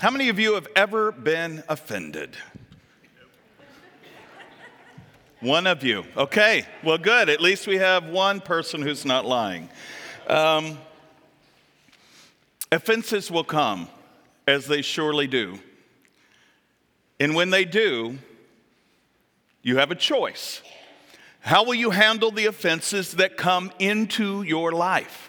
How 0.00 0.10
many 0.10 0.28
of 0.28 0.38
you 0.38 0.54
have 0.54 0.68
ever 0.76 1.10
been 1.10 1.64
offended? 1.68 2.36
One 5.40 5.66
of 5.66 5.82
you. 5.82 6.04
Okay, 6.16 6.64
well, 6.84 6.98
good. 6.98 7.28
At 7.28 7.40
least 7.40 7.66
we 7.66 7.78
have 7.78 8.04
one 8.04 8.40
person 8.40 8.80
who's 8.80 9.04
not 9.04 9.26
lying. 9.26 9.68
Um, 10.28 10.78
offenses 12.70 13.28
will 13.28 13.42
come, 13.42 13.88
as 14.46 14.66
they 14.66 14.82
surely 14.82 15.26
do. 15.26 15.58
And 17.18 17.34
when 17.34 17.50
they 17.50 17.64
do, 17.64 18.18
you 19.62 19.78
have 19.78 19.90
a 19.90 19.96
choice. 19.96 20.62
How 21.40 21.64
will 21.64 21.74
you 21.74 21.90
handle 21.90 22.30
the 22.30 22.46
offenses 22.46 23.14
that 23.14 23.36
come 23.36 23.72
into 23.80 24.44
your 24.44 24.70
life? 24.70 25.28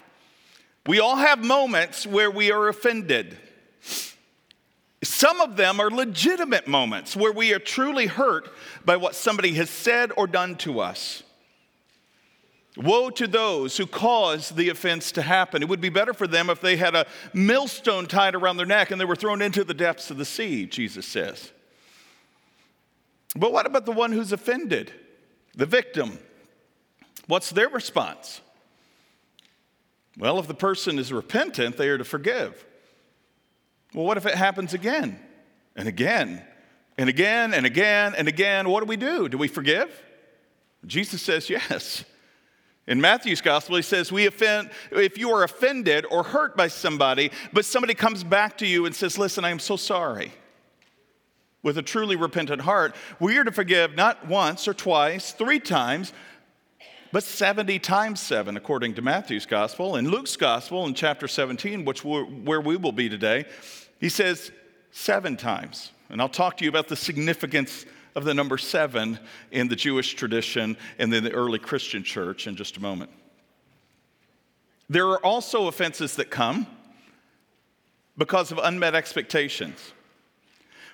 We 0.86 1.00
all 1.00 1.16
have 1.16 1.44
moments 1.44 2.06
where 2.06 2.30
we 2.30 2.52
are 2.52 2.68
offended. 2.68 3.36
Some 5.02 5.40
of 5.40 5.56
them 5.56 5.80
are 5.80 5.90
legitimate 5.90 6.68
moments 6.68 7.16
where 7.16 7.32
we 7.32 7.54
are 7.54 7.58
truly 7.58 8.06
hurt 8.06 8.50
by 8.84 8.96
what 8.96 9.14
somebody 9.14 9.54
has 9.54 9.70
said 9.70 10.12
or 10.16 10.26
done 10.26 10.56
to 10.56 10.80
us. 10.80 11.22
Woe 12.76 13.10
to 13.10 13.26
those 13.26 13.76
who 13.76 13.86
cause 13.86 14.50
the 14.50 14.68
offense 14.68 15.10
to 15.12 15.22
happen. 15.22 15.62
It 15.62 15.68
would 15.68 15.80
be 15.80 15.88
better 15.88 16.14
for 16.14 16.26
them 16.26 16.50
if 16.50 16.60
they 16.60 16.76
had 16.76 16.94
a 16.94 17.06
millstone 17.32 18.06
tied 18.06 18.34
around 18.34 18.58
their 18.58 18.66
neck 18.66 18.90
and 18.90 19.00
they 19.00 19.04
were 19.04 19.16
thrown 19.16 19.42
into 19.42 19.64
the 19.64 19.74
depths 19.74 20.10
of 20.10 20.18
the 20.18 20.24
sea, 20.24 20.66
Jesus 20.66 21.06
says. 21.06 21.50
But 23.34 23.52
what 23.52 23.66
about 23.66 23.86
the 23.86 23.92
one 23.92 24.12
who's 24.12 24.32
offended, 24.32 24.92
the 25.54 25.66
victim? 25.66 26.18
What's 27.26 27.50
their 27.50 27.68
response? 27.68 28.40
Well, 30.18 30.38
if 30.38 30.46
the 30.46 30.54
person 30.54 30.98
is 30.98 31.12
repentant, 31.12 31.76
they 31.76 31.88
are 31.88 31.98
to 31.98 32.04
forgive. 32.04 32.64
Well, 33.94 34.04
what 34.04 34.16
if 34.16 34.26
it 34.26 34.34
happens 34.34 34.74
again 34.74 35.18
and 35.74 35.88
again 35.88 36.42
and 36.96 37.08
again 37.08 37.54
and 37.54 37.66
again 37.66 38.14
and 38.16 38.28
again? 38.28 38.68
What 38.68 38.80
do 38.80 38.86
we 38.86 38.96
do? 38.96 39.28
Do 39.28 39.38
we 39.38 39.48
forgive? 39.48 40.02
Jesus 40.86 41.22
says 41.22 41.50
yes. 41.50 42.04
In 42.86 43.00
Matthew's 43.00 43.40
gospel, 43.40 43.76
he 43.76 43.82
says, 43.82 44.10
We 44.10 44.26
offend, 44.26 44.70
if 44.90 45.18
you 45.18 45.30
are 45.30 45.44
offended 45.44 46.06
or 46.10 46.22
hurt 46.22 46.56
by 46.56 46.68
somebody, 46.68 47.30
but 47.52 47.64
somebody 47.64 47.94
comes 47.94 48.24
back 48.24 48.58
to 48.58 48.66
you 48.66 48.86
and 48.86 48.94
says, 48.94 49.18
Listen, 49.18 49.44
I 49.44 49.50
am 49.50 49.58
so 49.58 49.76
sorry. 49.76 50.32
With 51.62 51.76
a 51.76 51.82
truly 51.82 52.16
repentant 52.16 52.62
heart, 52.62 52.96
we 53.20 53.36
are 53.36 53.44
to 53.44 53.52
forgive 53.52 53.94
not 53.94 54.26
once 54.26 54.66
or 54.66 54.72
twice, 54.72 55.32
three 55.32 55.60
times, 55.60 56.12
but 57.12 57.24
70 57.24 57.78
times 57.80 58.20
7, 58.20 58.56
according 58.56 58.94
to 58.94 59.02
Matthew's 59.02 59.46
gospel. 59.46 59.96
In 59.96 60.08
Luke's 60.08 60.36
gospel, 60.36 60.86
in 60.86 60.94
chapter 60.94 61.26
17, 61.26 61.84
which 61.84 62.04
where 62.04 62.60
we 62.60 62.76
will 62.76 62.92
be 62.92 63.08
today, 63.08 63.46
he 63.98 64.08
says 64.08 64.52
seven 64.92 65.36
times. 65.36 65.92
And 66.08 66.20
I'll 66.20 66.28
talk 66.28 66.56
to 66.58 66.64
you 66.64 66.70
about 66.70 66.88
the 66.88 66.96
significance 66.96 67.84
of 68.14 68.24
the 68.24 68.34
number 68.34 68.58
seven 68.58 69.18
in 69.50 69.68
the 69.68 69.76
Jewish 69.76 70.14
tradition 70.14 70.76
and 70.98 71.12
in 71.12 71.24
the 71.24 71.32
early 71.32 71.58
Christian 71.58 72.02
church 72.02 72.46
in 72.46 72.56
just 72.56 72.76
a 72.76 72.80
moment. 72.80 73.10
There 74.88 75.08
are 75.08 75.24
also 75.24 75.68
offenses 75.68 76.16
that 76.16 76.30
come 76.30 76.66
because 78.18 78.50
of 78.50 78.58
unmet 78.58 78.94
expectations. 78.94 79.92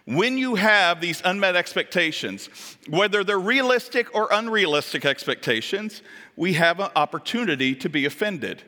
When 0.07 0.39
you 0.39 0.55
have 0.55 1.01
these 1.01 1.21
unmet 1.25 1.57
expectations, 1.57 2.49
whether 2.89 3.25
they're 3.25 3.39
realistic 3.39 4.15
or 4.15 4.29
unrealistic 4.31 5.05
expectations, 5.05 6.01
we 6.37 6.53
have 6.53 6.79
an 6.79 6.91
opportunity 6.95 7.75
to 7.75 7.89
be 7.89 8.05
offended. 8.05 8.63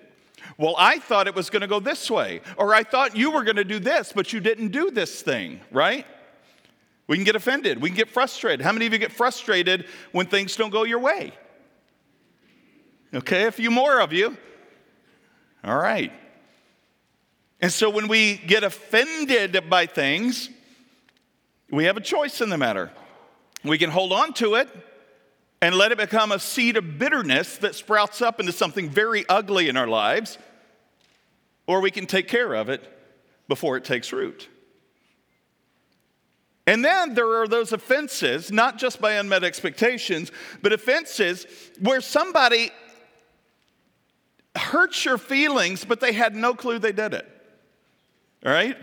Well, 0.57 0.75
I 0.77 0.99
thought 0.99 1.29
it 1.29 1.37
was 1.37 1.49
going 1.49 1.61
to 1.61 1.69
go 1.69 1.79
this 1.79 2.11
way, 2.11 2.41
or 2.57 2.75
I 2.75 2.83
thought 2.83 3.17
you 3.17 3.31
were 3.31 3.45
going 3.45 3.57
to 3.57 3.65
do 3.65 3.79
this, 3.79 4.13
but 4.13 4.33
you 4.33 4.41
didn't 4.41 4.69
do 4.69 4.91
this 4.91 5.23
thing, 5.23 5.61
right? 5.71 6.05
We 7.07 7.17
can 7.17 7.25
get 7.25 7.37
offended. 7.37 7.81
We 7.81 7.91
can 7.91 7.97
get 7.97 8.11
frustrated. 8.11 8.61
How 8.61 8.73
many 8.73 8.87
of 8.87 8.93
you 8.93 8.99
get 8.99 9.13
frustrated 9.13 9.87
when 10.11 10.27
things 10.27 10.57
don't 10.57 10.71
go 10.71 10.83
your 10.83 10.99
way? 10.99 11.33
Okay, 13.15 13.47
a 13.47 13.53
few 13.53 13.71
more 13.71 14.01
of 14.01 14.13
you. 14.13 14.37
All 15.63 15.79
right. 15.79 16.13
And 17.61 17.73
so 17.73 17.91
when 17.91 18.09
we 18.09 18.37
get 18.37 18.65
offended 18.65 19.71
by 19.71 19.87
things, 19.87 20.51
we 21.71 21.85
have 21.85 21.97
a 21.97 22.01
choice 22.01 22.41
in 22.41 22.49
the 22.49 22.59
matter. 22.59 22.91
We 23.65 23.79
can 23.79 23.91
hold 23.91 24.13
on 24.13 24.33
to 24.35 24.55
it 24.55 24.69
and 25.61 25.75
let 25.75 25.93
it 25.93 25.99
become 25.99 26.33
a 26.33 26.39
seed 26.39 26.77
of 26.77 26.99
bitterness 26.99 27.59
that 27.59 27.75
sprouts 27.75 28.23
up 28.23 28.41
into 28.41 28.53
something 28.53 28.89
very 28.89 29.25
ugly 29.29 29.69
in 29.69 29.77
our 29.77 29.89
lives, 29.89 30.39
or 31.67 31.81
we 31.81 31.91
can 31.91 32.07
take 32.07 32.29
care 32.29 32.55
of 32.55 32.69
it 32.69 32.83
before 33.49 33.77
it 33.77 33.85
takes 33.85 34.13
root. 34.13 34.49
And 36.67 36.85
then 36.85 37.15
there 37.15 37.41
are 37.41 37.49
those 37.49 37.73
offenses, 37.73 38.53
not 38.53 38.79
just 38.79 39.01
by 39.01 39.15
unmet 39.15 39.43
expectations, 39.43 40.31
but 40.61 40.73
offenses 40.73 41.47
where 41.81 42.03
somebody 42.03 42.71
hurts 44.55 45.05
your 45.05 45.19
feelings, 45.19 45.85
but 45.85 46.01
they 46.01 46.13
had 46.13 46.37
no 46.37 46.55
clue 46.55 46.79
they 46.79 46.93
did 46.93 47.15
it. 47.15 47.27
All 48.45 48.53
right? 48.53 48.77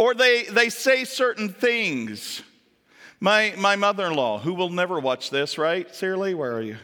Or 0.00 0.14
they, 0.14 0.44
they 0.44 0.70
say 0.70 1.04
certain 1.04 1.50
things 1.50 2.42
my, 3.20 3.52
my 3.58 3.76
mother 3.76 4.06
in 4.06 4.14
law, 4.14 4.38
who 4.38 4.54
will 4.54 4.70
never 4.70 4.98
watch 4.98 5.28
this, 5.28 5.58
right? 5.58 5.94
Shirley, 5.94 6.32
where 6.32 6.54
are 6.54 6.62
you? 6.62 6.78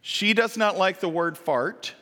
She 0.00 0.32
does 0.32 0.56
not 0.56 0.78
like 0.78 1.00
the 1.00 1.10
word 1.10 1.36
fart. 1.36 1.94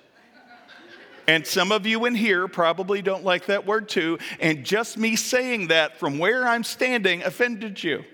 And 1.27 1.45
some 1.45 1.73
of 1.73 1.85
you 1.85 2.05
in 2.05 2.15
here 2.15 2.47
probably 2.47 3.03
don't 3.03 3.25
like 3.25 3.47
that 3.47 3.67
word 3.67 3.89
too. 3.89 4.21
And 4.39 4.65
just 4.65 4.97
me 4.97 5.17
saying 5.17 5.67
that 5.67 5.99
from 5.99 6.21
where 6.21 6.47
I'm 6.47 6.63
standing 6.63 7.25
offended 7.25 7.83
you. 7.83 8.05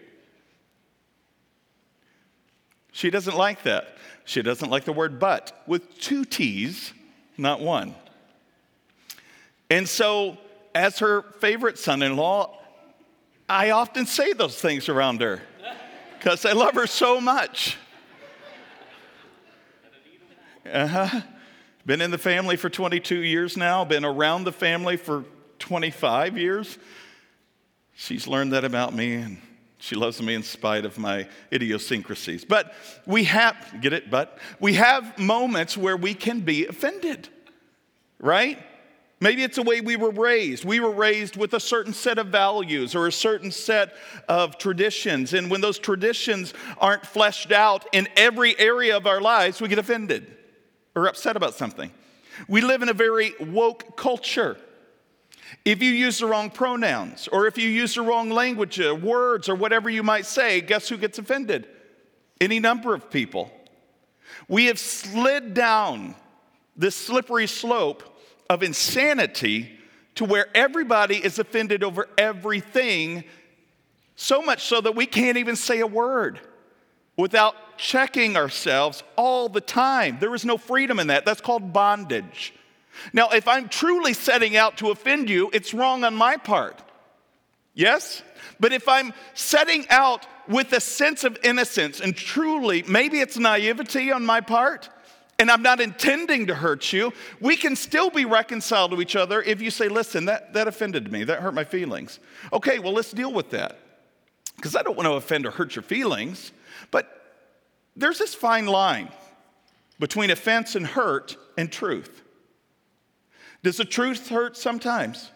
She 2.92 3.10
doesn't 3.10 3.36
like 3.36 3.64
that. 3.64 3.98
She 4.24 4.40
doesn't 4.40 4.70
like 4.70 4.84
the 4.84 4.94
word 4.94 5.18
but 5.18 5.62
with 5.66 5.98
two 6.00 6.24
T's, 6.24 6.94
not 7.36 7.60
one. 7.60 7.94
And 9.68 9.86
so, 9.86 10.38
as 10.74 10.98
her 10.98 11.22
favorite 11.22 11.78
son 11.78 12.02
in 12.02 12.16
law, 12.16 12.58
I 13.48 13.70
often 13.70 14.06
say 14.06 14.32
those 14.32 14.60
things 14.60 14.88
around 14.88 15.20
her 15.20 15.42
because 16.18 16.44
I 16.44 16.52
love 16.52 16.74
her 16.74 16.86
so 16.86 17.20
much. 17.20 17.76
Uh 20.70 20.86
huh. 20.86 21.20
Been 21.84 22.00
in 22.00 22.12
the 22.12 22.18
family 22.18 22.56
for 22.56 22.70
22 22.70 23.16
years 23.16 23.56
now, 23.56 23.84
been 23.84 24.04
around 24.04 24.44
the 24.44 24.52
family 24.52 24.96
for 24.96 25.24
25 25.58 26.38
years. 26.38 26.78
She's 27.94 28.26
learned 28.28 28.52
that 28.52 28.64
about 28.64 28.94
me 28.94 29.14
and 29.14 29.38
she 29.78 29.96
loves 29.96 30.22
me 30.22 30.34
in 30.34 30.44
spite 30.44 30.84
of 30.84 30.96
my 30.96 31.26
idiosyncrasies. 31.52 32.44
But 32.44 32.72
we 33.04 33.24
have, 33.24 33.56
get 33.80 33.92
it? 33.92 34.10
But 34.10 34.38
we 34.60 34.74
have 34.74 35.18
moments 35.18 35.76
where 35.76 35.96
we 35.96 36.14
can 36.14 36.40
be 36.40 36.66
offended, 36.66 37.28
right? 38.20 38.58
Maybe 39.22 39.44
it's 39.44 39.54
the 39.54 39.62
way 39.62 39.80
we 39.80 39.94
were 39.94 40.10
raised. 40.10 40.64
We 40.64 40.80
were 40.80 40.90
raised 40.90 41.36
with 41.36 41.54
a 41.54 41.60
certain 41.60 41.92
set 41.92 42.18
of 42.18 42.26
values 42.26 42.96
or 42.96 43.06
a 43.06 43.12
certain 43.12 43.52
set 43.52 43.94
of 44.28 44.58
traditions. 44.58 45.32
And 45.32 45.48
when 45.48 45.60
those 45.60 45.78
traditions 45.78 46.52
aren't 46.78 47.06
fleshed 47.06 47.52
out 47.52 47.86
in 47.92 48.08
every 48.16 48.58
area 48.58 48.96
of 48.96 49.06
our 49.06 49.20
lives, 49.20 49.60
we 49.60 49.68
get 49.68 49.78
offended 49.78 50.26
or 50.96 51.06
upset 51.06 51.36
about 51.36 51.54
something. 51.54 51.92
We 52.48 52.62
live 52.62 52.82
in 52.82 52.88
a 52.88 52.92
very 52.92 53.32
woke 53.38 53.96
culture. 53.96 54.56
If 55.64 55.84
you 55.84 55.92
use 55.92 56.18
the 56.18 56.26
wrong 56.26 56.50
pronouns 56.50 57.28
or 57.28 57.46
if 57.46 57.56
you 57.56 57.68
use 57.68 57.94
the 57.94 58.02
wrong 58.02 58.28
language, 58.28 58.80
or 58.80 58.90
uh, 58.90 58.94
words, 58.94 59.48
or 59.48 59.54
whatever 59.54 59.88
you 59.88 60.02
might 60.02 60.26
say, 60.26 60.60
guess 60.60 60.88
who 60.88 60.96
gets 60.96 61.20
offended? 61.20 61.68
Any 62.40 62.58
number 62.58 62.92
of 62.92 63.08
people. 63.08 63.52
We 64.48 64.64
have 64.64 64.80
slid 64.80 65.54
down 65.54 66.16
this 66.76 66.96
slippery 66.96 67.46
slope 67.46 68.08
of 68.52 68.62
insanity 68.62 69.70
to 70.14 70.26
where 70.26 70.46
everybody 70.54 71.16
is 71.16 71.38
offended 71.38 71.82
over 71.82 72.06
everything, 72.18 73.24
so 74.14 74.42
much 74.42 74.64
so 74.64 74.80
that 74.80 74.94
we 74.94 75.06
can't 75.06 75.38
even 75.38 75.56
say 75.56 75.80
a 75.80 75.86
word 75.86 76.38
without 77.16 77.54
checking 77.78 78.36
ourselves 78.36 79.02
all 79.16 79.48
the 79.48 79.60
time. 79.60 80.18
There 80.20 80.34
is 80.34 80.44
no 80.44 80.58
freedom 80.58 81.00
in 81.00 81.06
that. 81.06 81.24
That's 81.24 81.40
called 81.40 81.72
bondage. 81.72 82.52
Now, 83.14 83.30
if 83.30 83.48
I'm 83.48 83.70
truly 83.70 84.12
setting 84.12 84.54
out 84.54 84.76
to 84.78 84.90
offend 84.90 85.30
you, 85.30 85.50
it's 85.54 85.72
wrong 85.72 86.04
on 86.04 86.14
my 86.14 86.36
part. 86.36 86.82
Yes? 87.72 88.22
But 88.60 88.74
if 88.74 88.86
I'm 88.86 89.14
setting 89.32 89.86
out 89.88 90.26
with 90.46 90.74
a 90.74 90.80
sense 90.80 91.24
of 91.24 91.38
innocence 91.42 92.00
and 92.00 92.14
truly, 92.14 92.82
maybe 92.86 93.20
it's 93.20 93.38
naivety 93.38 94.12
on 94.12 94.26
my 94.26 94.42
part, 94.42 94.90
and 95.38 95.50
I'm 95.50 95.62
not 95.62 95.80
intending 95.80 96.46
to 96.46 96.54
hurt 96.54 96.92
you, 96.92 97.12
we 97.40 97.56
can 97.56 97.74
still 97.74 98.10
be 98.10 98.24
reconciled 98.24 98.92
to 98.92 99.00
each 99.00 99.16
other 99.16 99.42
if 99.42 99.60
you 99.60 99.70
say, 99.70 99.88
listen, 99.88 100.26
that, 100.26 100.52
that 100.54 100.68
offended 100.68 101.10
me, 101.10 101.24
that 101.24 101.40
hurt 101.40 101.54
my 101.54 101.64
feelings. 101.64 102.20
Okay, 102.52 102.78
well, 102.78 102.92
let's 102.92 103.10
deal 103.10 103.32
with 103.32 103.50
that. 103.50 103.78
Because 104.56 104.76
I 104.76 104.82
don't 104.82 104.96
want 104.96 105.08
to 105.08 105.14
offend 105.14 105.46
or 105.46 105.50
hurt 105.50 105.74
your 105.74 105.82
feelings, 105.82 106.52
but 106.90 107.40
there's 107.96 108.18
this 108.18 108.34
fine 108.34 108.66
line 108.66 109.08
between 109.98 110.30
offense 110.30 110.76
and 110.76 110.86
hurt 110.86 111.36
and 111.56 111.70
truth. 111.70 112.22
Does 113.62 113.76
the 113.76 113.84
truth 113.84 114.28
hurt 114.28 114.56
sometimes? 114.56 115.30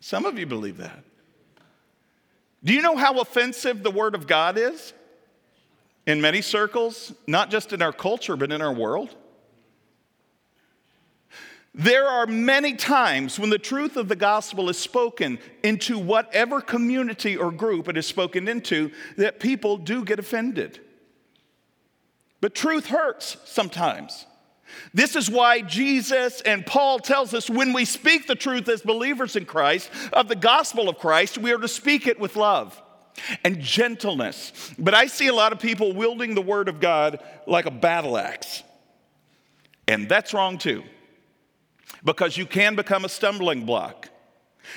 Some 0.00 0.24
of 0.24 0.38
you 0.38 0.46
believe 0.46 0.76
that. 0.78 1.02
Do 2.62 2.72
you 2.72 2.82
know 2.82 2.96
how 2.96 3.20
offensive 3.20 3.82
the 3.82 3.90
Word 3.90 4.14
of 4.14 4.26
God 4.26 4.58
is? 4.58 4.92
In 6.06 6.20
many 6.20 6.40
circles, 6.40 7.12
not 7.26 7.50
just 7.50 7.72
in 7.72 7.82
our 7.82 7.92
culture, 7.92 8.36
but 8.36 8.52
in 8.52 8.62
our 8.62 8.72
world. 8.72 9.14
There 11.74 12.08
are 12.08 12.26
many 12.26 12.74
times 12.74 13.38
when 13.38 13.50
the 13.50 13.58
truth 13.58 13.98
of 13.98 14.08
the 14.08 14.16
gospel 14.16 14.70
is 14.70 14.78
spoken 14.78 15.38
into 15.62 15.98
whatever 15.98 16.62
community 16.62 17.36
or 17.36 17.52
group 17.52 17.88
it 17.88 17.98
is 17.98 18.06
spoken 18.06 18.48
into 18.48 18.90
that 19.18 19.40
people 19.40 19.76
do 19.76 20.02
get 20.02 20.18
offended. 20.18 20.80
But 22.40 22.54
truth 22.54 22.86
hurts 22.86 23.36
sometimes. 23.44 24.24
This 24.94 25.16
is 25.16 25.30
why 25.30 25.60
Jesus 25.60 26.40
and 26.40 26.64
Paul 26.64 26.98
tells 26.98 27.34
us 27.34 27.50
when 27.50 27.74
we 27.74 27.84
speak 27.84 28.26
the 28.26 28.34
truth 28.34 28.68
as 28.70 28.80
believers 28.80 29.36
in 29.36 29.44
Christ 29.44 29.90
of 30.14 30.28
the 30.28 30.36
gospel 30.36 30.88
of 30.88 30.98
Christ, 30.98 31.36
we 31.36 31.52
are 31.52 31.58
to 31.58 31.68
speak 31.68 32.06
it 32.06 32.18
with 32.18 32.36
love 32.36 32.80
and 33.44 33.60
gentleness. 33.60 34.74
But 34.78 34.94
I 34.94 35.06
see 35.06 35.28
a 35.28 35.34
lot 35.34 35.52
of 35.52 35.58
people 35.58 35.92
wielding 35.92 36.34
the 36.34 36.42
word 36.42 36.68
of 36.68 36.80
God 36.80 37.22
like 37.46 37.66
a 37.66 37.70
battle 37.70 38.16
axe. 38.16 38.62
And 39.88 40.08
that's 40.08 40.34
wrong 40.34 40.58
too 40.58 40.82
because 42.04 42.36
you 42.36 42.46
can 42.46 42.76
become 42.76 43.04
a 43.04 43.08
stumbling 43.08 43.66
block. 43.66 44.08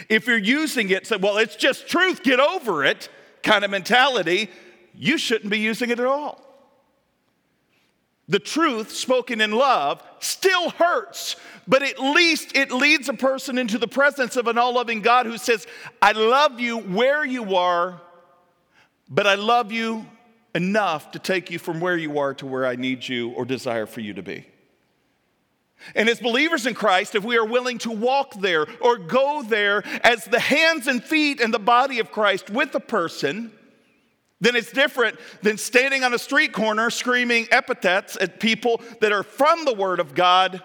If 0.10 0.28
you're 0.28 0.38
using 0.38 0.90
it, 0.90 1.08
say, 1.08 1.18
well, 1.18 1.38
it's 1.38 1.56
just 1.56 1.88
truth, 1.88 2.24
get 2.24 2.40
over 2.40 2.84
it 2.84 3.10
kind 3.44 3.64
of 3.64 3.72
mentality, 3.72 4.50
you 4.94 5.18
shouldn't 5.18 5.50
be 5.50 5.60
using 5.60 5.90
it 5.90 6.00
at 6.00 6.06
all. 6.06 6.46
The 8.28 8.40
truth 8.40 8.92
spoken 8.92 9.42
in 9.42 9.52
love 9.52 10.04
still 10.20 10.70
hurts, 10.72 11.36
but 11.68 11.82
at 11.82 12.00
least 12.00 12.56
it 12.56 12.72
leads 12.72 13.10
a 13.10 13.14
person 13.14 13.58
into 13.58 13.80
the 13.80 13.88
presence 13.88 14.36
of 14.36 14.48
an 14.48 14.58
all 14.58 14.76
loving 14.76 15.02
God 15.02 15.26
who 15.26 15.38
says, 15.38 15.66
I 16.02 16.12
love 16.12 16.60
you 16.60 16.78
where 16.78 17.26
you 17.26 17.56
are, 17.56 18.00
but 19.10 19.28
I 19.28 19.36
love 19.36 19.72
you 19.72 20.06
enough 20.54 21.12
to 21.12 21.20
take 21.20 21.52
you 21.52 21.60
from 21.60 21.80
where 21.80 21.98
you 21.98 22.20
are 22.20 22.34
to 22.36 22.46
where 22.46 22.66
I 22.66 22.76
need 22.76 23.08
you 23.08 23.32
or 23.32 23.46
desire 23.46 23.86
for 23.86 24.02
you 24.02 24.14
to 24.14 24.24
be. 24.24 24.46
And 25.96 26.10
as 26.10 26.20
believers 26.20 26.66
in 26.66 26.74
Christ, 26.74 27.16
if 27.16 27.24
we 27.24 27.38
are 27.38 27.46
willing 27.46 27.78
to 27.80 27.92
walk 27.92 28.34
there 28.36 28.68
or 28.82 28.98
go 28.98 29.44
there 29.44 29.84
as 30.04 30.26
the 30.26 30.40
hands 30.40 30.88
and 30.88 31.04
feet 31.04 31.40
and 31.40 31.54
the 31.54 31.60
body 31.60 32.00
of 32.00 32.12
Christ 32.12 32.50
with 32.50 32.76
a 32.76 32.80
person, 32.80 33.52
then 34.42 34.56
it's 34.56 34.72
different 34.72 35.18
than 35.42 35.58
standing 35.58 36.04
on 36.04 36.14
a 36.14 36.20
street 36.20 36.54
corner 36.54 36.90
screaming 36.90 37.48
epithets 37.52 38.18
at 38.20 38.40
people 38.40 38.82
that 39.02 39.12
are 39.12 39.24
from 39.24 39.66
the 39.66 39.74
Word 39.74 40.00
of 40.00 40.14
God 40.14 40.62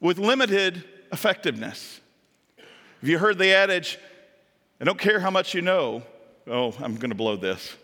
with 0.00 0.18
limited 0.18 0.84
effectiveness. 1.12 2.00
Have 3.00 3.08
you 3.08 3.18
heard 3.18 3.38
the 3.38 3.52
adage, 3.52 3.98
I 4.80 4.84
don't 4.84 4.98
care 4.98 5.20
how 5.20 5.30
much 5.30 5.54
you 5.54 5.62
know? 5.62 6.02
Oh, 6.50 6.74
I'm 6.80 6.96
going 6.96 7.10
to 7.10 7.16
blow 7.16 7.36
this. 7.36 7.76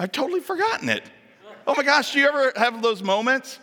I've 0.00 0.10
totally 0.10 0.40
forgotten 0.40 0.88
it. 0.88 1.04
Oh 1.64 1.74
my 1.76 1.84
gosh, 1.84 2.12
do 2.12 2.18
you 2.18 2.26
ever 2.26 2.52
have 2.56 2.82
those 2.82 3.02
moments? 3.02 3.60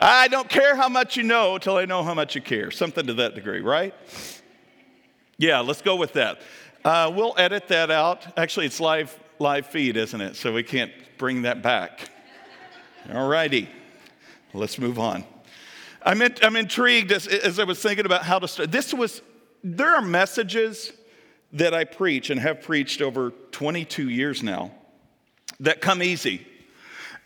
I 0.00 0.28
don't 0.28 0.48
care 0.48 0.76
how 0.76 0.88
much 0.88 1.16
you 1.16 1.24
know 1.24 1.58
till 1.58 1.76
I 1.76 1.84
know 1.84 2.04
how 2.04 2.14
much 2.14 2.36
you 2.36 2.40
care. 2.40 2.70
Something 2.70 3.06
to 3.06 3.14
that 3.14 3.34
degree, 3.34 3.60
right? 3.60 3.94
Yeah, 5.36 5.60
let's 5.60 5.82
go 5.82 5.96
with 5.96 6.12
that. 6.12 6.40
Uh, 6.84 7.10
we'll 7.12 7.34
edit 7.36 7.68
that 7.68 7.90
out. 7.90 8.38
Actually, 8.38 8.66
it's 8.66 8.80
live 8.80 9.18
live 9.40 9.66
feed, 9.66 9.96
isn't 9.96 10.20
it? 10.20 10.36
So 10.36 10.52
we 10.52 10.62
can't 10.62 10.92
bring 11.18 11.42
that 11.42 11.62
back. 11.62 12.08
All 13.12 13.28
righty, 13.28 13.68
let's 14.54 14.78
move 14.78 15.00
on. 15.00 15.24
I'm, 16.04 16.22
in, 16.22 16.34
I'm 16.42 16.56
intrigued 16.56 17.10
as, 17.10 17.26
as 17.26 17.58
I 17.58 17.64
was 17.64 17.80
thinking 17.80 18.06
about 18.06 18.22
how 18.22 18.38
to 18.38 18.46
start. 18.46 18.70
This 18.70 18.94
was, 18.94 19.22
there 19.62 19.94
are 19.94 20.02
messages 20.02 20.92
that 21.52 21.74
I 21.74 21.84
preach 21.84 22.30
and 22.30 22.40
have 22.40 22.62
preached 22.62 23.02
over 23.02 23.30
22 23.52 24.08
years 24.08 24.42
now 24.42 24.72
that 25.60 25.80
come 25.80 26.02
easy. 26.02 26.46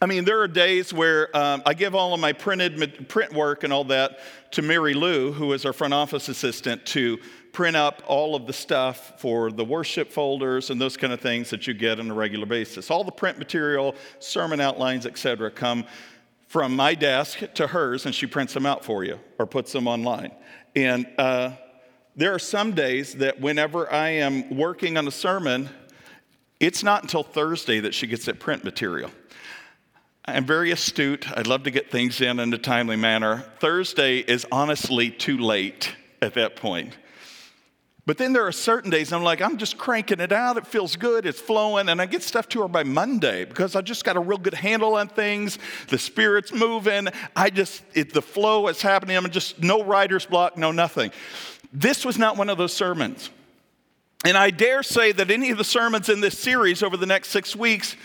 I 0.01 0.05
mean, 0.05 0.27
there 0.27 0.41
are 0.43 0.49
days 0.49 0.93
where 0.93 1.35
um, 1.35 1.63
I 1.65 1.73
give 1.73 1.95
all 1.95 2.13
of 2.13 2.21
my 2.21 2.35
printed 2.35 3.09
print 3.09 3.33
work 3.33 3.65
and 3.65 3.73
all 3.73 3.85
that 3.85 4.19
to 4.53 4.61
Mary 4.61 4.93
Lou, 4.93 5.33
who 5.33 5.55
is 5.55 5.65
our 5.65 5.73
front 5.73 5.95
office 5.95 6.29
assistant, 6.29 6.85
to 6.87 7.19
print 7.53 7.77
up 7.77 8.03
all 8.07 8.37
of 8.37 8.47
the 8.47 8.53
stuff 8.53 9.19
for 9.19 9.51
the 9.51 9.65
worship 9.65 10.13
folders 10.13 10.69
and 10.69 10.79
those 10.79 10.99
kind 10.99 11.15
of 11.15 11.21
things 11.21 11.49
that 11.49 11.67
you 11.67 11.73
get 11.73 11.99
on 11.99 12.11
a 12.11 12.15
regular 12.15 12.45
basis. 12.45 12.91
All 12.91 13.05
the 13.05 13.13
print 13.13 13.39
material, 13.39 13.95
sermon 14.19 14.61
outlines, 14.61 15.07
etc., 15.07 15.51
come 15.51 15.87
from 16.47 16.77
my 16.77 16.95
desk 16.95 17.43
to 17.55 17.67
hers, 17.67 18.05
and 18.05 18.15
she 18.15 18.27
prints 18.27 18.53
them 18.53 18.67
out 18.67 18.85
for 18.85 19.03
you 19.03 19.19
or 19.39 19.47
puts 19.47 19.73
them 19.73 19.89
online. 19.89 20.33
And 20.75 21.07
uh, 21.17 21.53
there 22.17 22.33
are 22.33 22.39
some 22.39 22.73
days 22.73 23.15
that 23.17 23.41
whenever 23.41 23.93
I 23.93 24.09
am 24.09 24.57
working 24.57 24.97
on 24.97 25.07
a 25.07 25.11
sermon, 25.11 25.69
it's 26.59 26.83
not 26.83 27.03
until 27.03 27.23
Thursday 27.23 27.81
that 27.81 27.93
she 27.95 28.07
gets 28.07 28.25
that 28.25 28.41
print 28.41 28.65
material. 28.65 29.11
I'm 30.25 30.47
very 30.47 30.71
astute. 30.71 31.31
I'd 31.37 31.47
love 31.47 31.65
to 31.65 31.71
get 31.71 31.91
things 31.91 32.21
in 32.21 32.41
in 32.41 32.53
a 32.53 32.59
timely 32.59 32.97
manner. 32.97 33.45
Thursday 33.61 34.19
is 34.19 34.47
honestly 34.51 35.11
too 35.11 35.39
late 35.39 35.95
at 36.23 36.35
that 36.35 36.57
point. 36.57 36.97
But 38.07 38.19
then 38.19 38.33
there 38.33 38.47
are 38.47 38.53
certain 38.53 38.89
days 38.89 39.13
I'm 39.13 39.25
like, 39.25 39.43
I'm 39.43 39.57
just 39.57 39.79
cranking 39.79 40.21
it 40.21 40.31
out. 40.31 40.57
It 40.57 40.67
feels 40.67 40.95
good. 40.95 41.27
It's 41.27 41.41
flowing. 41.41 41.89
And 41.89 42.01
I 42.01 42.07
get 42.07 42.23
stuff 42.23 42.49
to 42.51 42.63
her 42.63 42.69
by 42.69 42.85
Monday 42.85 43.45
because 43.45 43.75
I 43.75 43.81
just 43.81 44.05
got 44.05 44.17
a 44.17 44.21
real 44.21 44.39
good 44.39 44.55
handle 44.55 44.95
on 44.95 45.09
things. 45.09 45.59
The 45.89 45.99
spirit's 45.99 46.53
moving. 46.53 47.09
I 47.35 47.51
just, 47.51 47.83
it, 47.95 48.13
the 48.13 48.23
flow 48.23 48.69
is 48.69 48.81
happening. 48.81 49.17
I'm 49.17 49.29
just 49.31 49.61
no 49.61 49.83
writer's 49.83 50.25
block, 50.25 50.57
no 50.57 50.71
nothing. 50.71 51.11
This 51.73 52.05
was 52.05 52.19
not 52.19 52.37
one 52.37 52.49
of 52.49 52.59
those 52.59 52.73
sermons. 52.73 53.31
And 54.25 54.37
I 54.37 54.51
dare 54.51 54.83
say 54.83 55.13
that 55.13 55.31
any 55.31 55.51
of 55.51 55.59
the 55.59 55.65
sermons 55.65 56.09
in 56.09 56.21
this 56.21 56.39
series 56.39 56.83
over 56.83 56.97
the 56.97 57.07
next 57.07 57.29
six 57.29 57.55
weeks 57.55 57.97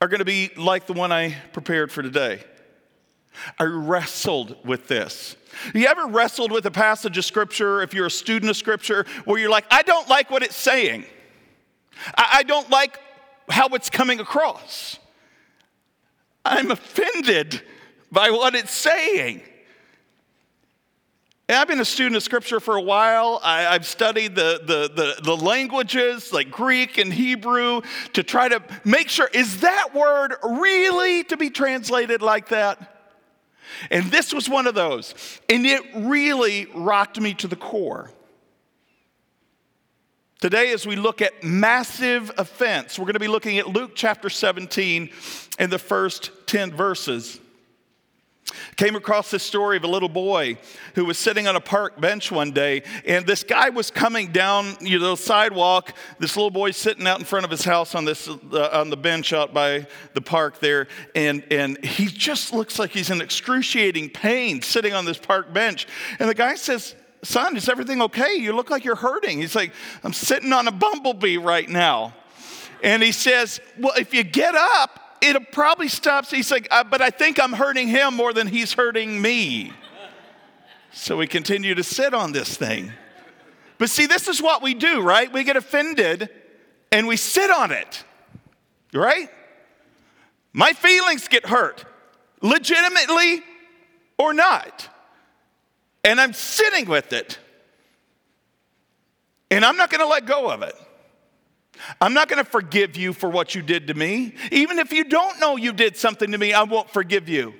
are 0.00 0.08
going 0.08 0.18
to 0.18 0.24
be 0.24 0.50
like 0.56 0.86
the 0.86 0.92
one 0.92 1.12
I 1.12 1.36
prepared 1.52 1.90
for 1.90 2.02
today. 2.02 2.42
I 3.58 3.64
wrestled 3.64 4.56
with 4.64 4.88
this. 4.88 5.36
You 5.74 5.86
ever 5.86 6.06
wrestled 6.06 6.52
with 6.52 6.66
a 6.66 6.70
passage 6.70 7.16
of 7.18 7.24
scripture, 7.24 7.82
if 7.82 7.94
you're 7.94 8.06
a 8.06 8.10
student 8.10 8.50
of 8.50 8.56
scripture, 8.56 9.06
where 9.24 9.38
you're 9.38 9.50
like, 9.50 9.66
I 9.70 9.82
don't 9.82 10.08
like 10.08 10.30
what 10.30 10.42
it's 10.42 10.56
saying. 10.56 11.04
I 12.16 12.42
don't 12.42 12.68
like 12.70 12.98
how 13.48 13.68
it's 13.68 13.88
coming 13.88 14.20
across. 14.20 14.98
I'm 16.44 16.70
offended 16.70 17.62
by 18.10 18.30
what 18.30 18.54
it's 18.54 18.72
saying. 18.72 19.42
And 21.48 21.58
I've 21.58 21.68
been 21.68 21.80
a 21.80 21.84
student 21.84 22.16
of 22.16 22.22
scripture 22.22 22.58
for 22.58 22.76
a 22.76 22.80
while. 22.80 23.38
I, 23.42 23.62
have 23.74 23.84
studied 23.84 24.34
the, 24.34 24.62
the, 24.64 24.90
the, 24.94 25.22
the, 25.22 25.36
languages 25.36 26.32
like 26.32 26.50
Greek 26.50 26.96
and 26.96 27.12
Hebrew 27.12 27.82
to 28.14 28.22
try 28.22 28.48
to 28.48 28.62
make 28.82 29.10
sure 29.10 29.28
is 29.32 29.60
that 29.60 29.94
word 29.94 30.36
really 30.42 31.22
to 31.24 31.36
be 31.36 31.50
translated 31.50 32.22
like 32.22 32.48
that? 32.48 32.94
And 33.90 34.06
this 34.06 34.32
was 34.32 34.48
one 34.48 34.66
of 34.66 34.74
those. 34.74 35.14
And 35.50 35.66
it 35.66 35.82
really 35.94 36.66
rocked 36.74 37.20
me 37.20 37.34
to 37.34 37.48
the 37.48 37.56
core. 37.56 38.10
Today, 40.40 40.72
as 40.72 40.86
we 40.86 40.96
look 40.96 41.20
at 41.20 41.42
massive 41.42 42.30
offense, 42.38 42.98
we're 42.98 43.06
going 43.06 43.14
to 43.14 43.20
be 43.20 43.28
looking 43.28 43.58
at 43.58 43.66
Luke 43.66 43.92
chapter 43.94 44.30
17 44.30 45.10
and 45.58 45.72
the 45.72 45.78
first 45.78 46.30
10 46.46 46.72
verses. 46.72 47.38
Came 48.76 48.96
across 48.96 49.30
this 49.30 49.42
story 49.42 49.76
of 49.76 49.84
a 49.84 49.88
little 49.88 50.08
boy 50.08 50.58
who 50.94 51.04
was 51.04 51.18
sitting 51.18 51.46
on 51.46 51.56
a 51.56 51.60
park 51.60 52.00
bench 52.00 52.30
one 52.30 52.52
day, 52.52 52.82
and 53.06 53.26
this 53.26 53.42
guy 53.42 53.70
was 53.70 53.90
coming 53.90 54.32
down 54.32 54.76
you 54.80 54.98
know, 54.98 55.10
the 55.10 55.16
sidewalk. 55.16 55.94
This 56.18 56.36
little 56.36 56.50
boy 56.50 56.70
sitting 56.70 57.06
out 57.06 57.18
in 57.18 57.24
front 57.24 57.44
of 57.44 57.50
his 57.50 57.64
house 57.64 57.94
on 57.94 58.04
this 58.04 58.28
uh, 58.28 58.68
on 58.72 58.90
the 58.90 58.96
bench 58.96 59.32
out 59.32 59.54
by 59.54 59.86
the 60.14 60.20
park 60.20 60.60
there, 60.60 60.88
and 61.14 61.44
and 61.50 61.82
he 61.84 62.06
just 62.06 62.52
looks 62.52 62.78
like 62.78 62.90
he's 62.90 63.10
in 63.10 63.20
excruciating 63.20 64.10
pain 64.10 64.62
sitting 64.62 64.92
on 64.92 65.04
this 65.04 65.18
park 65.18 65.52
bench. 65.52 65.86
And 66.18 66.28
the 66.28 66.34
guy 66.34 66.54
says, 66.54 66.94
"Son, 67.22 67.56
is 67.56 67.68
everything 67.68 68.02
okay? 68.02 68.34
You 68.36 68.54
look 68.54 68.70
like 68.70 68.84
you're 68.84 68.94
hurting." 68.94 69.40
He's 69.40 69.54
like, 69.54 69.72
"I'm 70.02 70.12
sitting 70.12 70.52
on 70.52 70.68
a 70.68 70.72
bumblebee 70.72 71.38
right 71.38 71.68
now." 71.68 72.14
And 72.84 73.02
he 73.02 73.12
says, 73.12 73.60
Well, 73.78 73.94
if 73.96 74.12
you 74.12 74.22
get 74.22 74.54
up 74.54 75.00
it 75.24 75.52
probably 75.52 75.88
stops. 75.88 76.30
He's 76.30 76.50
like, 76.50 76.68
uh, 76.70 76.84
but 76.84 77.00
I 77.00 77.10
think 77.10 77.40
I'm 77.40 77.52
hurting 77.52 77.88
him 77.88 78.14
more 78.14 78.32
than 78.32 78.46
he's 78.46 78.72
hurting 78.72 79.20
me. 79.20 79.72
So 80.92 81.16
we 81.16 81.26
continue 81.26 81.74
to 81.74 81.82
sit 81.82 82.14
on 82.14 82.32
this 82.32 82.56
thing. 82.56 82.92
But 83.78 83.90
see, 83.90 84.06
this 84.06 84.28
is 84.28 84.40
what 84.40 84.62
we 84.62 84.74
do, 84.74 85.00
right? 85.00 85.32
We 85.32 85.42
get 85.42 85.56
offended 85.56 86.30
and 86.92 87.06
we 87.08 87.16
sit 87.16 87.50
on 87.50 87.72
it, 87.72 88.04
right? 88.92 89.28
My 90.52 90.72
feelings 90.72 91.26
get 91.26 91.46
hurt, 91.46 91.84
legitimately 92.40 93.42
or 94.18 94.32
not. 94.32 94.88
And 96.04 96.20
I'm 96.20 96.32
sitting 96.32 96.86
with 96.86 97.12
it. 97.12 97.38
And 99.50 99.64
I'm 99.64 99.76
not 99.76 99.90
going 99.90 100.00
to 100.00 100.06
let 100.06 100.26
go 100.26 100.50
of 100.50 100.62
it. 100.62 100.74
I'm 102.00 102.14
not 102.14 102.28
going 102.28 102.42
to 102.42 102.50
forgive 102.50 102.96
you 102.96 103.12
for 103.12 103.28
what 103.28 103.54
you 103.54 103.62
did 103.62 103.88
to 103.88 103.94
me. 103.94 104.34
Even 104.50 104.78
if 104.78 104.92
you 104.92 105.04
don't 105.04 105.40
know 105.40 105.56
you 105.56 105.72
did 105.72 105.96
something 105.96 106.32
to 106.32 106.38
me, 106.38 106.52
I 106.52 106.62
won't 106.64 106.90
forgive 106.90 107.28
you. 107.28 107.54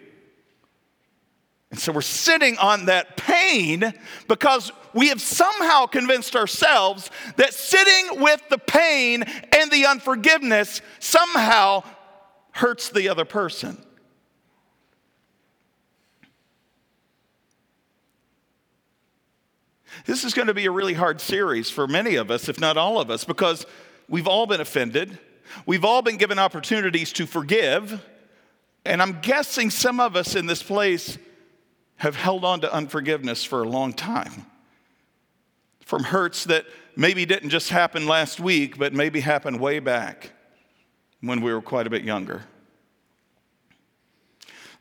And 1.71 1.81
so 1.81 1.93
we're 1.93 2.03
sitting 2.03 2.57
on 2.59 2.87
that 2.87 3.17
pain 3.17 3.93
because 4.29 4.71
we 4.93 5.09
have 5.09 5.21
somehow 5.21 5.87
convinced 5.87 6.37
ourselves 6.37 7.11
that 7.37 7.53
sitting 7.53 8.21
with 8.21 8.41
the 8.49 8.59
pain 8.59 9.25
and 9.25 9.71
the 9.73 9.87
unforgiveness 9.87 10.81
somehow 11.01 11.83
hurts 12.53 12.91
the 12.91 13.09
other 13.09 13.25
person. 13.25 13.85
This 20.07 20.23
is 20.23 20.35
going 20.35 20.49
to 20.49 20.55
be 20.55 20.67
a 20.67 20.71
really 20.71 20.95
hard 20.95 21.21
series 21.21 21.71
for 21.71 21.87
many 21.87 22.15
of 22.17 22.31
us, 22.31 22.49
if 22.49 22.61
not 22.61 22.77
all 22.77 23.01
of 23.01 23.11
us, 23.11 23.25
because 23.25 23.65
we've 24.09 24.27
all 24.27 24.47
been 24.47 24.61
offended. 24.61 25.19
We've 25.67 25.85
all 25.85 26.03
been 26.03 26.17
given 26.17 26.39
opportunities 26.39 27.13
to 27.15 27.27
forgive. 27.27 28.05
And 28.85 29.01
I'm 29.01 29.21
guessing 29.21 29.71
some 29.71 30.01
of 30.01 30.17
us 30.17 30.35
in 30.35 30.47
this 30.47 30.63
place 30.63 31.19
have 31.97 32.17
held 32.17 32.45
on 32.45 32.61
to 32.61 32.73
unforgiveness 32.73 33.45
for 33.45 33.63
a 33.63 33.69
long 33.69 33.93
time. 33.93 34.47
From 35.81 36.05
hurts 36.05 36.45
that 36.45 36.67
maybe 36.97 37.25
didn't 37.25 37.51
just 37.51 37.71
happen 37.71 38.07
last 38.07 38.41
week, 38.41 38.79
but 38.79 38.93
maybe 38.93 39.21
happened 39.21 39.61
way 39.61 39.79
back 39.79 40.33
when 41.21 41.41
we 41.41 41.53
were 41.53 41.63
quite 41.63 41.87
a 41.87 41.91
bit 41.91 42.05
younger. 42.05 42.45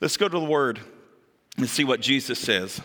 Let's 0.01 0.17
go 0.17 0.27
to 0.27 0.39
the 0.39 0.45
Word 0.45 0.79
and 1.57 1.69
see 1.69 1.83
what 1.83 2.01
Jesus 2.01 2.39
says. 2.39 2.81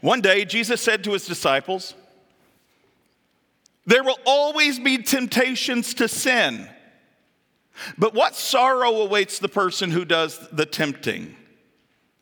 One 0.00 0.20
day, 0.20 0.44
Jesus 0.44 0.80
said 0.80 1.04
to 1.04 1.12
his 1.12 1.26
disciples, 1.26 1.94
There 3.90 4.04
will 4.04 4.20
always 4.24 4.78
be 4.78 4.98
temptations 4.98 5.94
to 5.94 6.06
sin, 6.06 6.68
but 7.98 8.14
what 8.14 8.36
sorrow 8.36 9.00
awaits 9.00 9.40
the 9.40 9.48
person 9.48 9.90
who 9.90 10.04
does 10.04 10.38
the 10.52 10.64
tempting? 10.64 11.34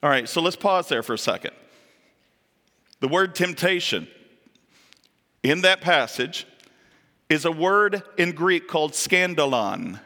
All 0.03 0.09
right, 0.09 0.27
so 0.27 0.41
let's 0.41 0.57
pause 0.57 0.89
there 0.89 1.03
for 1.03 1.13
a 1.13 1.19
second. 1.19 1.51
The 3.01 3.09
word 3.09 3.35
temptation 3.35 4.09
in 5.43 5.61
that 5.61 5.83
passage 5.83 6.47
is 7.29 7.45
a 7.45 7.53
word 7.53 8.03
in 8.17 8.33
Greek 8.33 8.67
called 8.67 8.93
scandalon. 8.93 10.01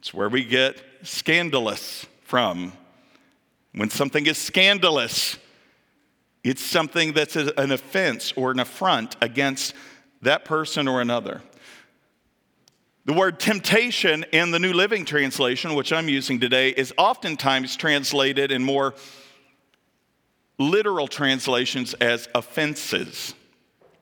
It's 0.00 0.12
where 0.12 0.28
we 0.28 0.44
get 0.44 0.76
scandalous 1.02 2.04
from. 2.24 2.74
When 3.72 3.88
something 3.88 4.26
is 4.26 4.36
scandalous, 4.36 5.38
it's 6.44 6.62
something 6.62 7.14
that's 7.14 7.36
an 7.36 7.72
offense 7.72 8.34
or 8.36 8.50
an 8.50 8.60
affront 8.60 9.16
against 9.22 9.74
that 10.22 10.44
person 10.44 10.88
or 10.88 11.00
another. 11.00 11.42
The 13.06 13.12
word 13.14 13.40
temptation 13.40 14.24
in 14.32 14.50
the 14.50 14.58
New 14.58 14.72
Living 14.72 15.04
Translation, 15.04 15.74
which 15.74 15.92
I'm 15.92 16.08
using 16.08 16.38
today, 16.38 16.70
is 16.70 16.92
oftentimes 16.98 17.76
translated 17.76 18.52
in 18.52 18.62
more 18.62 18.94
literal 20.58 21.08
translations 21.08 21.94
as 21.94 22.28
offenses. 22.34 23.34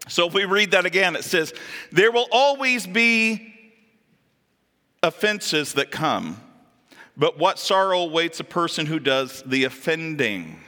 So 0.08 0.26
if 0.26 0.34
we 0.34 0.44
read 0.44 0.72
that 0.72 0.84
again, 0.84 1.14
it 1.16 1.24
says, 1.24 1.54
There 1.92 2.10
will 2.10 2.26
always 2.32 2.86
be 2.86 3.54
offenses 5.02 5.74
that 5.74 5.90
come, 5.90 6.40
but 7.16 7.38
what 7.38 7.58
sorrow 7.58 8.00
awaits 8.00 8.40
a 8.40 8.44
person 8.44 8.86
who 8.86 8.98
does 8.98 9.42
the 9.46 9.64
offending? 9.64 10.60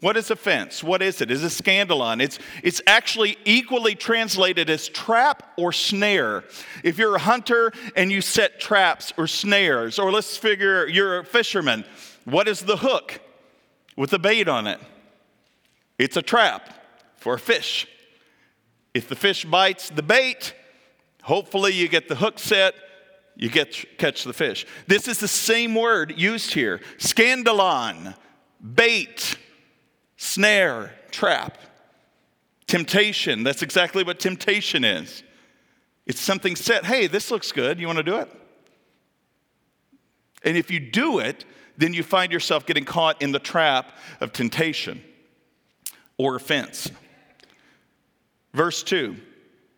What 0.00 0.16
is 0.16 0.30
offense? 0.30 0.82
What 0.82 1.02
is 1.02 1.20
it? 1.20 1.30
Is 1.30 1.44
it 1.44 1.48
scandalon? 1.48 2.22
It's, 2.22 2.38
it's 2.62 2.80
actually 2.86 3.36
equally 3.44 3.94
translated 3.94 4.70
as 4.70 4.88
trap 4.88 5.52
or 5.58 5.72
snare. 5.72 6.44
If 6.82 6.96
you're 6.96 7.16
a 7.16 7.20
hunter 7.20 7.70
and 7.94 8.10
you 8.10 8.22
set 8.22 8.60
traps 8.60 9.12
or 9.18 9.26
snares, 9.26 9.98
or 9.98 10.10
let's 10.10 10.38
figure 10.38 10.86
you're 10.86 11.18
a 11.18 11.24
fisherman, 11.24 11.84
what 12.24 12.48
is 12.48 12.60
the 12.60 12.78
hook 12.78 13.20
with 13.94 14.10
the 14.10 14.18
bait 14.18 14.48
on 14.48 14.66
it? 14.66 14.80
It's 15.98 16.16
a 16.16 16.22
trap 16.22 16.70
for 17.16 17.34
a 17.34 17.38
fish. 17.38 17.86
If 18.94 19.06
the 19.06 19.16
fish 19.16 19.44
bites 19.44 19.90
the 19.90 20.02
bait, 20.02 20.54
hopefully 21.22 21.74
you 21.74 21.88
get 21.88 22.08
the 22.08 22.14
hook 22.14 22.38
set, 22.38 22.74
you 23.36 23.50
get 23.50 23.98
catch 23.98 24.24
the 24.24 24.32
fish. 24.32 24.66
This 24.86 25.08
is 25.08 25.18
the 25.18 25.28
same 25.28 25.74
word 25.74 26.14
used 26.16 26.54
here. 26.54 26.80
Scandalon, 26.98 28.14
bait 28.74 29.36
snare, 30.20 30.92
trap. 31.10 31.56
Temptation, 32.66 33.42
that's 33.42 33.62
exactly 33.62 34.04
what 34.04 34.20
temptation 34.20 34.84
is. 34.84 35.22
It's 36.06 36.20
something 36.20 36.56
set, 36.56 36.84
hey, 36.84 37.06
this 37.06 37.30
looks 37.30 37.50
good, 37.52 37.80
you 37.80 37.86
want 37.86 37.96
to 37.96 38.02
do 38.02 38.16
it? 38.16 38.30
And 40.44 40.58
if 40.58 40.70
you 40.70 40.78
do 40.78 41.20
it, 41.20 41.46
then 41.78 41.94
you 41.94 42.02
find 42.02 42.30
yourself 42.30 42.66
getting 42.66 42.84
caught 42.84 43.22
in 43.22 43.32
the 43.32 43.38
trap 43.38 43.96
of 44.20 44.32
temptation 44.34 45.02
or 46.18 46.36
offense. 46.36 46.90
Verse 48.52 48.82
2 48.82 49.16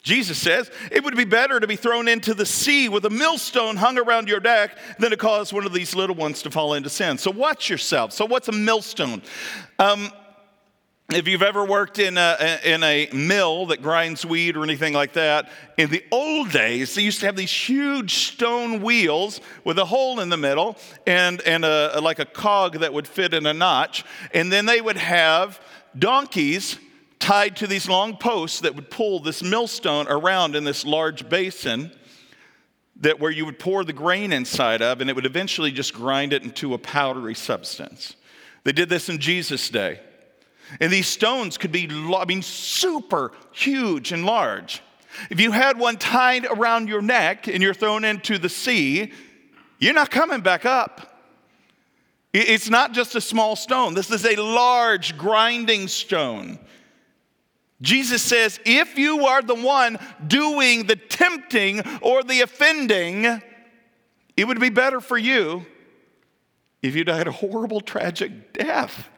Jesus 0.03 0.37
says, 0.37 0.69
It 0.91 1.05
would 1.05 1.17
be 1.17 1.25
better 1.25 1.61
to 1.61 1.67
be 1.69 1.77
thrown 1.77 2.09
into 2.09 2.35
the 2.35 2.45
sea 2.45 2.89
with 2.89 3.05
a 3.05 3.11
millstone 3.11 3.77
hung 3.77 3.97
around 3.97 4.29
your 4.29 4.41
neck 4.41 4.77
than 4.99 5.11
to 5.11 5.17
cause 5.17 5.53
one 5.53 5.65
of 5.65 5.73
these 5.73 5.95
little 5.95 6.17
ones 6.17 6.43
to 6.43 6.51
fall 6.51 6.75
into 6.75 6.91
sin. 6.91 7.17
So 7.19 7.31
watch 7.31 7.71
yourself. 7.71 8.13
So, 8.13 8.27
what's 8.27 8.49
a 8.49 8.53
millstone? 8.53 9.23
Um, 9.79 10.11
if 11.17 11.27
you've 11.27 11.43
ever 11.43 11.65
worked 11.65 11.99
in 11.99 12.17
a, 12.17 12.61
in 12.65 12.83
a 12.83 13.09
mill 13.13 13.67
that 13.67 13.83
grinds 13.83 14.25
wheat 14.25 14.57
or 14.57 14.63
anything 14.63 14.93
like 14.93 15.15
that, 15.15 15.51
in 15.77 15.91
the 15.91 16.05
old 16.11 16.51
days, 16.51 16.95
they 16.95 17.03
used 17.03 17.21
to 17.21 17.27
have 17.27 17.37
these 17.37 17.53
huge 17.53 18.15
stone 18.15 18.83
wheels 18.83 19.41
with 19.65 19.79
a 19.79 19.85
hole 19.85 20.21
in 20.21 20.29
the 20.29 20.37
middle 20.37 20.77
and, 21.07 21.41
and 21.43 21.65
a, 21.65 22.01
like 22.01 22.19
a 22.19 22.25
cog 22.25 22.79
that 22.81 22.93
would 22.93 23.09
fit 23.09 23.35
in 23.35 23.47
a 23.47 23.53
notch. 23.53 24.05
And 24.33 24.53
then 24.53 24.67
they 24.67 24.81
would 24.81 24.97
have 24.97 25.61
donkeys 25.99 26.79
tied 27.19 27.57
to 27.57 27.67
these 27.67 27.89
long 27.89 28.17
posts 28.17 28.61
that 28.61 28.75
would 28.75 28.91
pull 28.91 29.21
this 29.21 29.43
millstone 29.43 30.07
around 30.09 30.57
in 30.57 30.65
this 30.65 30.85
large 30.85 31.29
basin 31.29 31.93
that 32.97 33.19
where 33.19 33.31
you 33.31 33.45
would 33.45 33.59
pour 33.59 33.85
the 33.85 33.93
grain 33.93 34.33
inside 34.33 34.83
of 34.83 35.01
and 35.01 35.11
it 35.11 35.17
would 35.17 35.27
eventually 35.27 35.73
just 35.73 35.95
grind 35.95 36.33
it 36.33 36.43
into 36.43 36.75
a 36.75 36.79
powdery 36.79 37.35
substance. 37.35 38.15
They 38.65 38.73
did 38.73 38.89
this 38.89 39.09
in 39.09 39.19
Jesus' 39.19 39.69
day. 39.69 40.01
And 40.81 40.93
these 40.93 41.07
stones 41.07 41.59
could 41.59 41.73
be, 41.73 41.89
I 41.91 42.25
mean, 42.25 42.43
super 42.43 43.33
huge 43.53 44.13
and 44.13 44.25
large. 44.25 44.83
If 45.31 45.41
you 45.41 45.53
had 45.53 45.79
one 45.79 45.99
tied 45.99 46.47
around 46.47 46.89
your 46.89 47.03
neck 47.03 47.47
and 47.47 47.63
you're 47.63 47.75
thrown 47.75 48.05
into 48.05 48.39
the 48.39 48.49
sea, 48.49 49.13
you're 49.79 49.95
not 49.95 50.11
coming 50.11 50.41
back 50.41 50.65
up. 50.65 51.09
It's 52.33 52.71
not 52.71 52.93
just 52.93 53.15
a 53.15 53.21
small 53.21 53.57
stone, 53.57 53.93
this 53.93 54.11
is 54.11 54.25
a 54.25 54.37
large 54.37 55.19
grinding 55.19 55.89
stone. 55.89 56.59
Jesus 57.83 58.23
says, 58.23 58.61
if 58.65 58.97
you 58.97 59.27
are 59.27 59.43
the 59.43 59.57
one 59.57 59.99
doing 60.27 60.87
the 60.87 60.97
tempting 60.97 61.83
or 62.01 62.23
the 62.23 62.41
offending, 62.41 63.43
it 64.37 64.47
would 64.47 64.61
be 64.61 64.71
better 64.71 65.01
for 65.01 65.19
you 65.19 65.67
if 66.81 66.95
you 66.95 67.05
died 67.05 67.27
a 67.27 67.33
horrible, 67.33 67.81
tragic 67.81 68.53
death. 68.53 69.09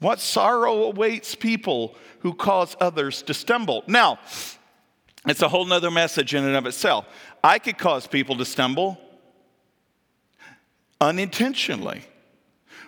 What 0.00 0.18
sorrow 0.18 0.84
awaits 0.84 1.34
people 1.34 1.94
who 2.20 2.34
cause 2.34 2.74
others 2.80 3.22
to 3.22 3.34
stumble? 3.34 3.84
Now, 3.86 4.18
it's 5.26 5.42
a 5.42 5.48
whole 5.48 5.66
nother 5.66 5.90
message 5.90 6.34
in 6.34 6.44
and 6.44 6.56
of 6.56 6.66
itself. 6.66 7.06
I 7.44 7.58
could 7.58 7.78
cause 7.78 8.06
people 8.06 8.36
to 8.38 8.44
stumble 8.46 8.98
unintentionally, 11.02 12.02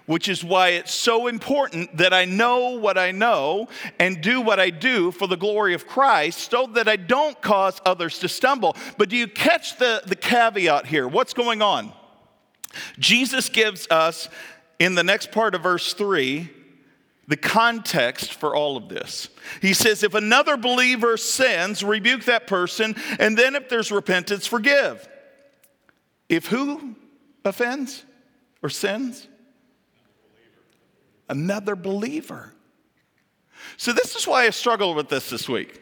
which 0.06 0.28
is 0.28 0.42
why 0.42 0.70
it's 0.70 0.92
so 0.92 1.26
important 1.26 1.94
that 1.98 2.14
I 2.14 2.24
know 2.24 2.78
what 2.78 2.96
I 2.96 3.10
know 3.10 3.68
and 3.98 4.22
do 4.22 4.40
what 4.40 4.58
I 4.58 4.70
do 4.70 5.10
for 5.10 5.26
the 5.26 5.36
glory 5.36 5.74
of 5.74 5.86
Christ 5.86 6.50
so 6.50 6.66
that 6.68 6.88
I 6.88 6.96
don't 6.96 7.40
cause 7.42 7.80
others 7.84 8.18
to 8.20 8.28
stumble. 8.28 8.74
But 8.96 9.10
do 9.10 9.16
you 9.16 9.28
catch 9.28 9.78
the, 9.78 10.02
the 10.06 10.16
caveat 10.16 10.86
here? 10.86 11.06
What's 11.06 11.34
going 11.34 11.60
on? 11.60 11.92
Jesus 12.98 13.50
gives 13.50 13.86
us 13.90 14.30
in 14.78 14.94
the 14.94 15.04
next 15.04 15.30
part 15.30 15.54
of 15.54 15.62
verse 15.62 15.92
3 15.92 16.50
the 17.32 17.36
context 17.38 18.34
for 18.34 18.54
all 18.54 18.76
of 18.76 18.90
this. 18.90 19.30
He 19.62 19.72
says, 19.72 20.02
if 20.02 20.12
another 20.12 20.58
believer 20.58 21.16
sins, 21.16 21.82
rebuke 21.82 22.24
that 22.26 22.46
person, 22.46 22.94
and 23.18 23.38
then 23.38 23.56
if 23.56 23.70
there's 23.70 23.90
repentance, 23.90 24.46
forgive. 24.46 25.08
If 26.28 26.48
who 26.48 26.94
offends 27.44 28.04
or 28.62 28.68
sins? 28.68 29.28
another 31.32 31.74
believer. 31.74 32.52
So, 33.76 33.92
this 33.92 34.14
is 34.14 34.26
why 34.26 34.46
I 34.46 34.50
struggle 34.50 34.94
with 34.94 35.08
this 35.08 35.30
this 35.30 35.48
week. 35.48 35.80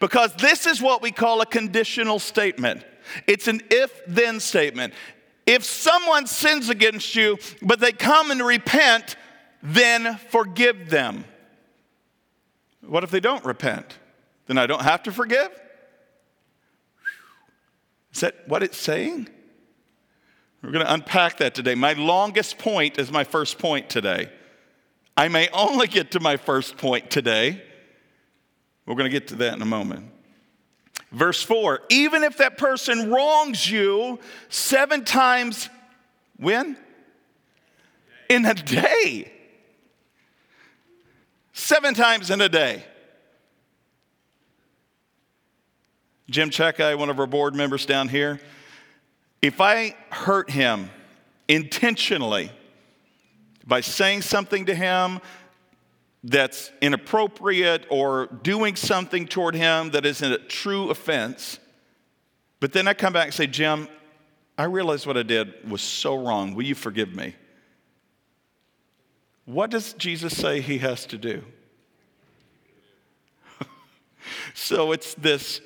Because 0.00 0.34
this 0.34 0.66
is 0.66 0.82
what 0.82 1.02
we 1.02 1.12
call 1.12 1.40
a 1.40 1.46
conditional 1.46 2.18
statement. 2.18 2.84
It's 3.26 3.46
an 3.48 3.62
if 3.70 4.00
then 4.06 4.40
statement. 4.40 4.94
If 5.46 5.64
someone 5.64 6.26
sins 6.26 6.68
against 6.68 7.14
you, 7.14 7.38
but 7.60 7.80
they 7.80 7.92
come 7.92 8.30
and 8.30 8.40
repent, 8.44 9.16
then 9.62 10.18
forgive 10.30 10.90
them. 10.90 11.24
What 12.86 13.04
if 13.04 13.10
they 13.10 13.20
don't 13.20 13.44
repent? 13.44 13.98
Then 14.46 14.58
I 14.58 14.66
don't 14.66 14.82
have 14.82 15.04
to 15.04 15.12
forgive? 15.12 15.50
Is 18.12 18.20
that 18.20 18.48
what 18.48 18.62
it's 18.62 18.76
saying? 18.76 19.28
We're 20.62 20.70
going 20.70 20.84
to 20.84 20.92
unpack 20.92 21.38
that 21.38 21.54
today. 21.54 21.74
My 21.74 21.94
longest 21.94 22.58
point 22.58 22.98
is 22.98 23.10
my 23.10 23.24
first 23.24 23.58
point 23.58 23.88
today. 23.88 24.30
I 25.16 25.28
may 25.28 25.48
only 25.52 25.86
get 25.86 26.12
to 26.12 26.20
my 26.20 26.36
first 26.36 26.76
point 26.76 27.10
today. 27.10 27.62
We're 28.86 28.94
going 28.94 29.10
to 29.10 29.16
get 29.16 29.28
to 29.28 29.36
that 29.36 29.54
in 29.54 29.62
a 29.62 29.66
moment. 29.66 30.10
Verse 31.10 31.42
4 31.42 31.82
even 31.90 32.22
if 32.24 32.38
that 32.38 32.56
person 32.56 33.10
wrongs 33.10 33.70
you 33.70 34.18
seven 34.48 35.04
times, 35.04 35.68
when? 36.36 36.76
In 38.28 38.46
a 38.46 38.54
day. 38.54 39.31
Seven 41.52 41.94
times 41.94 42.30
in 42.30 42.40
a 42.40 42.48
day. 42.48 42.84
Jim 46.30 46.50
Checkeye, 46.50 46.94
one 46.94 47.10
of 47.10 47.20
our 47.20 47.26
board 47.26 47.54
members 47.54 47.84
down 47.84 48.08
here, 48.08 48.40
if 49.42 49.60
I 49.60 49.94
hurt 50.10 50.50
him 50.50 50.88
intentionally 51.48 52.50
by 53.66 53.80
saying 53.80 54.22
something 54.22 54.66
to 54.66 54.74
him, 54.74 55.20
that's 56.24 56.70
inappropriate 56.80 57.86
or 57.90 58.26
doing 58.26 58.76
something 58.76 59.26
toward 59.26 59.54
him 59.54 59.90
that 59.90 60.06
isn't 60.06 60.32
a 60.32 60.38
true 60.38 60.90
offense. 60.90 61.58
But 62.60 62.72
then 62.72 62.86
I 62.86 62.94
come 62.94 63.12
back 63.12 63.26
and 63.26 63.34
say, 63.34 63.48
Jim, 63.48 63.88
I 64.56 64.64
realize 64.64 65.06
what 65.06 65.16
I 65.16 65.24
did 65.24 65.68
was 65.68 65.82
so 65.82 66.14
wrong. 66.14 66.54
Will 66.54 66.64
you 66.64 66.76
forgive 66.76 67.14
me? 67.14 67.34
What 69.52 69.70
does 69.70 69.92
Jesus 69.92 70.34
say 70.34 70.62
he 70.62 70.78
has 70.78 71.04
to 71.06 71.18
do? 71.18 71.44
so 74.54 74.92
it's 74.92 75.12
this 75.14 75.60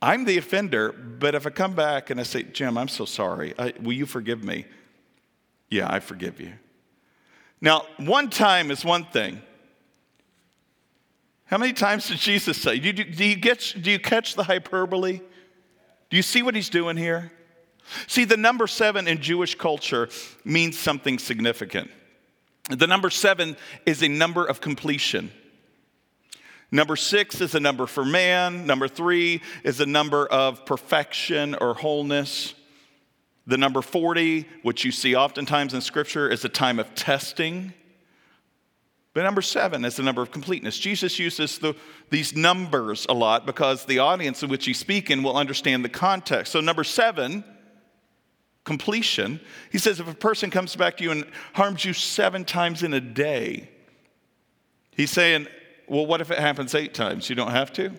I'm 0.00 0.26
the 0.26 0.38
offender, 0.38 0.92
but 0.92 1.34
if 1.34 1.46
I 1.46 1.50
come 1.50 1.74
back 1.74 2.10
and 2.10 2.20
I 2.20 2.22
say, 2.22 2.44
Jim, 2.44 2.78
I'm 2.78 2.88
so 2.88 3.04
sorry, 3.04 3.54
I, 3.58 3.72
will 3.82 3.94
you 3.94 4.06
forgive 4.06 4.44
me? 4.44 4.66
Yeah, 5.70 5.92
I 5.92 5.98
forgive 5.98 6.40
you. 6.40 6.52
Now, 7.60 7.86
one 7.96 8.30
time 8.30 8.70
is 8.70 8.84
one 8.84 9.06
thing. 9.06 9.40
How 11.46 11.58
many 11.58 11.72
times 11.72 12.08
did 12.08 12.18
Jesus 12.18 12.60
say? 12.60 12.78
Do 12.78 12.88
you, 12.88 12.92
do 12.92 13.24
you, 13.24 13.36
get, 13.36 13.74
do 13.80 13.90
you 13.90 13.98
catch 13.98 14.34
the 14.34 14.44
hyperbole? 14.44 15.20
Do 16.10 16.16
you 16.16 16.22
see 16.22 16.42
what 16.42 16.54
he's 16.54 16.68
doing 16.68 16.96
here? 16.96 17.32
See, 18.06 18.24
the 18.24 18.36
number 18.36 18.66
seven 18.66 19.08
in 19.08 19.20
Jewish 19.20 19.56
culture 19.56 20.10
means 20.44 20.78
something 20.78 21.18
significant. 21.18 21.90
The 22.70 22.86
number 22.86 23.10
seven 23.10 23.56
is 23.84 24.02
a 24.02 24.08
number 24.08 24.44
of 24.44 24.60
completion. 24.60 25.30
Number 26.70 26.96
six 26.96 27.40
is 27.40 27.54
a 27.54 27.60
number 27.60 27.86
for 27.86 28.04
man. 28.04 28.66
Number 28.66 28.88
three 28.88 29.42
is 29.62 29.80
a 29.80 29.86
number 29.86 30.26
of 30.26 30.64
perfection 30.66 31.54
or 31.54 31.74
wholeness. 31.74 32.54
The 33.46 33.58
number 33.58 33.82
40, 33.82 34.46
which 34.62 34.84
you 34.84 34.90
see 34.90 35.14
oftentimes 35.14 35.74
in 35.74 35.82
Scripture, 35.82 36.30
is 36.30 36.44
a 36.44 36.48
time 36.48 36.78
of 36.78 36.94
testing. 36.94 37.74
But 39.12 39.22
number 39.22 39.42
seven 39.42 39.84
is 39.84 39.96
the 39.96 40.02
number 40.02 40.22
of 40.22 40.32
completeness. 40.32 40.76
Jesus 40.78 41.18
uses 41.18 41.58
the, 41.58 41.74
these 42.10 42.34
numbers 42.34 43.06
a 43.08 43.14
lot 43.14 43.46
because 43.46 43.84
the 43.84 44.00
audience 44.00 44.42
in 44.42 44.48
which 44.48 44.64
he's 44.64 44.78
speaking 44.78 45.22
will 45.22 45.36
understand 45.36 45.84
the 45.84 45.88
context. 45.88 46.50
So, 46.52 46.60
number 46.60 46.82
seven, 46.82 47.44
completion. 48.64 49.40
He 49.70 49.78
says 49.78 50.00
if 50.00 50.08
a 50.08 50.14
person 50.14 50.50
comes 50.50 50.74
back 50.74 50.96
to 50.96 51.04
you 51.04 51.10
and 51.10 51.26
harms 51.52 51.84
you 51.84 51.92
seven 51.92 52.44
times 52.44 52.82
in 52.82 52.94
a 52.94 53.00
day, 53.00 53.68
he's 54.90 55.10
saying, 55.10 55.46
well, 55.86 56.06
what 56.06 56.20
if 56.20 56.30
it 56.30 56.38
happens 56.38 56.74
eight 56.74 56.94
times? 56.94 57.28
You 57.28 57.36
don't 57.36 57.50
have 57.50 57.72
to? 57.74 57.92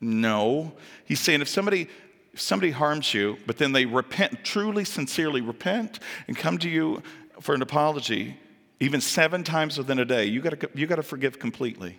No. 0.00 0.72
He's 1.04 1.20
saying 1.20 1.40
if 1.40 1.48
somebody 1.48 1.88
if 2.36 2.42
somebody 2.42 2.70
harms 2.70 3.14
you, 3.14 3.38
but 3.46 3.56
then 3.56 3.72
they 3.72 3.86
repent, 3.86 4.44
truly, 4.44 4.84
sincerely 4.84 5.40
repent, 5.40 6.00
and 6.28 6.36
come 6.36 6.58
to 6.58 6.68
you 6.68 7.02
for 7.40 7.54
an 7.54 7.62
apology, 7.62 8.36
even 8.78 9.00
seven 9.00 9.42
times 9.42 9.78
within 9.78 9.98
a 9.98 10.04
day, 10.04 10.26
you 10.26 10.42
gotta, 10.42 10.68
you 10.74 10.86
gotta 10.86 11.02
forgive 11.02 11.38
completely. 11.38 11.98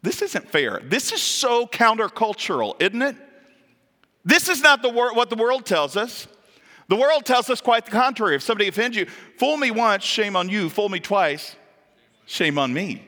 This 0.00 0.22
isn't 0.22 0.48
fair. 0.48 0.80
This 0.84 1.12
is 1.12 1.20
so 1.20 1.66
countercultural, 1.66 2.80
isn't 2.80 3.02
it? 3.02 3.16
This 4.26 4.48
is 4.48 4.60
not 4.60 4.82
the 4.82 4.88
wor- 4.88 5.14
what 5.14 5.30
the 5.30 5.36
world 5.36 5.64
tells 5.64 5.96
us. 5.96 6.26
The 6.88 6.96
world 6.96 7.24
tells 7.24 7.48
us 7.48 7.60
quite 7.60 7.84
the 7.84 7.92
contrary. 7.92 8.34
If 8.34 8.42
somebody 8.42 8.68
offends 8.68 8.96
you, 8.96 9.06
fool 9.38 9.56
me 9.56 9.70
once, 9.70 10.02
shame 10.04 10.34
on 10.34 10.48
you. 10.48 10.68
Fool 10.68 10.88
me 10.88 10.98
twice, 10.98 11.54
shame 12.26 12.58
on 12.58 12.74
me. 12.74 13.06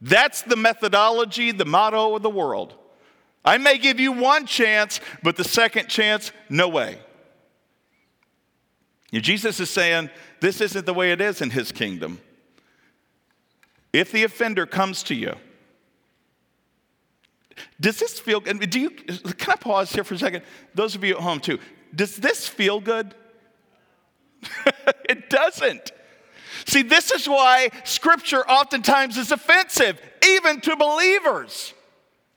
That's 0.00 0.42
the 0.42 0.56
methodology, 0.56 1.50
the 1.50 1.64
motto 1.64 2.14
of 2.14 2.22
the 2.22 2.30
world. 2.30 2.74
I 3.44 3.58
may 3.58 3.76
give 3.76 3.98
you 3.98 4.12
one 4.12 4.46
chance, 4.46 5.00
but 5.22 5.36
the 5.36 5.44
second 5.44 5.88
chance, 5.88 6.30
no 6.48 6.68
way. 6.68 7.00
Jesus 9.12 9.58
is 9.60 9.70
saying 9.70 10.10
this 10.40 10.60
isn't 10.60 10.86
the 10.86 10.94
way 10.94 11.10
it 11.10 11.20
is 11.20 11.40
in 11.40 11.50
his 11.50 11.72
kingdom. 11.72 12.20
If 13.92 14.12
the 14.12 14.24
offender 14.24 14.66
comes 14.66 15.02
to 15.04 15.14
you, 15.14 15.34
does 17.80 17.98
this 17.98 18.18
feel 18.18 18.40
good? 18.40 18.70
Do 18.70 18.80
you, 18.80 18.90
can 18.90 19.52
I 19.52 19.56
pause 19.56 19.92
here 19.92 20.04
for 20.04 20.14
a 20.14 20.18
second? 20.18 20.42
Those 20.74 20.94
of 20.94 21.04
you 21.04 21.16
at 21.16 21.22
home 21.22 21.40
too, 21.40 21.58
does 21.94 22.16
this 22.16 22.48
feel 22.48 22.80
good? 22.80 23.14
it 25.08 25.30
doesn't. 25.30 25.92
See, 26.66 26.82
this 26.82 27.10
is 27.10 27.28
why 27.28 27.70
scripture 27.84 28.48
oftentimes 28.48 29.16
is 29.16 29.30
offensive, 29.30 30.00
even 30.26 30.60
to 30.62 30.76
believers, 30.76 31.74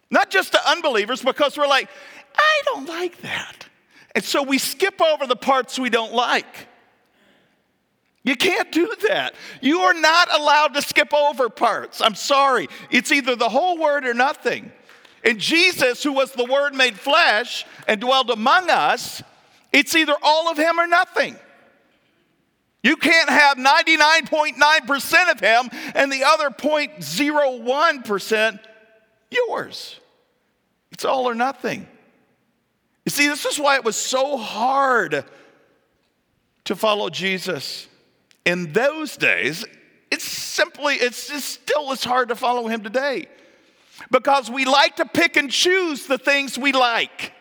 not 0.09 0.29
just 0.29 0.53
to 0.53 0.69
unbelievers, 0.69 1.21
because 1.21 1.57
we're 1.57 1.67
like, 1.67 1.89
I 2.35 2.61
don't 2.65 2.87
like 2.87 3.21
that. 3.21 3.65
And 4.15 4.23
so 4.23 4.43
we 4.43 4.57
skip 4.57 5.01
over 5.01 5.25
the 5.25 5.35
parts 5.35 5.79
we 5.79 5.89
don't 5.89 6.13
like. 6.13 6.67
You 8.23 8.35
can't 8.35 8.71
do 8.71 8.93
that. 9.07 9.33
You 9.61 9.79
are 9.81 9.93
not 9.93 10.33
allowed 10.33 10.73
to 10.75 10.81
skip 10.81 11.13
over 11.13 11.49
parts. 11.49 12.01
I'm 12.01 12.15
sorry. 12.15 12.67
It's 12.91 13.11
either 13.11 13.35
the 13.35 13.49
whole 13.49 13.77
word 13.77 14.05
or 14.05 14.13
nothing. 14.13 14.71
And 15.23 15.39
Jesus, 15.39 16.03
who 16.03 16.13
was 16.13 16.31
the 16.31 16.45
Word 16.45 16.73
made 16.73 16.97
flesh 16.97 17.65
and 17.87 18.01
dwelled 18.01 18.29
among 18.29 18.69
us, 18.69 19.21
it's 19.71 19.95
either 19.95 20.15
all 20.21 20.49
of 20.49 20.57
Him 20.57 20.79
or 20.79 20.87
nothing. 20.87 21.35
You 22.81 22.95
can't 22.95 23.29
have 23.29 23.57
99.9% 23.57 25.31
of 25.31 25.39
Him 25.39 25.69
and 25.95 26.11
the 26.11 26.23
other 26.23 26.49
0.01% 26.49 28.59
yours. 29.29 29.99
It's 30.91 31.05
all 31.05 31.29
or 31.29 31.35
nothing. 31.35 31.87
You 33.05 33.11
see, 33.11 33.27
this 33.27 33.45
is 33.45 33.59
why 33.59 33.75
it 33.75 33.83
was 33.83 33.97
so 33.97 34.37
hard 34.37 35.25
to 36.65 36.75
follow 36.75 37.09
Jesus 37.09 37.87
in 38.45 38.73
those 38.73 39.17
days, 39.17 39.65
it's 40.11 40.23
simply, 40.23 40.95
it's 40.95 41.27
just 41.27 41.47
still 41.47 41.91
as 41.91 42.03
hard 42.03 42.29
to 42.29 42.35
follow 42.35 42.67
him 42.67 42.81
today 42.81 43.27
because 44.11 44.49
we 44.49 44.65
like 44.65 44.97
to 44.97 45.05
pick 45.05 45.37
and 45.37 45.51
choose 45.51 46.05
the 46.05 46.17
things 46.17 46.57
we 46.57 46.71
like. 46.71 47.33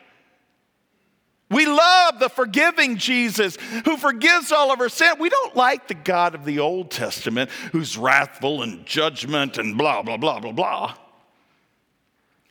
We 1.51 1.64
love 1.64 2.18
the 2.18 2.29
forgiving 2.29 2.99
Jesus 2.99 3.57
who 3.85 3.97
forgives 3.97 4.53
all 4.53 4.71
of 4.71 4.81
our 4.81 4.90
sin. 4.90 5.14
We 5.18 5.31
don't 5.31 5.57
like 5.57 5.88
the 5.88 5.94
God 5.94 6.35
of 6.35 6.44
the 6.44 6.59
Old 6.59 6.90
Testament 6.90 7.51
who's 7.73 7.97
wrathful 7.97 8.62
and 8.62 8.85
judgment 8.85 9.57
and 9.57 9.79
blah, 9.79 10.03
blah, 10.03 10.18
blah, 10.18 10.40
blah, 10.40 10.53
blah. 10.53 10.94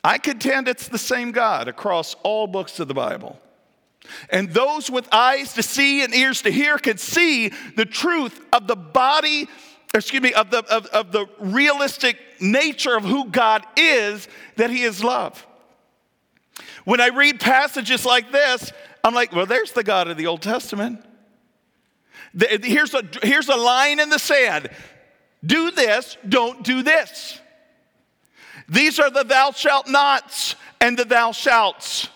I 0.02 0.18
contend 0.18 0.68
it's 0.68 0.88
the 0.88 0.98
same 0.98 1.32
God 1.32 1.68
across 1.68 2.14
all 2.22 2.46
books 2.46 2.80
of 2.80 2.88
the 2.88 2.94
Bible. 2.94 3.38
And 4.30 4.50
those 4.52 4.90
with 4.90 5.08
eyes 5.12 5.52
to 5.54 5.62
see 5.62 6.02
and 6.02 6.14
ears 6.14 6.42
to 6.42 6.50
hear 6.50 6.78
can 6.78 6.98
see 6.98 7.52
the 7.76 7.84
truth 7.84 8.40
of 8.52 8.66
the 8.66 8.76
body, 8.76 9.48
excuse 9.94 10.22
me, 10.22 10.32
of 10.32 10.50
the, 10.50 10.64
of, 10.72 10.86
of 10.86 11.12
the 11.12 11.26
realistic 11.38 12.18
nature 12.40 12.96
of 12.96 13.04
who 13.04 13.28
God 13.28 13.64
is, 13.76 14.28
that 14.56 14.70
He 14.70 14.82
is 14.82 15.02
love. 15.02 15.46
When 16.84 17.00
I 17.00 17.08
read 17.08 17.40
passages 17.40 18.04
like 18.04 18.32
this, 18.32 18.72
I'm 19.04 19.14
like, 19.14 19.32
well, 19.32 19.46
there's 19.46 19.72
the 19.72 19.84
God 19.84 20.08
of 20.08 20.16
the 20.16 20.26
Old 20.26 20.42
Testament. 20.42 21.04
Here's 22.38 22.94
a, 22.94 23.02
here's 23.22 23.48
a 23.48 23.56
line 23.56 24.00
in 24.00 24.10
the 24.10 24.18
sand 24.18 24.70
do 25.44 25.70
this, 25.70 26.16
don't 26.28 26.64
do 26.64 26.82
this. 26.82 27.40
These 28.68 28.98
are 28.98 29.08
the 29.08 29.22
thou 29.22 29.52
shalt 29.52 29.88
nots 29.88 30.56
and 30.80 30.98
the 30.98 31.04
thou 31.04 31.32
shalts. 31.32 32.08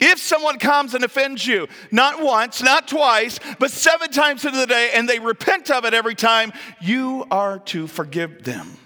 If 0.00 0.18
someone 0.18 0.58
comes 0.58 0.94
and 0.94 1.04
offends 1.04 1.46
you, 1.46 1.68
not 1.90 2.22
once, 2.22 2.62
not 2.62 2.88
twice, 2.88 3.38
but 3.58 3.70
seven 3.70 4.10
times 4.10 4.46
into 4.46 4.58
the 4.58 4.66
day, 4.66 4.92
and 4.94 5.06
they 5.06 5.18
repent 5.18 5.70
of 5.70 5.84
it 5.84 5.92
every 5.92 6.14
time, 6.14 6.52
you 6.80 7.26
are 7.30 7.58
to 7.58 7.86
forgive 7.86 8.42
them. 8.42 8.78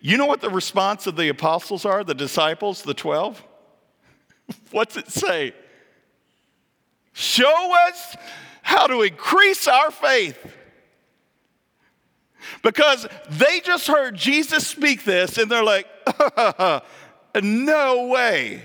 You 0.00 0.16
know 0.16 0.26
what 0.26 0.40
the 0.40 0.50
response 0.50 1.08
of 1.08 1.16
the 1.16 1.28
apostles 1.28 1.84
are, 1.84 2.04
the 2.04 2.14
disciples, 2.14 2.82
the 2.82 2.94
12? 2.94 3.42
What's 4.70 4.96
it 4.96 5.10
say? 5.10 5.52
Show 7.12 7.74
us 7.88 8.16
how 8.62 8.86
to 8.86 9.02
increase 9.02 9.66
our 9.66 9.90
faith. 9.90 10.38
Because 12.62 13.08
they 13.30 13.58
just 13.60 13.88
heard 13.88 14.14
Jesus 14.14 14.64
speak 14.64 15.04
this 15.04 15.38
and 15.38 15.50
they're 15.50 15.64
like, 15.64 15.88
no 17.42 18.06
way. 18.06 18.62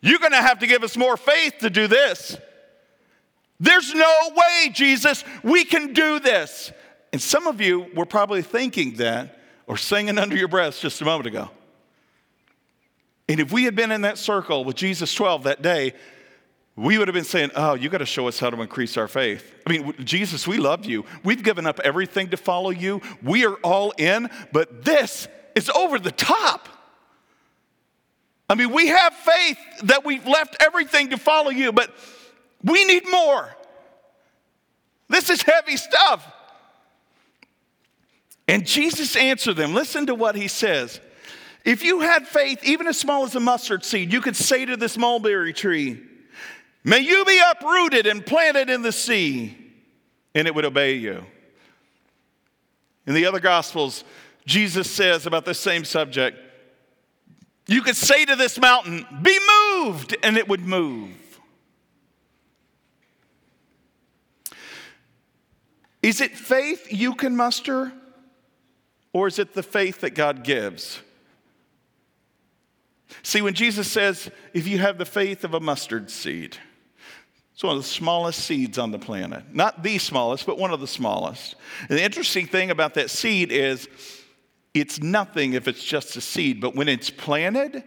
You're 0.00 0.18
going 0.18 0.32
to 0.32 0.38
have 0.38 0.60
to 0.60 0.66
give 0.66 0.82
us 0.82 0.96
more 0.96 1.16
faith 1.16 1.54
to 1.60 1.70
do 1.70 1.86
this. 1.86 2.36
There's 3.58 3.94
no 3.94 4.30
way, 4.34 4.70
Jesus, 4.72 5.22
we 5.42 5.64
can 5.64 5.92
do 5.92 6.18
this. 6.18 6.72
And 7.12 7.20
some 7.20 7.46
of 7.46 7.60
you 7.60 7.86
were 7.94 8.06
probably 8.06 8.42
thinking 8.42 8.94
that 8.94 9.38
or 9.66 9.76
singing 9.76 10.18
under 10.18 10.36
your 10.36 10.48
breath 10.48 10.80
just 10.80 11.02
a 11.02 11.04
moment 11.04 11.26
ago. 11.26 11.50
And 13.28 13.38
if 13.38 13.52
we 13.52 13.64
had 13.64 13.76
been 13.76 13.92
in 13.92 14.00
that 14.02 14.18
circle 14.18 14.64
with 14.64 14.76
Jesus 14.76 15.14
12 15.14 15.44
that 15.44 15.62
day, 15.62 15.92
we 16.74 16.96
would 16.96 17.08
have 17.08 17.14
been 17.14 17.24
saying, 17.24 17.50
Oh, 17.54 17.74
you 17.74 17.88
got 17.88 17.98
to 17.98 18.06
show 18.06 18.26
us 18.26 18.40
how 18.40 18.48
to 18.48 18.60
increase 18.62 18.96
our 18.96 19.06
faith. 19.06 19.54
I 19.66 19.70
mean, 19.70 19.94
Jesus, 20.02 20.48
we 20.48 20.56
love 20.56 20.86
you. 20.86 21.04
We've 21.22 21.42
given 21.42 21.66
up 21.66 21.78
everything 21.80 22.30
to 22.30 22.36
follow 22.36 22.70
you. 22.70 23.02
We 23.22 23.44
are 23.44 23.54
all 23.56 23.92
in, 23.98 24.30
but 24.52 24.84
this 24.84 25.28
is 25.54 25.68
over 25.70 25.98
the 25.98 26.10
top. 26.10 26.68
I 28.50 28.56
mean, 28.56 28.72
we 28.72 28.88
have 28.88 29.14
faith 29.14 29.58
that 29.84 30.04
we've 30.04 30.26
left 30.26 30.56
everything 30.60 31.10
to 31.10 31.16
follow 31.18 31.50
you, 31.50 31.70
but 31.70 31.94
we 32.64 32.84
need 32.84 33.08
more. 33.08 33.48
This 35.08 35.30
is 35.30 35.40
heavy 35.40 35.76
stuff. 35.76 36.26
And 38.48 38.66
Jesus 38.66 39.14
answered 39.14 39.54
them. 39.54 39.72
Listen 39.72 40.06
to 40.06 40.16
what 40.16 40.34
he 40.34 40.48
says. 40.48 41.00
If 41.64 41.84
you 41.84 42.00
had 42.00 42.26
faith, 42.26 42.64
even 42.64 42.88
as 42.88 42.98
small 42.98 43.22
as 43.24 43.36
a 43.36 43.40
mustard 43.40 43.84
seed, 43.84 44.12
you 44.12 44.20
could 44.20 44.34
say 44.34 44.64
to 44.64 44.76
this 44.76 44.98
mulberry 44.98 45.52
tree, 45.52 46.02
May 46.82 46.98
you 47.00 47.24
be 47.24 47.40
uprooted 47.52 48.08
and 48.08 48.26
planted 48.26 48.68
in 48.68 48.82
the 48.82 48.90
sea, 48.90 49.56
and 50.34 50.48
it 50.48 50.54
would 50.56 50.64
obey 50.64 50.94
you. 50.94 51.24
In 53.06 53.14
the 53.14 53.26
other 53.26 53.38
Gospels, 53.38 54.02
Jesus 54.44 54.90
says 54.90 55.26
about 55.26 55.44
the 55.44 55.54
same 55.54 55.84
subject, 55.84 56.49
you 57.70 57.82
could 57.82 57.96
say 57.96 58.24
to 58.24 58.34
this 58.34 58.58
mountain, 58.58 59.06
Be 59.22 59.38
moved, 59.76 60.16
and 60.24 60.36
it 60.36 60.48
would 60.48 60.66
move. 60.66 61.10
Is 66.02 66.20
it 66.20 66.36
faith 66.36 66.88
you 66.90 67.14
can 67.14 67.36
muster, 67.36 67.92
or 69.12 69.28
is 69.28 69.38
it 69.38 69.54
the 69.54 69.62
faith 69.62 70.00
that 70.00 70.10
God 70.10 70.42
gives? 70.42 71.00
See, 73.22 73.40
when 73.40 73.54
Jesus 73.54 73.90
says, 73.90 74.30
If 74.52 74.66
you 74.66 74.78
have 74.78 74.98
the 74.98 75.04
faith 75.04 75.44
of 75.44 75.54
a 75.54 75.60
mustard 75.60 76.10
seed, 76.10 76.56
it's 77.54 77.62
one 77.62 77.76
of 77.76 77.82
the 77.82 77.88
smallest 77.88 78.40
seeds 78.40 78.78
on 78.78 78.90
the 78.90 78.98
planet. 78.98 79.44
Not 79.54 79.84
the 79.84 79.98
smallest, 79.98 80.44
but 80.44 80.58
one 80.58 80.72
of 80.72 80.80
the 80.80 80.88
smallest. 80.88 81.54
And 81.88 81.96
the 81.96 82.02
interesting 82.02 82.46
thing 82.46 82.72
about 82.72 82.94
that 82.94 83.10
seed 83.10 83.52
is, 83.52 83.88
it's 84.74 85.00
nothing 85.00 85.54
if 85.54 85.66
it's 85.66 85.82
just 85.82 86.16
a 86.16 86.20
seed, 86.20 86.60
but 86.60 86.74
when 86.74 86.88
it's 86.88 87.10
planted 87.10 87.82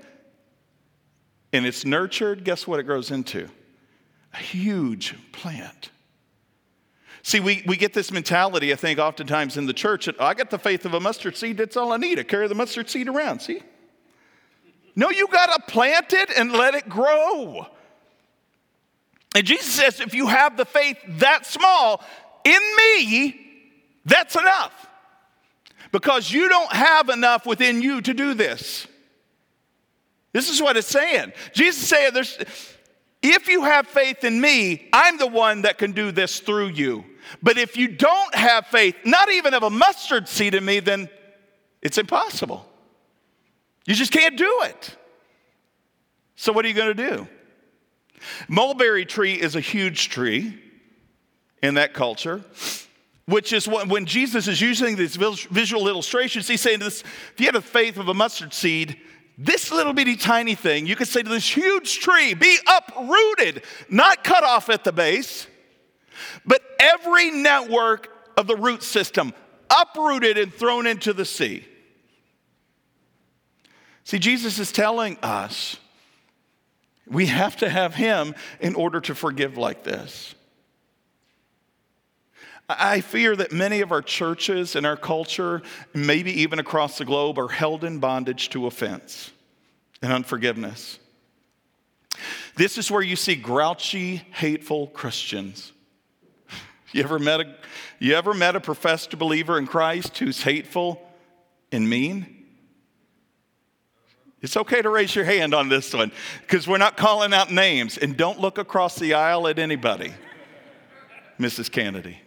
and 1.54 1.66
it's 1.66 1.86
nurtured, 1.86 2.44
guess 2.44 2.68
what 2.68 2.80
it 2.80 2.84
grows 2.84 3.12
into? 3.12 3.48
A 4.34 4.38
huge 4.38 5.16
plant. 5.32 5.92
See, 7.22 7.40
we, 7.40 7.64
we 7.66 7.78
get 7.78 7.94
this 7.94 8.12
mentality, 8.12 8.74
I 8.74 8.76
think, 8.76 9.00
oftentimes 9.00 9.56
in 9.56 9.66
the 9.66 9.74
church 9.74 10.08
that 10.08 10.20
I 10.20 10.34
got 10.34 10.50
the 10.50 10.60
faith 10.60 10.84
of 10.86 10.94
a 10.94 11.00
mustard 11.00 11.38
seed, 11.38 11.58
that's 11.58 11.78
all 11.78 11.94
I 11.94 11.98
need. 11.98 12.20
I 12.20 12.24
carry 12.24 12.48
the 12.50 12.56
mustard 12.56 12.90
seed 12.90 13.08
around, 13.08 13.40
see? 13.40 13.62
No, 14.96 15.10
you 15.10 15.28
got 15.28 15.48
to 15.56 15.72
plant 15.72 16.12
it 16.12 16.30
and 16.36 16.52
let 16.52 16.76
it 16.76 16.90
grow. 16.90 17.66
And 19.36 19.46
Jesus 19.46 19.72
says, 19.72 20.02
if 20.02 20.14
you 20.14 20.28
have 20.28 20.58
the 20.58 20.66
faith 20.66 20.98
that 21.20 21.46
small 21.46 22.04
in 22.44 22.62
me, 22.78 23.40
that's 24.06 24.36
enough 24.36 24.88
because 25.94 26.32
you 26.32 26.50
don't 26.50 26.74
have 26.74 27.08
enough 27.10 27.46
within 27.46 27.82
you 27.82 28.02
to 28.02 28.14
do 28.16 28.34
this. 28.34 28.88
This 30.34 30.50
is 30.50 30.60
what 30.60 30.76
it's 30.76 30.88
saying. 30.88 31.32
Jesus 31.54 31.88
there's, 32.12 32.38
if 33.22 33.48
you 33.48 33.64
have 33.64 33.88
faith 33.88 34.24
in 34.24 34.42
me, 34.42 34.90
I'm 34.92 35.20
the 35.20 35.28
one 35.28 35.62
that 35.62 35.78
can 35.78 35.92
do 35.92 36.12
this 36.12 36.40
through 36.40 36.70
you. 36.70 37.06
But 37.44 37.60
if 37.60 37.78
you 37.78 37.88
don't 37.88 38.34
have 38.34 38.66
faith, 38.68 38.96
not 39.06 39.32
even 39.32 39.54
of 39.54 39.62
a 39.62 39.70
mustard 39.70 40.28
seed 40.28 40.56
in 40.56 40.66
me, 40.66 40.80
then 40.80 41.10
it's 41.84 42.00
impossible. 42.00 42.66
You 43.86 43.94
just 43.94 44.12
can't 44.12 44.36
do 44.36 44.62
it. 44.64 44.98
So, 46.36 46.52
what 46.52 46.66
are 46.66 46.70
you 46.70 46.74
going 46.74 46.96
to 46.96 47.10
do? 47.10 47.28
Mulberry 48.48 49.06
tree 49.06 49.34
is 49.34 49.56
a 49.56 49.62
huge 49.62 50.10
tree 50.10 50.60
in 51.62 51.76
that 51.76 51.94
culture 51.94 52.44
which 53.26 53.54
is 53.54 53.68
what, 53.68 53.88
when 53.88 54.06
Jesus 54.06 54.48
is 54.48 54.60
using 54.60 54.96
these 54.96 55.16
visual 55.16 55.88
illustrations, 55.88 56.48
he's 56.48 56.62
saying 56.62 56.80
to 56.80 56.86
this 56.86 57.02
if 57.02 57.34
you 57.38 57.46
had 57.46 57.56
the 57.56 57.62
faith 57.62 57.98
of 57.98 58.10
a 58.10 58.14
mustard 58.14 58.54
seed, 58.54 58.98
this 59.38 59.72
little 59.72 59.94
bitty 59.94 60.16
tiny 60.16 60.56
thing, 60.56 60.86
you 60.86 60.96
could 60.96 61.08
say 61.08 61.24
to 61.24 61.30
this 61.30 61.48
huge 61.48 62.00
tree, 62.00 62.34
be 62.34 62.58
uprooted, 62.68 63.64
not 63.90 64.24
cut 64.24 64.44
off 64.44 64.70
at 64.70 64.84
the 64.84 64.92
base, 64.92 65.48
but 66.46 66.62
every 66.80 67.32
network 67.32 68.10
of 68.38 68.46
the 68.48 68.56
root 68.56 68.84
system 68.84 69.34
uprooted 69.70 70.38
and 70.38 70.54
thrown 70.54 70.86
into 70.86 71.14
the 71.14 71.26
sea. 71.26 71.66
See, 74.04 74.20
Jesus 74.20 74.60
is 74.60 74.72
telling 74.72 75.18
us 75.24 75.78
we 77.08 77.28
have 77.28 77.56
to 77.58 77.70
have 77.70 77.96
Him 77.96 78.36
in 78.60 78.76
order 78.76 79.02
to 79.02 79.16
forgive 79.16 79.58
like 79.58 79.84
this. 79.84 80.33
I 82.80 83.02
fear 83.02 83.36
that 83.36 83.52
many 83.52 83.82
of 83.82 83.92
our 83.92 84.02
churches 84.02 84.76
and 84.76 84.86
our 84.86 84.98
culture, 84.98 85.62
maybe 85.94 86.42
even 86.42 86.60
across 86.60 86.98
the 86.98 87.06
globe, 87.06 87.38
are 87.40 87.48
held 87.48 87.84
in 87.84 88.00
bondage 88.00 88.50
to 88.50 88.68
offense 88.68 89.32
and 90.02 90.12
unforgiveness. 90.12 91.00
This 92.56 92.78
is 92.78 92.92
where 92.92 93.02
you 93.02 93.16
see 93.16 93.36
grouchy, 93.36 94.18
hateful 94.32 94.88
Christians. 94.88 95.72
You 96.92 97.04
ever 97.04 97.18
met 97.18 97.42
a, 97.42 97.56
you 98.00 98.14
ever 98.14 98.34
met 98.34 98.56
a 98.56 98.60
professed 98.60 99.18
believer 99.18 99.58
in 99.58 99.66
Christ 99.66 100.18
who's 100.20 100.44
hateful 100.44 101.02
and 101.72 101.90
mean? 101.90 102.46
It's 104.44 104.58
okay 104.58 104.82
to 104.82 104.90
raise 104.90 105.16
your 105.16 105.26
hand 105.26 105.54
on 105.54 105.70
this 105.70 105.94
one 105.94 106.12
because 106.42 106.68
we're 106.68 106.78
not 106.78 106.98
calling 106.98 107.34
out 107.34 107.52
names. 107.52 107.98
And 107.98 108.16
don't 108.16 108.40
look 108.40 108.58
across 108.58 109.00
the 109.00 109.14
aisle 109.14 109.48
at 109.48 109.58
anybody, 109.58 110.14
Mrs. 111.40 111.72
Kennedy. 111.72 112.20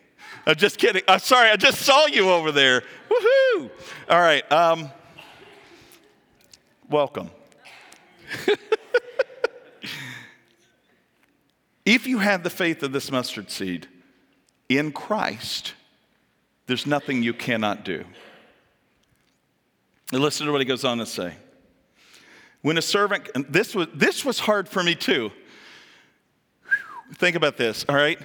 I'm 0.46 0.54
just 0.54 0.78
kidding. 0.78 1.02
I'm 1.08 1.18
sorry, 1.18 1.50
I 1.50 1.56
just 1.56 1.82
saw 1.82 2.06
you 2.06 2.30
over 2.30 2.52
there. 2.52 2.84
Woohoo! 3.10 3.68
All 4.08 4.20
right. 4.20 4.50
Um, 4.52 4.90
welcome. 6.88 7.30
if 11.84 12.06
you 12.06 12.18
have 12.18 12.44
the 12.44 12.50
faith 12.50 12.84
of 12.84 12.92
this 12.92 13.10
mustard 13.10 13.50
seed 13.50 13.88
in 14.68 14.92
Christ, 14.92 15.74
there's 16.66 16.86
nothing 16.86 17.24
you 17.24 17.34
cannot 17.34 17.84
do. 17.84 18.04
And 20.12 20.22
listen 20.22 20.46
to 20.46 20.52
what 20.52 20.60
he 20.60 20.64
goes 20.64 20.84
on 20.84 20.98
to 20.98 21.06
say. 21.06 21.34
When 22.62 22.78
a 22.78 22.82
servant, 22.82 23.28
this 23.52 23.74
was, 23.74 23.88
this 23.92 24.24
was 24.24 24.38
hard 24.38 24.68
for 24.68 24.84
me 24.84 24.94
too. 24.94 25.32
Think 27.14 27.34
about 27.34 27.56
this, 27.56 27.84
all 27.88 27.96
right? 27.96 28.18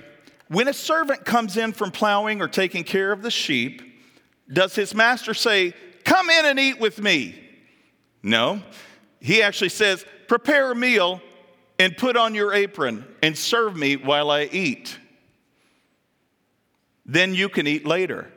When 0.52 0.68
a 0.68 0.74
servant 0.74 1.24
comes 1.24 1.56
in 1.56 1.72
from 1.72 1.92
plowing 1.92 2.42
or 2.42 2.50
taking 2.50 2.84
care 2.84 3.14
of 3.14 3.22
the 3.22 3.32
sheep, 3.32 3.82
does 4.52 4.76
his 4.76 4.94
master 4.94 5.34
say, 5.34 5.74
Come 6.04 6.30
in 6.30 6.46
and 6.46 6.60
eat 6.60 6.78
with 6.78 7.00
me? 7.02 7.40
No. 8.22 8.62
He 9.22 9.42
actually 9.42 9.70
says, 9.70 10.06
Prepare 10.28 10.74
a 10.74 10.76
meal 10.76 11.22
and 11.80 11.96
put 11.96 12.18
on 12.18 12.36
your 12.36 12.54
apron 12.54 13.06
and 13.24 13.38
serve 13.38 13.78
me 13.78 13.96
while 13.96 14.30
I 14.30 14.44
eat. 14.44 15.00
Then 17.06 17.34
you 17.34 17.48
can 17.48 17.66
eat 17.66 17.86
later. 17.86 18.30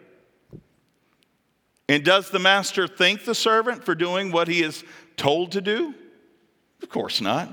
And 1.89 2.05
does 2.05 2.31
the 2.31 2.39
master 2.39 2.87
thank 2.87 3.25
the 3.25 3.35
servant 3.35 3.83
for 3.83 3.97
doing 3.97 4.31
what 4.31 4.47
he 4.47 4.63
is 4.63 4.85
told 5.17 5.51
to 5.53 5.61
do? 5.61 5.93
Of 6.81 6.91
course 6.91 7.21
not. 7.21 7.53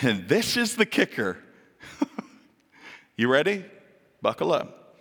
And 0.00 0.26
this 0.26 0.56
is 0.56 0.76
the 0.76 0.86
kicker 0.86 1.36
you 3.20 3.28
ready? 3.28 3.66
Buckle 4.22 4.50
up. 4.50 4.96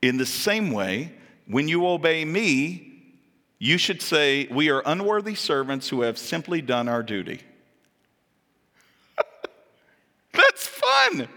In 0.00 0.16
the 0.16 0.24
same 0.24 0.70
way, 0.70 1.12
when 1.46 1.68
you 1.68 1.86
obey 1.86 2.24
me, 2.24 2.90
you 3.58 3.76
should 3.76 4.00
say, 4.00 4.48
We 4.50 4.70
are 4.70 4.82
unworthy 4.86 5.34
servants 5.34 5.86
who 5.90 6.00
have 6.00 6.16
simply 6.16 6.62
done 6.62 6.88
our 6.88 7.02
duty. 7.02 7.42
That's 10.32 10.66
fun. 10.66 11.28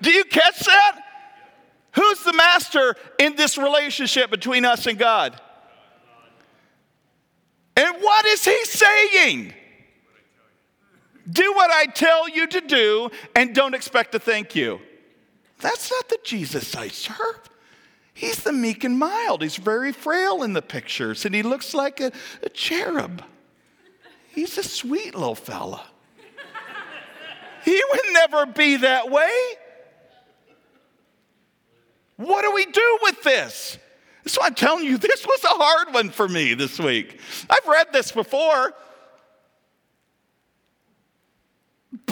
Do 0.00 0.12
you 0.12 0.24
catch 0.24 0.60
that? 0.60 1.00
Who's 1.96 2.22
the 2.22 2.32
master 2.32 2.94
in 3.18 3.34
this 3.34 3.58
relationship 3.58 4.30
between 4.30 4.64
us 4.64 4.86
and 4.86 4.96
God? 4.96 5.40
And 7.76 7.96
what 8.00 8.24
is 8.26 8.44
he 8.44 8.64
saying? 8.66 9.54
Do 11.30 11.52
what 11.54 11.70
I 11.70 11.86
tell 11.86 12.28
you 12.28 12.46
to 12.48 12.60
do 12.60 13.10
and 13.34 13.54
don't 13.54 13.74
expect 13.74 14.12
to 14.12 14.18
thank 14.18 14.54
you. 14.54 14.80
That's 15.60 15.90
not 15.90 16.08
the 16.08 16.18
Jesus 16.24 16.74
I 16.74 16.88
serve. 16.88 17.48
He's 18.14 18.42
the 18.42 18.52
meek 18.52 18.84
and 18.84 18.98
mild. 18.98 19.42
He's 19.42 19.56
very 19.56 19.92
frail 19.92 20.42
in 20.42 20.52
the 20.52 20.62
pictures, 20.62 21.24
and 21.24 21.34
he 21.34 21.42
looks 21.42 21.72
like 21.72 22.00
a, 22.00 22.12
a 22.42 22.48
cherub. 22.48 23.22
He's 24.28 24.58
a 24.58 24.62
sweet 24.62 25.14
little 25.14 25.34
fella. 25.34 25.84
he 27.64 27.82
would 27.90 28.12
never 28.12 28.46
be 28.46 28.76
that 28.76 29.10
way. 29.10 29.32
What 32.16 32.42
do 32.42 32.52
we 32.52 32.66
do 32.66 32.98
with 33.02 33.22
this? 33.22 33.78
So 34.26 34.40
I'm 34.42 34.54
telling 34.54 34.84
you, 34.84 34.98
this 34.98 35.26
was 35.26 35.44
a 35.44 35.48
hard 35.48 35.94
one 35.94 36.10
for 36.10 36.28
me 36.28 36.54
this 36.54 36.78
week. 36.78 37.18
I've 37.50 37.66
read 37.66 37.88
this 37.92 38.12
before, 38.12 38.72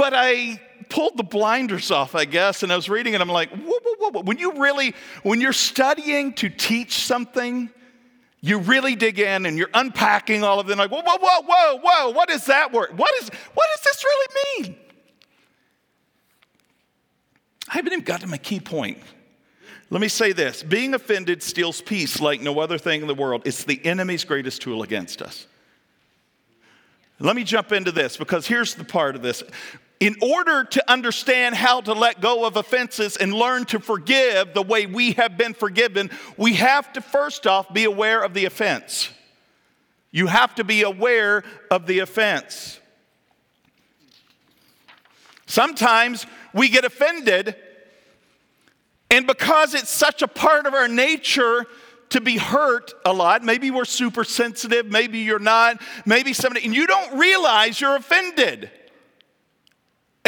but 0.00 0.14
I 0.14 0.58
pulled 0.88 1.18
the 1.18 1.22
blinders 1.22 1.90
off, 1.90 2.14
I 2.14 2.24
guess, 2.24 2.62
and 2.62 2.72
I 2.72 2.76
was 2.76 2.88
reading 2.88 3.12
it. 3.12 3.20
I'm 3.20 3.28
like, 3.28 3.50
whoa, 3.50 3.78
whoa, 3.84 4.10
whoa. 4.12 4.22
When 4.22 4.38
you 4.38 4.52
really, 4.54 4.94
when 5.24 5.42
you're 5.42 5.52
studying 5.52 6.32
to 6.36 6.48
teach 6.48 7.00
something, 7.00 7.68
you 8.40 8.60
really 8.60 8.96
dig 8.96 9.18
in 9.18 9.44
and 9.44 9.58
you're 9.58 9.68
unpacking 9.74 10.42
all 10.42 10.58
of 10.58 10.66
them, 10.66 10.78
like, 10.78 10.90
whoa, 10.90 11.02
whoa, 11.02 11.18
whoa, 11.18 11.42
whoa, 11.46 11.80
whoa, 11.82 12.10
what 12.12 12.30
is 12.30 12.46
that 12.46 12.72
word? 12.72 12.96
What, 12.96 13.12
is, 13.20 13.28
what 13.52 13.68
does 13.76 13.84
this 13.84 14.02
really 14.02 14.64
mean? 14.64 14.76
I 17.68 17.74
haven't 17.74 17.92
even 17.92 18.04
got 18.06 18.22
to 18.22 18.26
my 18.26 18.38
key 18.38 18.58
point. 18.58 19.02
Let 19.90 20.00
me 20.00 20.08
say 20.08 20.32
this 20.32 20.62
being 20.62 20.94
offended 20.94 21.42
steals 21.42 21.82
peace 21.82 22.22
like 22.22 22.40
no 22.40 22.58
other 22.60 22.78
thing 22.78 23.02
in 23.02 23.06
the 23.06 23.14
world. 23.14 23.42
It's 23.44 23.64
the 23.64 23.84
enemy's 23.84 24.24
greatest 24.24 24.62
tool 24.62 24.82
against 24.82 25.20
us. 25.20 25.46
Let 27.22 27.36
me 27.36 27.44
jump 27.44 27.70
into 27.70 27.92
this 27.92 28.16
because 28.16 28.46
here's 28.46 28.74
the 28.74 28.84
part 28.84 29.14
of 29.14 29.20
this. 29.20 29.42
In 30.00 30.16
order 30.22 30.64
to 30.64 30.90
understand 30.90 31.54
how 31.54 31.82
to 31.82 31.92
let 31.92 32.22
go 32.22 32.46
of 32.46 32.56
offenses 32.56 33.18
and 33.18 33.34
learn 33.34 33.66
to 33.66 33.78
forgive 33.78 34.54
the 34.54 34.62
way 34.62 34.86
we 34.86 35.12
have 35.12 35.36
been 35.36 35.52
forgiven, 35.52 36.10
we 36.38 36.54
have 36.54 36.90
to 36.94 37.02
first 37.02 37.46
off 37.46 37.72
be 37.72 37.84
aware 37.84 38.22
of 38.22 38.32
the 38.32 38.46
offense. 38.46 39.10
You 40.10 40.26
have 40.26 40.54
to 40.56 40.64
be 40.64 40.82
aware 40.82 41.44
of 41.70 41.86
the 41.86 41.98
offense. 41.98 42.80
Sometimes 45.46 46.26
we 46.54 46.70
get 46.70 46.84
offended 46.84 47.54
and 49.10 49.26
because 49.26 49.74
it's 49.74 49.90
such 49.90 50.22
a 50.22 50.28
part 50.28 50.66
of 50.66 50.74
our 50.74 50.88
nature 50.88 51.66
to 52.10 52.20
be 52.20 52.38
hurt 52.38 52.94
a 53.04 53.12
lot, 53.12 53.42
maybe 53.44 53.70
we're 53.70 53.84
super 53.84 54.24
sensitive, 54.24 54.86
maybe 54.86 55.18
you're 55.18 55.38
not, 55.38 55.80
maybe 56.06 56.32
somebody, 56.32 56.64
and 56.64 56.74
you 56.74 56.86
don't 56.86 57.18
realize 57.18 57.80
you're 57.80 57.96
offended. 57.96 58.70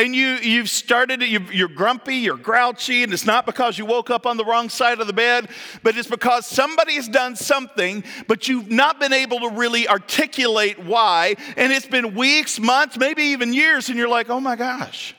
And 0.03 0.17
you, 0.17 0.31
you've 0.37 0.69
started, 0.69 1.23
you're 1.23 1.69
grumpy, 1.69 2.17
you're 2.17 2.37
grouchy, 2.37 3.05
and 3.05 3.13
it's 3.13 3.25
not 3.25 3.47
because 3.47 3.79
you 3.79 3.87
woke 3.87 4.11
up 4.11 4.27
on 4.27 4.37
the 4.37 4.45
wrong 4.45 4.69
side 4.69 5.01
of 5.01 5.07
the 5.07 5.13
bed, 5.13 5.49
but 5.85 5.97
it's 5.97 6.09
because 6.09 6.45
somebody 6.45 6.95
has 6.95 7.09
done 7.09 7.37
something, 7.37 8.03
but 8.27 8.49
you've 8.49 8.69
not 8.69 8.99
been 8.99 9.13
able 9.13 9.39
to 9.41 9.51
really 9.51 9.87
articulate 9.87 10.79
why. 10.81 11.37
And 11.57 11.73
it's 11.73 11.87
been 11.87 12.17
weeks, 12.17 12.59
months, 12.59 12.99
maybe 12.99 13.23
even 13.23 13.53
years, 13.53 13.89
and 13.89 13.97
you're 13.97 14.09
like, 14.09 14.29
oh 14.29 14.41
my 14.41 14.57
gosh, 14.57 15.15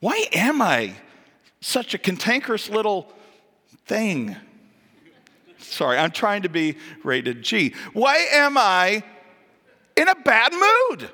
why 0.00 0.26
am 0.32 0.62
I 0.62 0.94
such 1.60 1.94
a 1.94 1.98
cantankerous 1.98 2.68
little 2.68 3.12
thing. 3.86 4.36
Sorry, 5.58 5.96
I'm 5.96 6.10
trying 6.10 6.42
to 6.42 6.48
be 6.48 6.76
rated 7.04 7.42
G. 7.42 7.74
Why 7.92 8.16
am 8.32 8.56
I 8.58 9.02
in 9.96 10.08
a 10.08 10.14
bad 10.14 10.52
mood? 10.52 11.10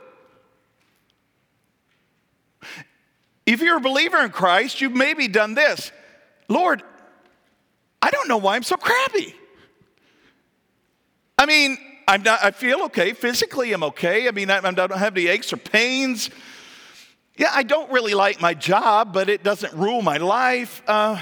If 3.49 3.63
you're 3.63 3.79
a 3.79 3.81
believer 3.81 4.19
in 4.19 4.29
Christ, 4.29 4.83
you've 4.83 4.95
maybe 4.95 5.27
done 5.27 5.55
this 5.55 5.91
Lord, 6.49 6.83
I 8.03 8.11
don't 8.11 8.29
know 8.29 8.37
why 8.37 8.57
I'm 8.57 8.63
so 8.63 8.77
crabby. 8.77 9.35
I 11.39 11.47
mean, 11.47 11.79
I'm 12.07 12.23
not, 12.23 12.45
I 12.45 12.51
feel 12.51 12.83
okay. 12.85 13.15
Physically, 13.15 13.73
I'm 13.73 13.83
okay. 13.85 14.29
I 14.29 14.33
mean, 14.33 14.51
I, 14.51 14.59
I 14.59 14.71
don't 14.73 14.93
have 14.93 15.17
any 15.17 15.29
aches 15.29 15.53
or 15.53 15.57
pains. 15.57 16.29
Yeah, 17.39 17.51
I 17.55 17.63
don't 17.63 17.91
really 17.91 18.15
like 18.15 18.41
my 18.41 18.53
job, 18.53 19.15
but 19.15 19.31
it 19.31 19.43
doesn't 19.45 19.73
rule 19.73 20.03
my 20.03 20.19
life. 20.19 20.83
Uh, 20.87 21.19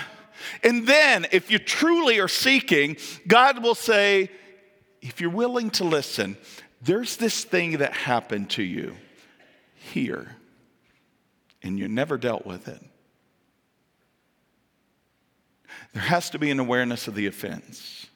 and 0.65 0.87
then, 0.87 1.27
if 1.31 1.51
you 1.51 1.59
truly 1.59 2.19
are 2.19 2.29
seeking, 2.29 2.97
God 3.29 3.63
will 3.63 3.75
say, 3.75 4.31
if 5.01 5.21
you're 5.21 5.31
willing 5.31 5.71
to 5.71 5.85
listen, 5.85 6.37
there's 6.83 7.19
this 7.19 7.45
thing 7.45 7.79
that 7.79 7.93
happened 7.93 8.51
to 8.51 8.63
you 8.63 8.97
here, 9.75 10.36
and 11.63 11.79
you 11.79 11.89
never 11.89 12.19
dealt 12.19 12.47
with 12.47 12.69
it. 12.69 12.83
There 15.93 16.03
has 16.03 16.31
to 16.31 16.39
be 16.39 16.51
an 16.51 16.61
awareness 16.61 17.09
of 17.09 17.15
the 17.15 17.27
offense. 17.27 18.07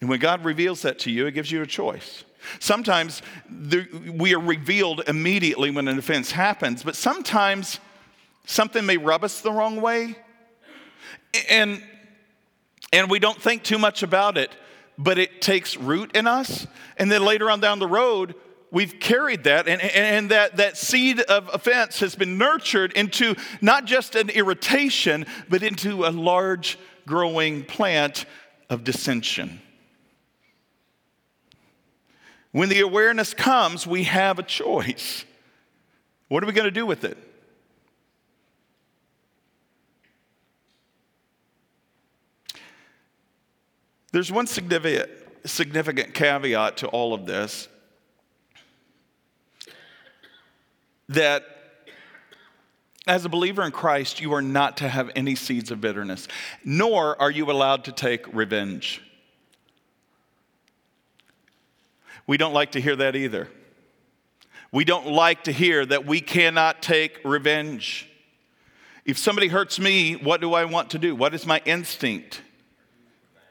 And 0.00 0.10
when 0.10 0.20
God 0.20 0.44
reveals 0.44 0.82
that 0.82 0.98
to 1.00 1.10
you, 1.10 1.26
it 1.26 1.32
gives 1.32 1.50
you 1.50 1.62
a 1.62 1.66
choice. 1.66 2.24
Sometimes 2.60 3.22
we 4.12 4.34
are 4.34 4.40
revealed 4.40 5.02
immediately 5.08 5.70
when 5.70 5.88
an 5.88 5.98
offense 5.98 6.30
happens, 6.30 6.82
but 6.82 6.94
sometimes 6.94 7.80
something 8.44 8.84
may 8.84 8.98
rub 8.98 9.24
us 9.24 9.40
the 9.40 9.50
wrong 9.50 9.80
way. 9.80 10.16
And, 11.50 11.82
and 12.92 13.10
we 13.10 13.18
don't 13.18 13.40
think 13.40 13.62
too 13.62 13.78
much 13.78 14.02
about 14.02 14.38
it, 14.38 14.50
but 14.98 15.18
it 15.18 15.40
takes 15.40 15.76
root 15.76 16.14
in 16.14 16.26
us. 16.26 16.66
And 16.98 17.10
then 17.10 17.24
later 17.24 17.50
on 17.50 17.60
down 17.60 17.78
the 17.78 17.88
road, 17.88 18.34
we've 18.70 18.98
carried 19.00 19.44
that, 19.44 19.68
and, 19.68 19.80
and 19.80 20.30
that, 20.30 20.56
that 20.56 20.76
seed 20.76 21.20
of 21.20 21.48
offense 21.52 22.00
has 22.00 22.14
been 22.14 22.38
nurtured 22.38 22.92
into 22.92 23.34
not 23.60 23.84
just 23.84 24.14
an 24.14 24.30
irritation, 24.30 25.26
but 25.48 25.62
into 25.62 26.04
a 26.04 26.10
large 26.10 26.78
growing 27.06 27.64
plant 27.64 28.26
of 28.68 28.84
dissension. 28.84 29.60
When 32.52 32.68
the 32.68 32.80
awareness 32.80 33.34
comes, 33.34 33.86
we 33.86 34.04
have 34.04 34.38
a 34.38 34.42
choice. 34.42 35.24
What 36.28 36.42
are 36.42 36.46
we 36.46 36.52
going 36.52 36.64
to 36.64 36.70
do 36.70 36.86
with 36.86 37.04
it? 37.04 37.18
There's 44.12 44.32
one 44.32 44.46
significant, 44.46 45.10
significant 45.44 46.14
caveat 46.14 46.78
to 46.78 46.88
all 46.88 47.12
of 47.12 47.26
this 47.26 47.68
that 51.08 51.44
as 53.06 53.24
a 53.24 53.28
believer 53.28 53.62
in 53.62 53.70
Christ, 53.70 54.20
you 54.20 54.32
are 54.34 54.42
not 54.42 54.78
to 54.78 54.88
have 54.88 55.10
any 55.14 55.36
seeds 55.36 55.70
of 55.70 55.80
bitterness, 55.80 56.26
nor 56.64 57.20
are 57.20 57.30
you 57.30 57.50
allowed 57.50 57.84
to 57.84 57.92
take 57.92 58.26
revenge. 58.34 59.00
We 62.26 62.36
don't 62.36 62.52
like 62.52 62.72
to 62.72 62.80
hear 62.80 62.96
that 62.96 63.14
either. 63.14 63.48
We 64.72 64.84
don't 64.84 65.06
like 65.06 65.44
to 65.44 65.52
hear 65.52 65.86
that 65.86 66.06
we 66.06 66.20
cannot 66.20 66.82
take 66.82 67.20
revenge. 67.24 68.10
If 69.04 69.16
somebody 69.18 69.46
hurts 69.46 69.78
me, 69.78 70.14
what 70.14 70.40
do 70.40 70.52
I 70.52 70.64
want 70.64 70.90
to 70.90 70.98
do? 70.98 71.14
What 71.14 71.32
is 71.32 71.46
my 71.46 71.62
instinct? 71.64 72.42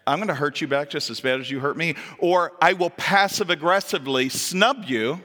I'm 0.05 0.19
going 0.19 0.27
to 0.27 0.35
hurt 0.35 0.59
you 0.59 0.67
back 0.67 0.89
just 0.89 1.09
as 1.09 1.21
bad 1.21 1.39
as 1.39 1.49
you 1.49 1.61
hurt 1.61 1.77
me. 1.77 1.95
Or 2.19 2.51
I 2.61 2.73
will 2.73 2.89
passive 2.89 3.49
aggressively 3.49 4.27
snub 4.27 4.83
you 4.85 5.21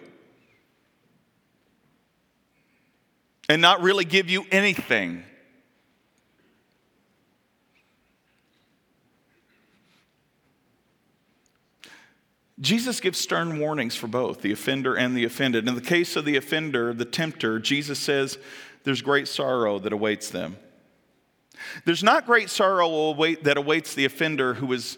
and 3.50 3.60
not 3.60 3.82
really 3.82 4.04
give 4.04 4.30
you 4.30 4.46
anything. 4.52 5.24
Jesus 12.60 13.00
gives 13.00 13.18
stern 13.18 13.58
warnings 13.58 13.96
for 13.96 14.06
both 14.06 14.42
the 14.42 14.52
offender 14.52 14.94
and 14.94 15.16
the 15.16 15.24
offended. 15.24 15.66
In 15.66 15.74
the 15.74 15.80
case 15.80 16.14
of 16.14 16.24
the 16.24 16.36
offender, 16.36 16.94
the 16.94 17.04
tempter, 17.04 17.58
Jesus 17.58 17.98
says 17.98 18.38
there's 18.84 19.02
great 19.02 19.26
sorrow 19.26 19.80
that 19.80 19.92
awaits 19.92 20.30
them. 20.30 20.56
There's 21.84 22.04
not 22.04 22.26
great 22.26 22.50
sorrow 22.50 23.12
that 23.42 23.56
awaits 23.56 23.94
the 23.94 24.04
offender 24.04 24.54
who 24.54 24.72
is 24.72 24.96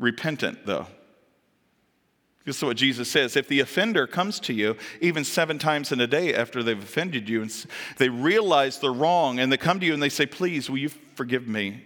repentant, 0.00 0.66
though. 0.66 0.88
This 2.48 2.56
is 2.56 2.64
what 2.64 2.78
Jesus 2.78 3.10
says. 3.10 3.36
If 3.36 3.46
the 3.46 3.60
offender 3.60 4.06
comes 4.06 4.40
to 4.40 4.54
you, 4.54 4.74
even 5.02 5.22
seven 5.22 5.58
times 5.58 5.92
in 5.92 6.00
a 6.00 6.06
day 6.06 6.34
after 6.34 6.62
they've 6.62 6.82
offended 6.82 7.28
you, 7.28 7.42
and 7.42 7.66
they 7.98 8.08
realize 8.08 8.78
they're 8.78 8.90
wrong, 8.90 9.38
and 9.38 9.52
they 9.52 9.58
come 9.58 9.78
to 9.80 9.84
you 9.84 9.92
and 9.92 10.02
they 10.02 10.08
say, 10.08 10.24
Please, 10.24 10.70
will 10.70 10.78
you 10.78 10.88
forgive 11.14 11.46
me? 11.46 11.84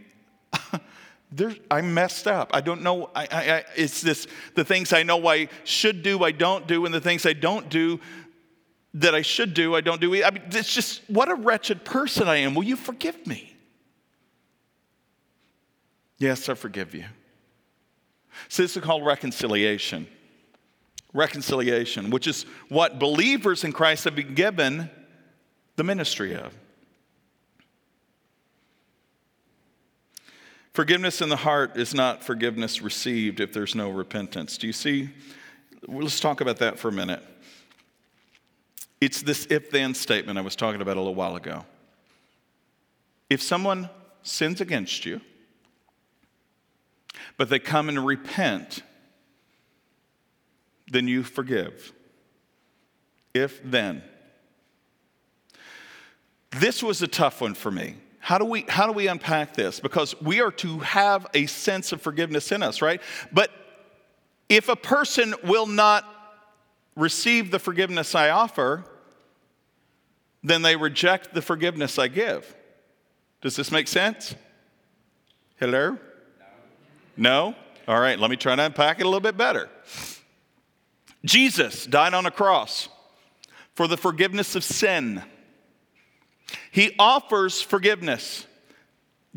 I'm 1.68 1.92
messed 1.92 2.28
up. 2.28 2.52
I 2.54 2.60
don't 2.60 2.82
know. 2.82 3.10
I, 3.12 3.22
I, 3.22 3.52
I, 3.56 3.64
it's 3.74 4.02
this 4.02 4.28
the 4.54 4.64
things 4.64 4.92
I 4.92 5.02
know 5.02 5.26
I 5.26 5.48
should 5.64 6.04
do, 6.04 6.22
I 6.22 6.30
don't 6.30 6.68
do, 6.68 6.86
and 6.86 6.94
the 6.94 7.00
things 7.00 7.26
I 7.26 7.32
don't 7.32 7.68
do 7.68 7.98
that 8.94 9.16
I 9.16 9.22
should 9.22 9.54
do, 9.54 9.74
I 9.74 9.80
don't 9.80 10.00
do. 10.00 10.14
I 10.22 10.30
mean, 10.30 10.44
it's 10.52 10.72
just 10.72 11.00
what 11.08 11.28
a 11.28 11.34
wretched 11.34 11.84
person 11.84 12.28
I 12.28 12.36
am. 12.36 12.54
Will 12.54 12.62
you 12.62 12.76
forgive 12.76 13.26
me? 13.26 13.56
Yes, 16.18 16.48
I 16.48 16.54
forgive 16.54 16.94
you. 16.94 17.06
So 18.48 18.62
this 18.62 18.76
is 18.76 18.84
called 18.84 19.04
reconciliation. 19.04 20.06
Reconciliation, 21.12 22.10
which 22.10 22.26
is 22.26 22.44
what 22.68 22.98
believers 22.98 23.64
in 23.64 23.72
Christ 23.72 24.04
have 24.04 24.14
been 24.14 24.34
given 24.34 24.90
the 25.76 25.84
ministry 25.84 26.34
of. 26.34 26.54
Forgiveness 30.72 31.20
in 31.20 31.28
the 31.28 31.36
heart 31.36 31.76
is 31.76 31.94
not 31.94 32.24
forgiveness 32.24 32.80
received 32.80 33.40
if 33.40 33.52
there's 33.52 33.74
no 33.74 33.90
repentance. 33.90 34.56
Do 34.56 34.66
you 34.66 34.72
see? 34.72 35.10
Let's 35.86 36.18
talk 36.18 36.40
about 36.40 36.58
that 36.58 36.78
for 36.78 36.88
a 36.88 36.92
minute. 36.92 37.22
It's 39.00 39.20
this 39.20 39.46
if 39.50 39.70
then 39.70 39.94
statement 39.94 40.38
I 40.38 40.42
was 40.42 40.56
talking 40.56 40.80
about 40.80 40.96
a 40.96 41.00
little 41.00 41.14
while 41.14 41.36
ago. 41.36 41.66
If 43.28 43.42
someone 43.42 43.90
sins 44.22 44.60
against 44.60 45.04
you, 45.04 45.20
but 47.36 47.48
they 47.48 47.58
come 47.58 47.88
and 47.88 48.06
repent, 48.06 48.82
then 50.92 51.08
you 51.08 51.22
forgive. 51.22 51.92
If 53.34 53.62
then. 53.64 54.02
This 56.50 56.82
was 56.82 57.00
a 57.00 57.08
tough 57.08 57.40
one 57.40 57.54
for 57.54 57.70
me. 57.70 57.96
How 58.18 58.38
do 58.38 58.44
we 58.44 58.64
how 58.68 58.86
do 58.86 58.92
we 58.92 59.08
unpack 59.08 59.54
this? 59.54 59.80
Because 59.80 60.20
we 60.20 60.40
are 60.40 60.52
to 60.52 60.78
have 60.80 61.26
a 61.34 61.46
sense 61.46 61.92
of 61.92 62.00
forgiveness 62.00 62.52
in 62.52 62.62
us 62.62 62.82
right? 62.82 63.00
But 63.32 63.50
if 64.48 64.68
a 64.68 64.76
person 64.76 65.34
will 65.42 65.66
not 65.66 66.04
receive 66.94 67.50
the 67.50 67.58
forgiveness 67.58 68.14
i 68.14 68.28
offer 68.28 68.84
then 70.44 70.60
they 70.60 70.76
reject 70.76 71.32
the 71.32 71.40
forgiveness 71.40 71.98
i 71.98 72.06
give. 72.06 72.54
Does 73.40 73.56
this 73.56 73.72
make 73.72 73.88
sense? 73.88 74.34
Hello? 75.56 75.96
No, 77.16 77.54
all 77.88 77.98
right 77.98 78.18
let 78.18 78.30
me 78.30 78.36
try 78.36 78.54
to 78.54 78.62
unpack 78.62 79.00
it 79.00 79.04
a 79.04 79.06
little 79.06 79.20
bit 79.20 79.38
better 79.38 79.70
jesus 81.24 81.86
died 81.86 82.14
on 82.14 82.26
a 82.26 82.30
cross 82.30 82.88
for 83.74 83.86
the 83.86 83.96
forgiveness 83.96 84.54
of 84.54 84.64
sin 84.64 85.22
he 86.70 86.94
offers 86.98 87.60
forgiveness. 87.60 88.46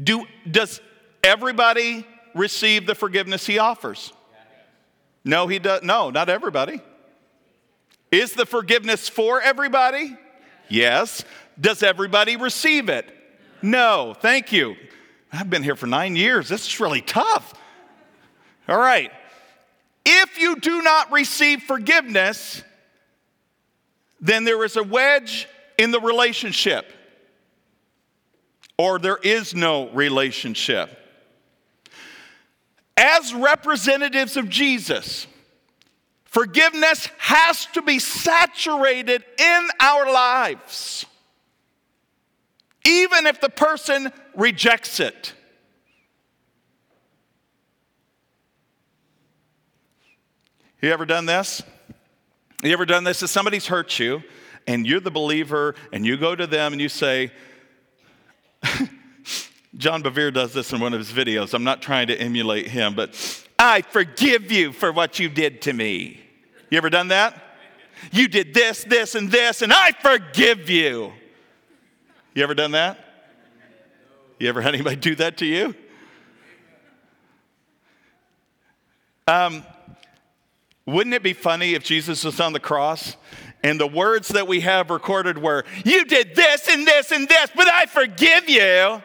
Do, 0.02 0.26
does 0.50 0.82
everybody 1.24 2.06
receive 2.34 2.86
the 2.86 2.96
forgiveness 2.96 3.46
he 3.46 3.60
offers? 3.60 4.14
No, 5.24 5.48
he 5.48 5.60
does. 5.60 5.82
No, 5.84 6.10
not 6.10 6.30
everybody. 6.30 6.82
Is 8.12 8.34
the 8.34 8.46
forgiveness 8.46 9.10
for 9.10 9.42
everybody? 9.42 10.16
Yes. 10.70 11.26
Does 11.60 11.84
everybody 11.84 12.38
receive 12.38 12.90
it? 12.90 13.14
No. 13.62 14.16
Thank 14.20 14.52
you. 14.52 14.76
I've 15.32 15.50
been 15.50 15.64
here 15.64 15.76
for 15.76 15.88
nine 15.88 16.16
years. 16.16 16.48
This 16.48 16.68
is 16.68 16.80
really 16.80 17.02
tough. 17.02 17.54
All 18.68 18.78
right. 18.78 19.12
If 20.06 20.40
you 20.40 20.58
do 20.58 20.82
not 20.82 21.12
receive 21.12 21.64
forgiveness, 21.64 22.62
then 24.22 24.44
there 24.44 24.64
is 24.64 24.78
a 24.78 24.84
wedge 24.84 25.48
in 25.78 25.92
the 25.92 26.00
relationship 26.00 26.92
or 28.78 29.00
there 29.00 29.18
is 29.18 29.56
no 29.56 29.90
relationship. 29.90 30.90
As 32.98 33.34
representatives 33.34 34.38
of 34.38 34.50
Jesus, 34.50 35.28
forgiveness 36.26 37.10
has 37.18 37.66
to 37.68 37.82
be 37.82 38.00
saturated 38.00 39.24
in 39.38 39.68
our 39.82 40.12
lives, 40.12 41.06
even 42.86 43.26
if 43.26 43.42
the 43.42 43.50
person 43.50 44.12
rejects 44.36 45.00
it. 45.00 45.34
You 50.82 50.92
ever 50.92 51.06
done 51.06 51.26
this? 51.26 51.64
You 52.64 52.72
ever 52.74 52.86
done 52.86 53.04
this? 53.04 53.24
If 53.24 53.30
somebody's 53.30 53.68
hurt 53.68 53.98
you 54.00 54.24
and 54.68 54.86
you're 54.86 55.00
the 55.00 55.12
believer 55.12 55.76
and 55.92 56.06
you 56.06 56.18
go 56.18 56.36
to 56.36 56.48
them 56.48 56.74
and 56.74 56.82
you 56.82 56.90
say, 56.90 57.32
John 59.78 60.04
Bevere 60.04 60.34
does 60.34 60.54
this 60.54 60.72
in 60.74 60.80
one 60.80 60.94
of 60.94 61.00
his 61.00 61.12
videos. 61.12 61.54
I'm 61.54 61.64
not 61.64 61.82
trying 61.82 62.08
to 62.08 62.20
emulate 62.20 62.68
him, 62.68 62.96
but 62.96 63.46
I 63.60 63.82
forgive 63.82 64.52
you 64.52 64.72
for 64.72 64.92
what 64.92 65.20
you 65.20 65.30
did 65.30 65.62
to 65.64 65.74
me. 65.74 66.20
You 66.70 66.78
ever 66.78 66.90
done 66.90 67.10
that? 67.10 67.42
You 68.12 68.28
did 68.28 68.54
this, 68.54 68.84
this, 68.84 69.16
and 69.16 69.32
this, 69.32 69.62
and 69.62 69.72
I 69.72 69.92
forgive 69.92 70.70
you. 70.70 71.14
You 72.34 72.44
ever 72.44 72.54
done 72.54 72.72
that? 72.72 73.00
You 74.40 74.50
ever 74.50 74.62
had 74.62 74.74
anybody 74.74 74.96
do 74.98 75.16
that 75.16 75.38
to 75.38 75.46
you? 75.46 75.74
Um, 79.28 79.64
wouldn't 80.86 81.16
it 81.16 81.24
be 81.24 81.34
funny 81.34 81.74
if 81.74 81.84
Jesus 81.84 82.24
was 82.24 82.40
on 82.40 82.54
the 82.54 82.60
cross 82.60 83.18
and 83.64 83.80
the 83.80 83.88
words 83.88 84.28
that 84.30 84.48
we 84.48 84.60
have 84.62 84.92
recorded 84.92 85.40
were, 85.40 85.66
You 85.84 86.06
did 86.06 86.36
this 86.36 86.68
and 86.70 86.86
this 86.86 87.12
and 87.12 87.28
this, 87.28 87.50
but 87.56 87.68
I 87.68 87.86
forgive 87.88 88.48
you. 88.48 89.02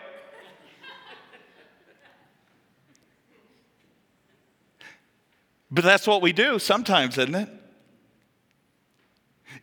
but 5.70 5.84
that's 5.84 6.06
what 6.06 6.20
we 6.20 6.32
do 6.32 6.58
sometimes, 6.58 7.16
isn't 7.16 7.34
it? 7.34 7.48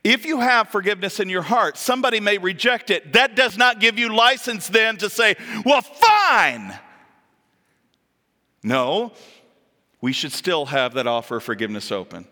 If 0.03 0.25
you 0.25 0.39
have 0.39 0.69
forgiveness 0.69 1.19
in 1.19 1.29
your 1.29 1.41
heart, 1.41 1.77
somebody 1.77 2.19
may 2.19 2.37
reject 2.37 2.89
it. 2.89 3.13
That 3.13 3.35
does 3.35 3.57
not 3.57 3.79
give 3.79 3.99
you 3.99 4.15
license 4.15 4.67
then 4.67 4.97
to 4.97 5.09
say, 5.09 5.35
Well, 5.65 5.81
fine. 5.81 6.73
No, 8.63 9.11
we 10.01 10.13
should 10.13 10.31
still 10.31 10.67
have 10.67 10.93
that 10.93 11.07
offer 11.07 11.37
of 11.37 11.43
forgiveness 11.43 11.91
open. 11.91 12.27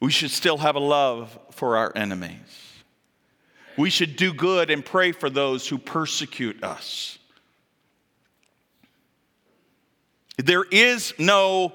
We 0.00 0.10
should 0.10 0.30
still 0.30 0.58
have 0.58 0.76
a 0.76 0.80
love 0.80 1.38
for 1.50 1.76
our 1.76 1.92
enemies. 1.94 2.70
We 3.76 3.90
should 3.90 4.16
do 4.16 4.32
good 4.32 4.70
and 4.70 4.84
pray 4.84 5.12
for 5.12 5.28
those 5.28 5.68
who 5.68 5.78
persecute 5.78 6.62
us. 6.62 7.18
There 10.38 10.64
is 10.70 11.12
no 11.18 11.72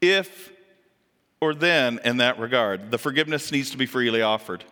if 0.00 0.50
or 1.40 1.54
then 1.54 2.00
in 2.04 2.18
that 2.18 2.38
regard. 2.38 2.90
The 2.90 2.98
forgiveness 2.98 3.52
needs 3.52 3.70
to 3.70 3.76
be 3.76 3.86
freely 3.86 4.22
offered. 4.22 4.64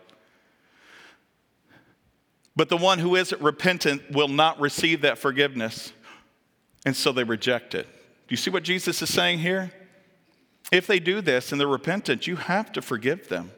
But 2.57 2.69
the 2.69 2.77
one 2.77 2.99
who 2.99 3.17
isn't 3.17 3.41
repentant 3.41 4.11
will 4.11 4.29
not 4.29 4.61
receive 4.61 5.03
that 5.03 5.19
forgiveness, 5.19 5.93
and 6.85 6.95
so 6.95 7.13
they 7.13 7.25
reject 7.25 7.75
it. 7.75 7.87
Do 8.31 8.35
you 8.35 8.37
see 8.37 8.51
what 8.51 8.63
Jesus 8.63 9.03
is 9.03 9.13
saying 9.13 9.41
here? 9.41 9.73
If 10.71 10.87
they 10.87 11.01
do 11.01 11.21
this 11.21 11.51
and 11.51 11.61
they're 11.61 11.67
repentant, 11.67 12.29
you 12.29 12.37
have 12.37 12.71
to 12.75 12.81
forgive 12.81 13.29
them. 13.29 13.51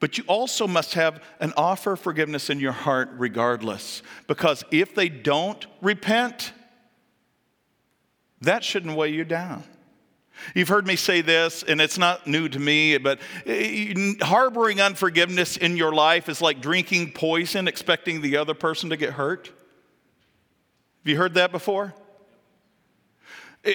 But 0.00 0.18
you 0.18 0.24
also 0.26 0.66
must 0.66 0.94
have 0.94 1.22
an 1.38 1.52
offer 1.56 1.92
of 1.92 2.00
forgiveness 2.00 2.50
in 2.50 2.58
your 2.58 2.72
heart 2.72 3.10
regardless. 3.12 4.02
Because 4.26 4.64
if 4.72 4.96
they 4.96 5.08
don't 5.08 5.64
repent, 5.80 6.52
that 8.40 8.64
shouldn't 8.64 8.96
weigh 8.96 9.10
you 9.10 9.24
down. 9.24 9.62
You've 10.56 10.68
heard 10.68 10.84
me 10.84 10.96
say 10.96 11.20
this, 11.20 11.62
and 11.62 11.80
it's 11.80 11.98
not 11.98 12.26
new 12.26 12.48
to 12.48 12.58
me, 12.58 12.98
but 12.98 13.20
eh, 13.46 13.94
harboring 14.22 14.80
unforgiveness 14.80 15.56
in 15.56 15.76
your 15.76 15.92
life 15.92 16.28
is 16.28 16.42
like 16.42 16.60
drinking 16.60 17.12
poison, 17.12 17.68
expecting 17.68 18.22
the 18.22 18.38
other 18.38 18.54
person 18.54 18.90
to 18.90 18.96
get 18.96 19.12
hurt. 19.12 19.46
Have 19.46 19.54
you 21.04 21.16
heard 21.16 21.34
that 21.34 21.52
before? 21.52 21.94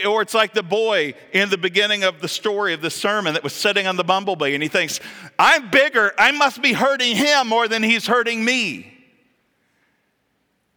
Or 0.07 0.21
it's 0.21 0.33
like 0.33 0.53
the 0.53 0.63
boy 0.63 1.13
in 1.33 1.49
the 1.49 1.57
beginning 1.57 2.03
of 2.03 2.21
the 2.21 2.27
story 2.27 2.73
of 2.73 2.81
the 2.81 2.89
sermon 2.89 3.33
that 3.33 3.43
was 3.43 3.53
sitting 3.53 3.85
on 3.85 3.97
the 3.97 4.03
bumblebee 4.03 4.53
and 4.53 4.63
he 4.63 4.69
thinks, 4.69 4.99
I'm 5.37 5.69
bigger, 5.69 6.13
I 6.17 6.31
must 6.31 6.61
be 6.61 6.73
hurting 6.73 7.15
him 7.15 7.49
more 7.49 7.67
than 7.67 7.83
he's 7.83 8.07
hurting 8.07 8.43
me. 8.43 8.89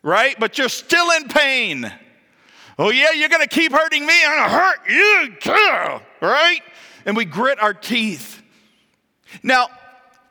Right? 0.03 0.39
But 0.39 0.59
you're 0.59 0.69
still 0.69 1.11
in 1.13 1.29
pain. 1.29 1.91
Oh, 2.79 2.91
yeah, 2.91 3.13
you're 3.13 3.29
to 3.29 3.47
keep 3.47 3.73
hurting 3.73 4.05
me, 4.05 4.15
I'm 4.27 4.51
to 4.51 4.55
hurt 4.55 4.79
you 4.89 5.37
too. 5.41 6.05
Right? 6.21 6.61
And 7.07 7.17
we 7.17 7.25
grit 7.25 7.63
our 7.63 7.73
teeth. 7.73 8.43
Now, 9.43 9.69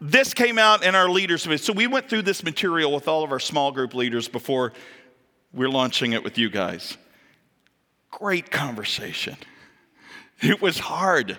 this 0.02 0.34
came 0.34 0.60
out 0.60 0.84
in 0.84 0.96
our 0.96 1.10
leaders. 1.10 1.48
So 1.64 1.74
we 1.74 1.88
went 1.88 2.10
through 2.10 2.24
this 2.24 2.44
material 2.44 2.94
with 2.94 3.08
all 3.08 3.24
of 3.24 3.32
our 3.32 3.40
small 3.40 3.72
group 3.72 3.94
leaders 3.96 4.28
before 4.28 4.74
we're 5.54 5.70
launching 5.70 6.12
it 6.14 6.24
with 6.24 6.38
you 6.38 6.50
guys. 6.50 6.98
Great 8.20 8.50
conversation. 8.50 9.36
It 10.42 10.62
was 10.62 10.80
hard 10.80 11.38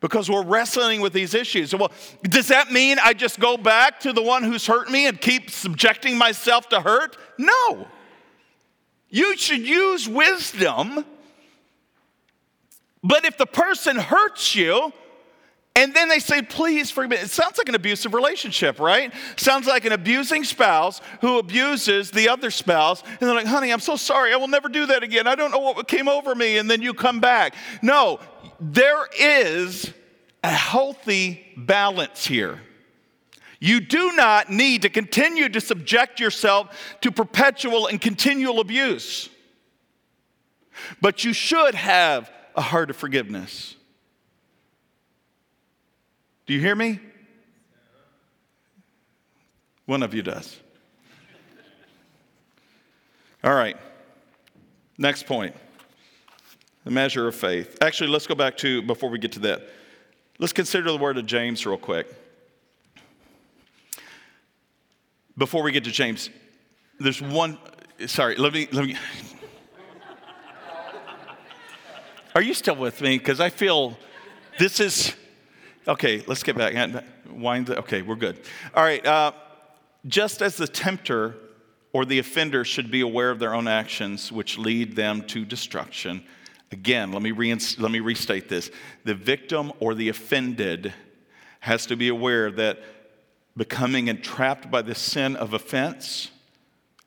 because 0.00 0.30
we're 0.30 0.44
wrestling 0.44 1.00
with 1.00 1.12
these 1.12 1.34
issues. 1.34 1.74
Well, 1.74 1.90
does 2.22 2.48
that 2.48 2.70
mean 2.70 2.98
I 3.02 3.14
just 3.14 3.40
go 3.40 3.56
back 3.56 3.98
to 4.00 4.12
the 4.12 4.22
one 4.22 4.44
who's 4.44 4.64
hurt 4.64 4.88
me 4.90 5.06
and 5.06 5.20
keep 5.20 5.50
subjecting 5.50 6.16
myself 6.16 6.68
to 6.68 6.80
hurt? 6.80 7.16
No. 7.36 7.88
You 9.08 9.36
should 9.36 9.66
use 9.66 10.08
wisdom. 10.08 11.04
But 13.02 13.24
if 13.24 13.36
the 13.36 13.46
person 13.46 13.96
hurts 13.96 14.54
you, 14.54 14.92
and 15.78 15.94
then 15.94 16.08
they 16.08 16.18
say, 16.18 16.42
please 16.42 16.90
forgive 16.90 17.10
me. 17.10 17.16
It 17.18 17.30
sounds 17.30 17.56
like 17.56 17.68
an 17.68 17.76
abusive 17.76 18.12
relationship, 18.12 18.80
right? 18.80 19.14
Sounds 19.36 19.68
like 19.68 19.84
an 19.84 19.92
abusing 19.92 20.42
spouse 20.42 21.00
who 21.20 21.38
abuses 21.38 22.10
the 22.10 22.30
other 22.30 22.50
spouse. 22.50 23.00
And 23.04 23.20
they're 23.20 23.34
like, 23.34 23.46
honey, 23.46 23.72
I'm 23.72 23.78
so 23.78 23.94
sorry. 23.94 24.32
I 24.32 24.38
will 24.38 24.48
never 24.48 24.68
do 24.68 24.86
that 24.86 25.04
again. 25.04 25.28
I 25.28 25.36
don't 25.36 25.52
know 25.52 25.60
what 25.60 25.86
came 25.86 26.08
over 26.08 26.34
me. 26.34 26.58
And 26.58 26.68
then 26.68 26.82
you 26.82 26.94
come 26.94 27.20
back. 27.20 27.54
No, 27.80 28.18
there 28.58 29.06
is 29.20 29.94
a 30.42 30.50
healthy 30.50 31.46
balance 31.56 32.26
here. 32.26 32.60
You 33.60 33.78
do 33.78 34.10
not 34.16 34.50
need 34.50 34.82
to 34.82 34.88
continue 34.88 35.48
to 35.48 35.60
subject 35.60 36.18
yourself 36.18 36.76
to 37.02 37.12
perpetual 37.12 37.86
and 37.86 38.00
continual 38.00 38.58
abuse. 38.58 39.28
But 41.00 41.22
you 41.22 41.32
should 41.32 41.76
have 41.76 42.32
a 42.56 42.62
heart 42.62 42.90
of 42.90 42.96
forgiveness. 42.96 43.76
Do 46.48 46.54
you 46.54 46.60
hear 46.60 46.74
me? 46.74 46.98
One 49.84 50.02
of 50.02 50.14
you 50.14 50.22
does. 50.22 50.58
All 53.44 53.54
right. 53.54 53.76
Next 54.96 55.26
point 55.26 55.54
the 56.84 56.90
measure 56.90 57.28
of 57.28 57.34
faith. 57.34 57.76
Actually, 57.82 58.08
let's 58.08 58.26
go 58.26 58.34
back 58.34 58.56
to, 58.56 58.80
before 58.80 59.10
we 59.10 59.18
get 59.18 59.32
to 59.32 59.40
that, 59.40 59.68
let's 60.38 60.54
consider 60.54 60.90
the 60.90 60.96
word 60.96 61.18
of 61.18 61.26
James 61.26 61.66
real 61.66 61.76
quick. 61.76 62.06
Before 65.36 65.62
we 65.62 65.70
get 65.70 65.84
to 65.84 65.90
James, 65.90 66.30
there's 66.98 67.20
one, 67.20 67.58
sorry, 68.06 68.36
let 68.36 68.54
me, 68.54 68.68
let 68.72 68.86
me. 68.86 68.96
Are 72.34 72.40
you 72.40 72.54
still 72.54 72.76
with 72.76 73.02
me? 73.02 73.18
Because 73.18 73.38
I 73.38 73.50
feel 73.50 73.98
this 74.58 74.80
is 74.80 75.14
Okay, 75.88 76.22
let's 76.26 76.42
get 76.42 76.54
back. 76.54 76.74
Wind. 77.30 77.70
Okay, 77.70 78.02
we're 78.02 78.14
good. 78.14 78.38
All 78.74 78.82
right. 78.82 79.04
Uh, 79.04 79.32
just 80.06 80.42
as 80.42 80.56
the 80.56 80.68
tempter 80.68 81.34
or 81.94 82.04
the 82.04 82.18
offender 82.18 82.62
should 82.62 82.90
be 82.90 83.00
aware 83.00 83.30
of 83.30 83.38
their 83.38 83.54
own 83.54 83.66
actions, 83.66 84.30
which 84.30 84.58
lead 84.58 84.96
them 84.96 85.22
to 85.22 85.46
destruction. 85.46 86.22
Again, 86.72 87.10
let 87.10 87.22
me, 87.22 87.32
let 87.32 87.90
me 87.90 88.00
restate 88.00 88.50
this. 88.50 88.70
The 89.04 89.14
victim 89.14 89.72
or 89.80 89.94
the 89.94 90.10
offended 90.10 90.92
has 91.60 91.86
to 91.86 91.96
be 91.96 92.08
aware 92.08 92.50
that 92.50 92.80
becoming 93.56 94.08
entrapped 94.08 94.70
by 94.70 94.82
the 94.82 94.94
sin 94.94 95.36
of 95.36 95.54
offense 95.54 96.30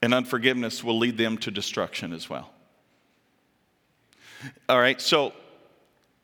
and 0.02 0.12
unforgiveness 0.12 0.82
will 0.82 0.98
lead 0.98 1.16
them 1.16 1.38
to 1.38 1.52
destruction 1.52 2.12
as 2.12 2.28
well. 2.28 2.50
All 4.68 4.80
right, 4.80 5.00
so 5.00 5.32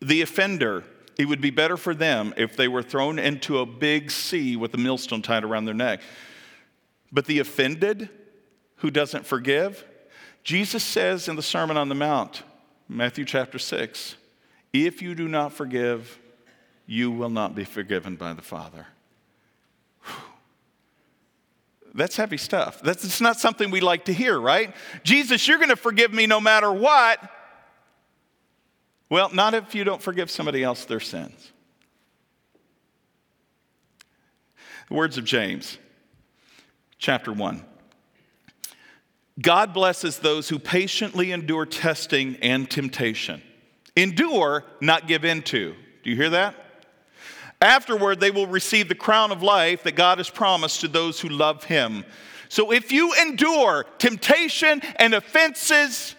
the 0.00 0.22
offender 0.22 0.82
it 1.18 1.26
would 1.26 1.40
be 1.40 1.50
better 1.50 1.76
for 1.76 1.94
them 1.94 2.32
if 2.36 2.56
they 2.56 2.68
were 2.68 2.82
thrown 2.82 3.18
into 3.18 3.58
a 3.58 3.66
big 3.66 4.10
sea 4.12 4.54
with 4.54 4.72
a 4.74 4.78
millstone 4.78 5.20
tied 5.20 5.42
around 5.42 5.64
their 5.64 5.74
neck. 5.74 6.00
But 7.10 7.26
the 7.26 7.40
offended 7.40 8.08
who 8.76 8.90
doesn't 8.90 9.26
forgive, 9.26 9.84
Jesus 10.44 10.84
says 10.84 11.28
in 11.28 11.34
the 11.34 11.42
Sermon 11.42 11.76
on 11.76 11.88
the 11.88 11.94
Mount, 11.96 12.44
Matthew 12.88 13.24
chapter 13.24 13.58
6, 13.58 14.14
if 14.72 15.02
you 15.02 15.16
do 15.16 15.26
not 15.26 15.52
forgive, 15.52 16.18
you 16.86 17.10
will 17.10 17.30
not 17.30 17.54
be 17.54 17.64
forgiven 17.64 18.14
by 18.14 18.32
the 18.32 18.42
Father. 18.42 18.86
That's 21.94 22.16
heavy 22.16 22.36
stuff. 22.36 22.80
That's 22.80 23.04
it's 23.04 23.20
not 23.20 23.40
something 23.40 23.70
we 23.70 23.80
like 23.80 24.04
to 24.04 24.12
hear, 24.12 24.38
right? 24.38 24.74
Jesus, 25.02 25.48
you're 25.48 25.58
going 25.58 25.70
to 25.70 25.76
forgive 25.76 26.12
me 26.12 26.26
no 26.26 26.40
matter 26.40 26.72
what. 26.72 27.18
Well, 29.10 29.30
not 29.32 29.54
if 29.54 29.74
you 29.74 29.84
don't 29.84 30.02
forgive 30.02 30.30
somebody 30.30 30.62
else 30.62 30.84
their 30.84 31.00
sins. 31.00 31.52
The 34.88 34.94
words 34.94 35.18
of 35.18 35.24
James, 35.24 35.78
chapter 36.98 37.32
1. 37.32 37.64
God 39.40 39.72
blesses 39.72 40.18
those 40.18 40.48
who 40.48 40.58
patiently 40.58 41.32
endure 41.32 41.64
testing 41.64 42.36
and 42.42 42.68
temptation. 42.68 43.42
Endure, 43.96 44.64
not 44.80 45.06
give 45.06 45.24
in 45.24 45.42
to. 45.42 45.74
Do 46.02 46.10
you 46.10 46.16
hear 46.16 46.30
that? 46.30 46.54
Afterward, 47.60 48.20
they 48.20 48.30
will 48.30 48.46
receive 48.46 48.88
the 48.88 48.94
crown 48.94 49.32
of 49.32 49.42
life 49.42 49.82
that 49.82 49.96
God 49.96 50.18
has 50.18 50.30
promised 50.30 50.80
to 50.80 50.88
those 50.88 51.20
who 51.20 51.28
love 51.28 51.64
Him. 51.64 52.04
So 52.48 52.72
if 52.72 52.92
you 52.92 53.12
endure 53.14 53.84
temptation 53.98 54.80
and 54.96 55.14
offenses, 55.14 56.14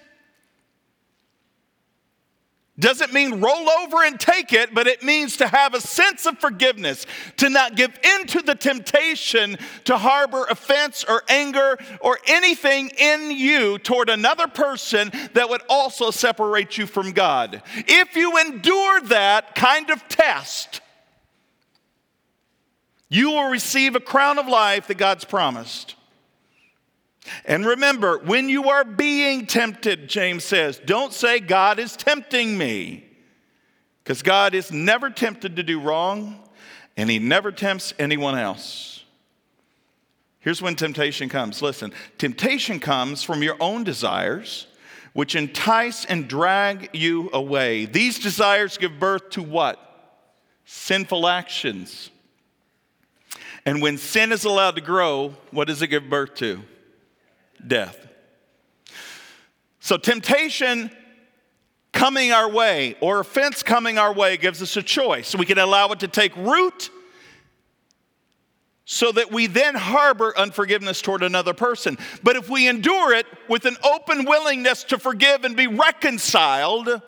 doesn't 2.80 3.14
mean 3.14 3.42
roll 3.42 3.70
over 3.70 4.04
and 4.04 4.20
take 4.20 4.54
it, 4.54 4.74
but 4.74 4.88
it 4.88 5.04
means 5.04 5.38
to 5.38 5.48
have 5.48 5.74
a 5.74 5.82
sense 5.82 6.26
of 6.26 6.40
forgiveness, 6.40 7.06
to 7.38 7.50
not 7.50 7.76
give 7.76 7.98
into 8.18 8.42
the 8.42 8.56
temptation 8.56 9.58
to 9.86 9.98
harbor 9.98 10.46
offense 10.50 11.04
or 11.04 11.24
anger 11.28 11.78
or 12.02 12.20
anything 12.28 12.90
in 12.98 13.32
you 13.32 13.78
toward 13.80 14.10
another 14.10 14.48
person 14.48 15.12
that 15.34 15.50
would 15.50 15.62
also 15.70 16.12
separate 16.12 16.78
you 16.78 16.86
from 16.86 17.12
God. 17.12 17.62
If 17.76 18.16
you 18.16 18.38
endure 18.38 19.02
that 19.02 19.56
kind 19.56 19.90
of 19.90 20.08
test, 20.08 20.82
you 23.10 23.32
will 23.32 23.50
receive 23.50 23.96
a 23.96 24.00
crown 24.00 24.38
of 24.40 24.48
life 24.48 24.88
that 24.88 24.98
God's 24.98 25.26
promised. 25.26 25.96
And 27.46 27.66
remember, 27.66 28.20
when 28.20 28.50
you 28.50 28.70
are 28.70 28.84
being 28.84 29.46
tempted, 29.46 30.08
James 30.08 30.44
says, 30.44 30.80
don't 30.86 31.14
say, 31.14 31.40
God 31.40 31.80
is 31.80 31.96
tempting 31.96 32.58
me. 32.58 33.06
Because 34.04 34.22
God 34.24 34.56
is 34.56 34.72
never 34.72 35.10
tempted 35.10 35.58
to 35.58 35.64
do 35.64 35.80
wrong, 35.80 36.40
and 36.98 37.10
He 37.10 37.20
never 37.20 37.52
tempts 37.52 37.94
anyone 38.00 38.38
else. 38.38 39.04
Here's 40.40 40.62
when 40.62 40.76
temptation 40.76 41.30
comes. 41.30 41.62
Listen, 41.62 41.94
temptation 42.18 42.80
comes 42.80 43.24
from 43.24 43.44
your 43.44 43.58
own 43.60 43.84
desires, 43.84 44.68
which 45.14 45.36
entice 45.36 46.06
and 46.06 46.28
drag 46.28 46.90
you 46.94 47.30
away. 47.34 47.86
These 47.86 48.20
desires 48.20 48.78
give 48.78 49.00
birth 49.00 49.32
to 49.32 49.44
what? 49.44 49.80
Sinful 50.66 51.28
actions. 51.28 52.10
And 53.66 53.82
when 53.82 53.98
sin 53.98 54.32
is 54.32 54.46
allowed 54.46 54.76
to 54.76 54.82
grow, 54.82 55.36
what 55.52 55.68
does 55.68 55.82
it 55.82 55.88
give 55.88 56.10
birth 56.10 56.36
to? 56.36 56.64
Death. 57.68 58.08
So, 59.80 59.98
temptation 59.98 60.92
coming 61.94 62.32
our 62.32 62.50
way 62.50 62.96
or 63.02 63.20
offense 63.20 63.64
coming 63.64 63.98
our 63.98 64.14
way 64.14 64.38
gives 64.38 64.62
us 64.62 64.78
a 64.78 64.84
choice. 64.84 65.36
We 65.36 65.46
can 65.46 65.58
allow 65.58 65.90
it 65.90 66.00
to 66.02 66.08
take 66.08 66.36
root 66.36 66.90
so 68.86 69.12
that 69.12 69.32
we 69.32 69.46
then 69.46 69.76
harbor 69.76 70.34
unforgiveness 70.38 71.02
toward 71.02 71.22
another 71.22 71.54
person. 71.54 71.98
But 72.24 72.36
if 72.36 72.50
we 72.50 72.68
endure 72.68 73.14
it 73.14 73.28
with 73.48 73.66
an 73.66 73.78
open 73.84 74.26
willingness 74.26 74.84
to 74.86 74.98
forgive 74.98 75.44
and 75.44 75.56
be 75.56 75.68
reconciled, 75.68 77.02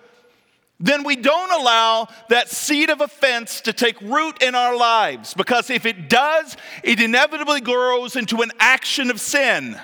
then 0.80 1.04
we 1.04 1.16
don't 1.16 1.52
allow 1.52 2.08
that 2.30 2.49
seed 2.49 2.89
of 2.89 3.02
offense 3.02 3.62
to 3.62 3.74
take 3.74 3.99
root 4.02 4.43
in 4.43 4.56
our 4.56 4.76
lives. 4.76 5.34
Because 5.34 5.70
if 5.70 5.86
it 5.86 6.10
does, 6.10 6.58
it 6.84 6.99
inevitably 6.99 7.62
grows 7.62 8.16
into 8.16 8.41
an 8.41 8.52
action 8.60 9.10
of 9.10 9.20
sin. 9.20 9.80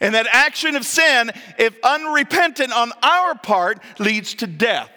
And 0.00 0.14
that 0.14 0.26
action 0.30 0.76
of 0.76 0.84
sin, 0.84 1.30
if 1.58 1.76
unrepentant 1.82 2.72
on 2.72 2.92
our 3.02 3.34
part, 3.34 3.80
leads 3.98 4.34
to 4.36 4.46
death. 4.46 4.90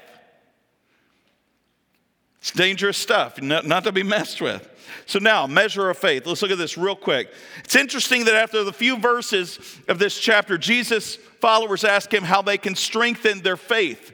It's 2.39 2.51
dangerous 2.51 2.97
stuff, 2.97 3.39
not, 3.41 3.83
to 3.83 3.91
be 3.91 4.03
messed 4.03 4.41
with. 4.41 4.67
So, 5.05 5.19
now, 5.19 5.45
measure 5.45 5.89
of 5.89 5.97
faith. 5.97 6.25
Let's 6.25 6.41
look 6.41 6.51
at 6.51 6.57
this 6.57 6.77
real 6.77 6.95
quick. 6.95 7.31
It's 7.63 7.75
interesting 7.75 8.25
that 8.25 8.33
after 8.33 8.63
the 8.63 8.73
few 8.73 8.97
verses 8.97 9.59
of 9.87 9.99
this 9.99 10.19
chapter, 10.19 10.57
Jesus' 10.57 11.15
followers 11.15 11.83
ask 11.83 12.11
him 12.11 12.23
how 12.23 12.41
they 12.41 12.57
can 12.57 12.75
strengthen 12.75 13.41
their 13.41 13.57
faith. 13.57 14.11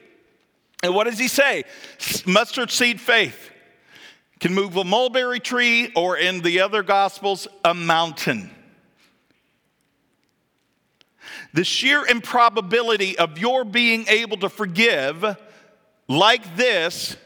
And 0.84 0.94
what 0.94 1.06
does 1.06 1.18
he 1.18 1.28
say? 1.28 1.64
Mustard 2.26 2.70
seed 2.70 3.00
faith 3.00 3.52
can 4.40 4.54
move 4.54 4.76
a 4.76 4.84
mulberry 4.84 5.40
tree, 5.40 5.92
or 5.96 6.18
in 6.18 6.42
the 6.42 6.60
other 6.60 6.84
gospels, 6.84 7.48
a 7.64 7.74
mountain. 7.74 8.52
The 11.58 11.64
sheer 11.64 12.05
improbability 12.05 13.18
of 13.18 13.39
your 13.39 13.66
being 13.66 14.05
able 14.10 14.38
to 14.38 14.47
forgive 14.47 15.26
like 16.08 16.55
this. 16.55 17.18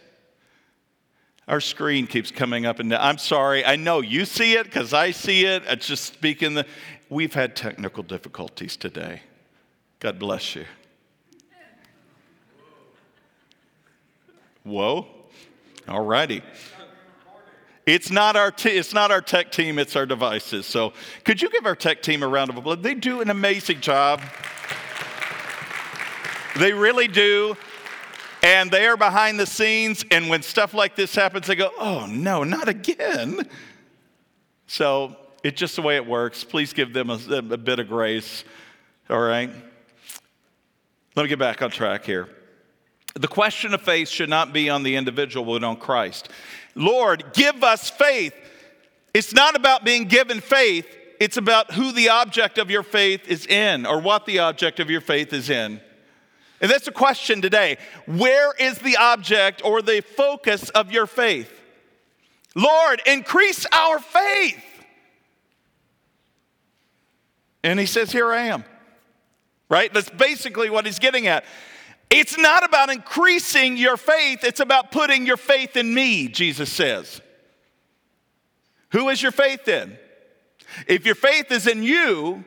Our 1.50 1.60
screen 1.60 2.08
keeps 2.08 2.32
coming 2.32 2.66
up 2.66 2.80
and 2.80 2.92
down. 2.92 3.02
I'm 3.02 3.18
sorry. 3.18 3.66
I 3.66 3.76
know 3.76 4.00
you 4.00 4.24
see 4.24 4.54
it 4.54 4.64
because 4.64 4.94
I 4.94 5.12
see 5.12 5.44
it. 5.44 5.64
It's 5.68 5.86
just 5.86 6.06
speaking 6.06 6.54
the. 6.54 6.66
We've 7.10 7.34
had 7.34 7.58
technical 7.58 8.04
difficulties 8.04 8.78
today. 8.78 9.24
God 10.00 10.18
bless 10.18 10.56
you. 10.56 10.64
Whoa. 14.64 15.08
All 15.90 16.06
righty. 16.06 16.42
It's 17.86 18.12
not, 18.12 18.36
our 18.36 18.54
it's 18.64 18.94
not 18.94 19.10
our 19.10 19.22
tech 19.22 19.52
team, 19.52 19.80
it's 19.80 19.96
our 19.96 20.06
devices. 20.06 20.66
So, 20.66 20.94
could 21.24 21.42
you 21.42 21.50
give 21.50 21.66
our 21.66 21.76
tech 21.76 22.04
team 22.04 22.22
a 22.22 22.28
round 22.28 22.50
of 22.52 22.58
applause? 22.58 22.80
They 22.82 22.94
do 22.94 23.22
an 23.22 23.30
amazing 23.30 23.82
job. 23.82 24.22
They 26.58 26.74
really 26.74 27.08
do. 27.08 27.58
And 28.44 28.72
they 28.72 28.88
are 28.88 28.98
behind 28.98 29.40
the 29.40 29.46
scenes. 29.46 30.04
And 30.12 30.30
when 30.30 30.42
stuff 30.42 30.74
like 30.74 30.96
this 30.96 31.16
happens, 31.16 31.48
they 31.48 31.56
go, 31.56 31.72
oh 31.80 32.06
no, 32.08 32.44
not 32.44 32.68
again. 32.68 33.48
So 34.68 35.16
it's 35.44 35.60
just 35.60 35.76
the 35.76 35.82
way 35.82 35.96
it 35.96 36.06
works. 36.06 36.44
Please 36.44 36.74
give 36.74 36.94
them 36.94 37.10
a, 37.10 37.20
a 37.30 37.42
bit 37.58 37.80
of 37.80 37.88
grace. 37.88 38.44
All 39.10 39.20
right? 39.20 39.50
Let 41.16 41.24
me 41.24 41.30
get 41.30 41.40
back 41.40 41.62
on 41.62 41.72
track 41.72 42.06
here. 42.06 42.30
The 43.16 43.28
question 43.28 43.74
of 43.74 43.82
faith 43.82 44.08
should 44.08 44.30
not 44.30 44.54
be 44.54 44.70
on 44.70 44.84
the 44.84 44.96
individual, 44.96 45.46
but 45.46 45.64
on 45.64 45.76
Christ. 45.76 46.30
Lord, 46.76 47.26
give 47.34 47.64
us 47.64 47.90
faith. 47.90 48.34
It's 49.14 49.34
not 49.34 49.56
about 49.56 49.84
being 49.84 50.06
given 50.06 50.40
faith, 50.40 50.88
it's 51.20 51.38
about 51.38 51.74
who 51.74 51.92
the 51.92 52.10
object 52.10 52.58
of 52.58 52.72
your 52.72 52.84
faith 52.84 53.28
is 53.28 53.46
in 53.46 53.86
or 53.86 54.00
what 54.00 54.26
the 54.26 54.40
object 54.40 54.80
of 54.80 54.90
your 54.90 55.02
faith 55.02 55.34
is 55.34 55.50
in. 55.50 55.80
And 56.62 56.70
that's 56.70 56.86
the 56.86 56.92
question 56.92 57.42
today. 57.42 57.78
Where 58.06 58.54
is 58.54 58.78
the 58.80 58.98
object 58.98 59.64
or 59.66 59.82
the 59.82 60.02
focus 60.02 60.70
of 60.70 60.92
your 60.92 61.08
faith? 61.08 61.52
Lord, 62.56 63.02
increase 63.06 63.66
our 63.72 64.00
faith. 64.00 64.64
And 67.64 67.80
he 67.80 67.86
says, 67.86 68.12
Here 68.12 68.32
I 68.32 68.44
am. 68.44 68.64
Right? 69.70 69.94
That's 69.94 70.10
basically 70.10 70.70
what 70.70 70.86
he's 70.86 71.00
getting 71.00 71.28
at. 71.28 71.46
It's 72.12 72.38
not 72.38 72.66
about 72.66 72.90
increasing 72.90 73.78
your 73.78 73.96
faith, 73.96 74.44
it's 74.44 74.60
about 74.60 74.92
putting 74.92 75.26
your 75.26 75.38
faith 75.38 75.78
in 75.78 75.94
me, 75.94 76.28
Jesus 76.28 76.72
says. 76.72 77.22
Who 78.90 79.08
is 79.08 79.24
your 79.24 79.32
faith 79.32 79.68
in? 79.70 79.98
If 80.88 81.06
your 81.06 81.16
faith 81.16 81.52
is 81.52 81.68
in 81.68 81.84
you, 81.84 82.44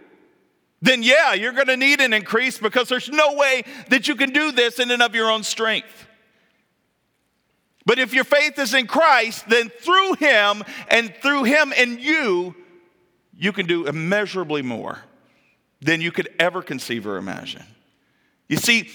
then 0.82 1.02
yeah, 1.02 1.32
you're 1.32 1.52
to 1.52 1.76
need 1.78 2.02
an 2.02 2.12
increase 2.12 2.58
because 2.58 2.90
there's 2.90 3.08
no 3.08 3.34
way 3.34 3.64
that 3.88 4.06
you 4.06 4.16
can 4.16 4.30
do 4.30 4.52
this 4.52 4.78
in 4.78 4.90
and 4.90 5.02
of 5.02 5.14
your 5.14 5.30
own 5.30 5.42
strength. 5.42 6.06
But 7.86 7.98
if 7.98 8.12
your 8.12 8.24
faith 8.24 8.58
is 8.58 8.74
in 8.74 8.86
Christ, 8.86 9.48
then 9.48 9.70
through 9.70 10.14
Him 10.14 10.62
and 10.88 11.14
through 11.22 11.44
Him 11.44 11.72
and 11.76 11.98
you, 11.98 12.54
you 13.34 13.52
can 13.52 13.66
do 13.66 13.86
immeasurably 13.86 14.60
more 14.60 15.00
than 15.80 16.02
you 16.02 16.12
could 16.12 16.28
ever 16.38 16.60
conceive 16.60 17.06
or 17.06 17.16
imagine. 17.16 17.64
You 18.48 18.58
see, 18.58 18.90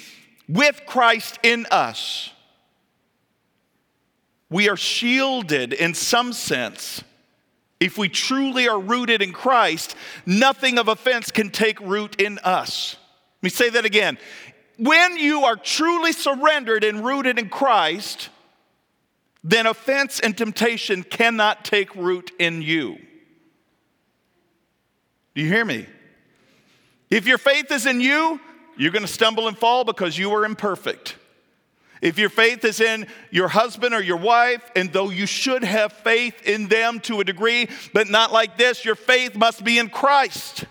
with 0.50 0.82
Christ 0.86 1.40
in 1.44 1.68
us, 1.70 2.32
we 4.50 4.68
are 4.68 4.76
shielded 4.76 5.72
in 5.72 5.94
some 5.94 6.34
sense 6.34 7.04
if 7.80 7.98
we 7.98 8.10
truly 8.10 8.68
are 8.68 8.80
rooted 8.80 9.22
in 9.22 9.32
Christ, 9.32 9.96
nothing 10.26 10.78
of 10.78 10.88
offense 10.88 11.32
can 11.32 11.50
take 11.50 11.80
root 11.80 12.20
in 12.20 12.40
us. 12.40 12.98
Let 13.38 13.44
me 13.44 13.50
say 13.50 13.70
that 13.70 13.86
again. 13.86 14.18
When 14.78 15.18
you 15.18 15.46
are 15.46 15.56
truly 15.56 16.12
surrendered 16.12 16.84
and 16.84 17.06
rooted 17.06 17.40
in 17.40 17.50
Christ, 17.50 18.30
then 19.44 19.66
offense 19.66 20.20
and 20.20 20.38
temptation 20.38 21.04
cannot 21.04 21.64
take 21.64 21.96
root 21.96 22.32
in 22.38 22.62
you. 22.62 22.98
Do 25.36 25.42
you 25.42 25.48
hear 25.48 25.64
me? 25.64 25.86
If 27.10 27.28
your 27.28 27.38
faith 27.38 27.72
is 27.72 27.86
in 27.86 28.02
you, 28.02 28.42
you're 28.80 28.94
going 28.94 29.06
to 29.06 29.12
stumble 29.12 29.50
and 29.50 29.58
fall 29.58 29.84
because 29.84 30.18
you 30.18 30.32
are 30.32 30.46
imperfect. 30.46 31.18
If 32.02 32.18
your 32.18 32.30
faith 32.30 32.64
is 32.64 32.80
in 32.80 33.08
your 33.30 33.50
husband 33.50 33.94
or 33.94 34.02
your 34.02 34.16
wife, 34.16 34.72
and 34.74 34.92
though 34.94 35.10
you 35.10 35.26
should 35.26 35.66
have 35.66 35.92
faith 35.92 36.48
in 36.48 36.70
them 36.70 37.02
to 37.02 37.20
a 37.20 37.26
degree, 37.26 37.68
but 37.94 38.10
not 38.10 38.32
like 38.32 38.58
this, 38.58 38.86
your 38.86 38.96
faith 38.96 39.36
must 39.36 39.66
be 39.66 39.80
in 39.80 39.90
Christ. 39.90 40.64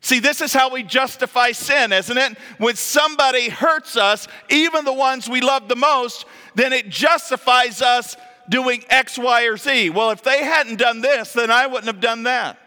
See, 0.00 0.18
this 0.18 0.40
is 0.40 0.52
how 0.52 0.72
we 0.72 0.82
justify 0.82 1.52
sin, 1.52 1.92
isn't 1.92 2.18
it? 2.18 2.36
When 2.58 2.74
somebody 2.74 3.48
hurts 3.48 3.96
us, 3.96 4.26
even 4.50 4.84
the 4.84 4.92
ones 4.92 5.28
we 5.28 5.40
love 5.40 5.68
the 5.68 5.76
most, 5.76 6.24
then 6.56 6.72
it 6.72 6.88
justifies 6.88 7.80
us 7.80 8.16
doing 8.48 8.82
X, 8.90 9.16
Y, 9.16 9.44
or 9.44 9.56
Z. 9.56 9.90
Well, 9.90 10.10
if 10.10 10.24
they 10.24 10.42
hadn't 10.42 10.80
done 10.80 11.00
this, 11.00 11.32
then 11.32 11.52
I 11.52 11.68
wouldn't 11.68 11.86
have 11.86 12.00
done 12.00 12.24
that. 12.24 12.58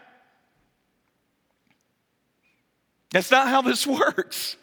That's 3.16 3.30
not 3.30 3.48
how 3.48 3.62
this 3.62 3.86
works. 3.86 4.56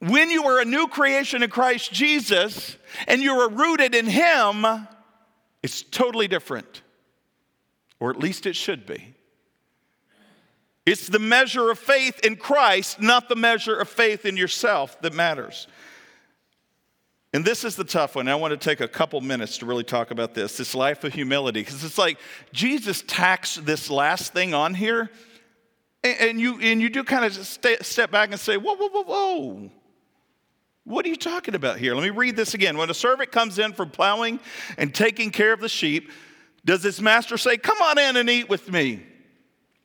When 0.00 0.30
you 0.30 0.46
are 0.46 0.60
a 0.60 0.64
new 0.64 0.88
creation 0.88 1.44
in 1.44 1.50
Christ 1.50 1.92
Jesus 1.92 2.76
and 3.06 3.22
you 3.22 3.34
are 3.34 3.48
rooted 3.48 3.94
in 3.94 4.06
Him, 4.06 4.66
it's 5.62 5.82
totally 5.82 6.26
different. 6.26 6.82
Or 8.00 8.10
at 8.10 8.18
least 8.18 8.46
it 8.46 8.56
should 8.56 8.84
be. 8.84 9.14
It's 10.84 11.06
the 11.06 11.20
measure 11.20 11.70
of 11.70 11.78
faith 11.78 12.18
in 12.24 12.34
Christ, 12.34 13.00
not 13.00 13.28
the 13.28 13.36
measure 13.36 13.76
of 13.76 13.88
faith 13.88 14.26
in 14.26 14.36
yourself, 14.36 15.00
that 15.02 15.14
matters. 15.14 15.68
And 17.32 17.44
this 17.44 17.62
is 17.62 17.76
the 17.76 17.84
tough 17.84 18.16
one. 18.16 18.26
I 18.26 18.34
want 18.34 18.50
to 18.50 18.56
take 18.56 18.80
a 18.80 18.88
couple 18.88 19.20
minutes 19.20 19.58
to 19.58 19.66
really 19.66 19.84
talk 19.84 20.10
about 20.10 20.34
this 20.34 20.56
this 20.56 20.74
life 20.74 21.04
of 21.04 21.14
humility. 21.14 21.60
Because 21.60 21.84
it's 21.84 21.96
like 21.96 22.18
Jesus 22.52 23.04
tacks 23.06 23.54
this 23.54 23.88
last 23.88 24.32
thing 24.32 24.52
on 24.52 24.74
here, 24.74 25.10
and, 26.04 26.40
you, 26.40 26.60
and 26.60 26.80
you 26.82 26.90
do 26.90 27.02
kind 27.02 27.24
of 27.24 27.34
step 27.34 28.10
back 28.10 28.30
and 28.30 28.38
say, 28.38 28.56
whoa, 28.56 28.74
whoa, 28.76 28.88
whoa, 28.88 29.02
whoa. 29.02 29.70
What 30.84 31.06
are 31.06 31.08
you 31.08 31.16
talking 31.16 31.54
about 31.54 31.78
here? 31.78 31.94
Let 31.94 32.02
me 32.02 32.10
read 32.10 32.36
this 32.36 32.52
again. 32.52 32.76
When 32.76 32.90
a 32.90 32.94
servant 32.94 33.32
comes 33.32 33.58
in 33.58 33.72
from 33.72 33.90
plowing 33.90 34.38
and 34.76 34.94
taking 34.94 35.30
care 35.30 35.52
of 35.52 35.60
the 35.60 35.68
sheep, 35.68 36.10
does 36.64 36.82
his 36.82 37.00
master 37.00 37.38
say, 37.38 37.56
Come 37.56 37.80
on 37.80 37.98
in 37.98 38.16
and 38.16 38.28
eat 38.28 38.50
with 38.50 38.70
me? 38.70 39.02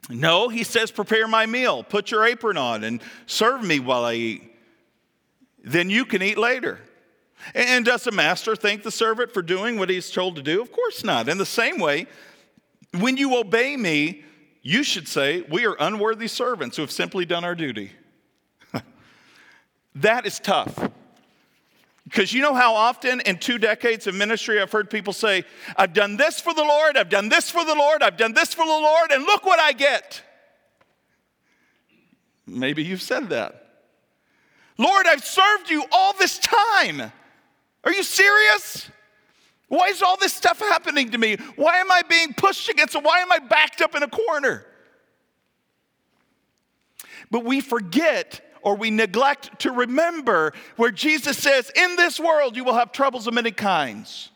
No, 0.10 0.50
he 0.50 0.66
says, 0.66 0.92
Prepare 0.92 1.28
my 1.28 1.46
meal, 1.46 1.84
put 1.84 2.12
your 2.12 2.26
apron 2.26 2.58
on, 2.58 2.84
and 2.84 3.02
serve 3.28 3.64
me 3.64 3.80
while 3.80 4.04
I 4.04 4.16
eat. 4.16 4.52
Then 5.64 5.90
you 5.90 6.04
can 6.04 6.22
eat 6.22 6.38
later. 6.38 6.80
And 7.56 7.86
does 7.86 8.04
the 8.04 8.12
master 8.12 8.58
thank 8.58 8.84
the 8.84 8.92
servant 8.92 9.34
for 9.34 9.42
doing 9.42 9.80
what 9.80 9.90
he's 9.90 10.12
told 10.12 10.36
to 10.36 10.42
do? 10.42 10.62
Of 10.62 10.74
course 10.74 11.06
not. 11.06 11.30
In 11.30 11.38
the 11.38 11.46
same 11.46 11.80
way, 11.80 12.08
when 12.98 13.16
you 13.16 13.38
obey 13.38 13.78
me, 13.78 14.24
you 14.62 14.84
should 14.84 15.08
say, 15.08 15.42
We 15.50 15.66
are 15.66 15.76
unworthy 15.80 16.28
servants 16.28 16.76
who 16.76 16.84
have 16.84 16.92
simply 16.92 17.26
done 17.26 17.44
our 17.44 17.56
duty. 17.56 17.92
That 19.96 20.26
is 20.26 20.40
tough. 20.40 20.90
Because 22.06 22.34
you 22.34 22.42
know 22.42 22.56
how 22.56 22.74
often 22.74 23.22
in 23.22 23.38
two 23.38 23.60
decades 23.60 24.08
of 24.08 24.16
ministry 24.16 24.60
I've 24.60 24.72
heard 24.72 24.90
people 24.90 25.14
say, 25.14 25.44
I've 25.76 25.94
done 25.94 26.18
this 26.18 26.40
for 26.40 26.54
the 26.54 26.64
Lord, 26.64 26.98
I've 26.98 27.10
done 27.10 27.30
this 27.30 27.52
for 27.52 27.64
the 27.64 27.76
Lord, 27.76 28.02
I've 28.02 28.18
done 28.18 28.34
this 28.34 28.54
for 28.54 28.66
the 28.66 28.72
Lord, 28.72 29.12
and 29.12 29.24
look 29.26 29.46
what 29.46 29.60
I 29.60 29.74
get. 29.74 30.24
Maybe 32.48 32.84
you've 32.84 33.02
said 33.02 33.30
that. 33.30 33.84
Lord, 34.80 35.06
I've 35.06 35.24
served 35.24 35.70
you 35.70 35.84
all 35.92 36.14
this 36.14 36.40
time. 36.40 37.12
Are 37.84 37.92
you 37.92 38.02
serious? 38.02 38.90
Why 39.70 39.88
is 39.88 40.02
all 40.02 40.18
this 40.18 40.34
stuff 40.34 40.60
happening 40.60 41.12
to 41.12 41.18
me? 41.18 41.38
Why 41.56 41.78
am 41.78 41.92
I 41.92 42.02
being 42.10 42.34
pushed 42.34 42.70
against? 42.70 42.96
Why 42.96 43.20
am 43.20 43.32
I 43.32 43.40
backed 43.40 43.82
up 43.82 43.96
in 43.96 44.04
a 44.04 44.08
corner? 44.08 44.66
But 47.32 47.46
we 47.46 47.62
forget 47.62 48.42
or 48.62 48.76
we 48.76 48.90
neglect 48.90 49.60
to 49.60 49.72
remember 49.72 50.54
where 50.76 50.92
Jesus 50.92 51.38
says, 51.38 51.72
In 51.76 51.96
this 51.96 52.20
world 52.20 52.58
you 52.58 52.64
will 52.64 52.74
have 52.74 52.92
troubles 52.92 53.28
of 53.28 53.34
many 53.34 53.52
kinds. 53.52 54.32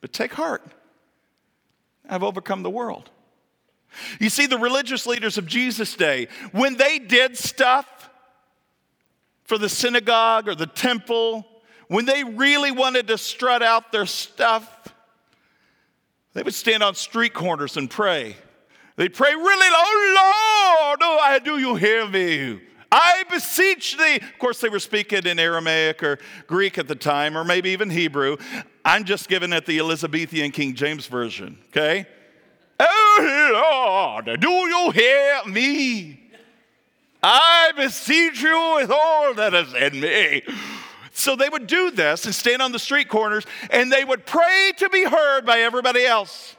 But 0.00 0.12
take 0.12 0.32
heart, 0.32 0.62
I've 2.08 2.22
overcome 2.22 2.62
the 2.62 2.70
world. 2.70 3.10
You 4.18 4.28
see, 4.28 4.46
the 4.46 4.58
religious 4.58 5.06
leaders 5.06 5.38
of 5.38 5.46
Jesus' 5.46 5.94
day, 5.94 6.28
when 6.52 6.76
they 6.76 6.98
did 6.98 7.36
stuff 7.36 8.10
for 9.44 9.56
the 9.56 9.68
synagogue 9.68 10.48
or 10.48 10.54
the 10.54 10.66
temple, 10.66 11.46
when 11.88 12.06
they 12.06 12.24
really 12.24 12.70
wanted 12.70 13.08
to 13.08 13.18
strut 13.18 13.62
out 13.62 13.92
their 13.92 14.06
stuff, 14.06 14.70
they 16.32 16.42
would 16.42 16.54
stand 16.54 16.82
on 16.82 16.94
street 16.94 17.34
corners 17.34 17.76
and 17.76 17.90
pray. 17.90 18.36
They'd 18.96 19.14
pray 19.14 19.34
really 19.34 19.68
oh 19.70 20.96
Lord, 20.96 20.98
oh, 21.02 21.38
do 21.44 21.58
you 21.58 21.74
hear 21.74 22.06
me? 22.08 22.60
I 22.92 23.24
beseech 23.28 23.96
thee. 23.96 24.16
Of 24.16 24.38
course, 24.38 24.60
they 24.60 24.68
were 24.68 24.78
speaking 24.78 25.26
in 25.26 25.40
Aramaic 25.40 26.02
or 26.04 26.18
Greek 26.46 26.78
at 26.78 26.86
the 26.86 26.94
time, 26.94 27.36
or 27.36 27.42
maybe 27.42 27.70
even 27.70 27.90
Hebrew. 27.90 28.36
I'm 28.84 29.04
just 29.04 29.28
giving 29.28 29.52
it 29.52 29.66
the 29.66 29.80
Elizabethan 29.80 30.52
King 30.52 30.74
James 30.74 31.08
Version, 31.08 31.58
okay? 31.70 32.06
Oh 32.78 34.14
Lord, 34.24 34.40
do 34.40 34.48
you 34.48 34.90
hear 34.92 35.40
me? 35.46 36.20
I 37.20 37.72
beseech 37.76 38.42
you 38.42 38.74
with 38.76 38.90
all 38.90 39.34
that 39.34 39.54
is 39.54 39.74
in 39.74 40.00
me. 40.00 40.42
So 41.16 41.36
they 41.36 41.48
would 41.48 41.68
do 41.68 41.92
this 41.92 42.24
and 42.24 42.34
stand 42.34 42.60
on 42.60 42.72
the 42.72 42.78
street 42.80 43.08
corners 43.08 43.46
and 43.70 43.90
they 43.90 44.04
would 44.04 44.26
pray 44.26 44.72
to 44.78 44.88
be 44.88 45.04
heard 45.04 45.46
by 45.46 45.60
everybody 45.60 46.04
else. 46.04 46.56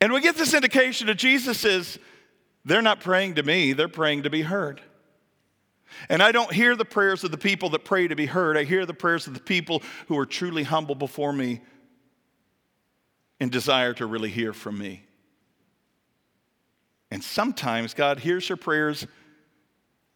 And 0.00 0.12
we 0.12 0.20
get 0.20 0.34
this 0.34 0.52
indication 0.52 1.06
that 1.06 1.14
Jesus 1.14 1.64
is, 1.64 1.96
they're 2.64 2.82
not 2.82 3.00
praying 3.00 3.36
to 3.36 3.44
me, 3.44 3.72
they're 3.72 3.86
praying 3.86 4.24
to 4.24 4.30
be 4.30 4.42
heard. 4.42 4.80
And 6.08 6.22
I 6.24 6.32
don't 6.32 6.52
hear 6.52 6.74
the 6.74 6.84
prayers 6.84 7.22
of 7.22 7.30
the 7.30 7.38
people 7.38 7.70
that 7.70 7.84
pray 7.84 8.08
to 8.08 8.16
be 8.16 8.26
heard. 8.26 8.56
I 8.56 8.64
hear 8.64 8.84
the 8.84 8.92
prayers 8.92 9.28
of 9.28 9.34
the 9.34 9.40
people 9.40 9.84
who 10.08 10.18
are 10.18 10.26
truly 10.26 10.64
humble 10.64 10.96
before 10.96 11.32
me 11.32 11.60
and 13.38 13.48
desire 13.48 13.94
to 13.94 14.06
really 14.06 14.30
hear 14.30 14.52
from 14.52 14.76
me. 14.76 15.04
And 17.12 17.22
sometimes 17.22 17.94
God 17.94 18.18
hears 18.18 18.48
your 18.48 18.56
prayers 18.56 19.06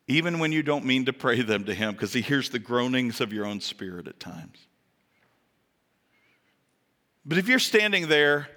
even 0.06 0.38
when 0.38 0.52
you 0.52 0.62
don't 0.62 0.84
mean 0.84 1.06
to 1.06 1.12
pray 1.12 1.42
them 1.42 1.64
to 1.64 1.74
Him 1.74 1.92
because 1.92 2.12
He 2.12 2.20
hears 2.20 2.50
the 2.50 2.58
groanings 2.58 3.20
of 3.20 3.32
your 3.32 3.46
own 3.46 3.60
spirit 3.60 4.06
at 4.06 4.20
times. 4.20 4.66
But 7.24 7.38
if 7.38 7.48
you're 7.48 7.58
standing 7.58 8.08
there 8.08 8.48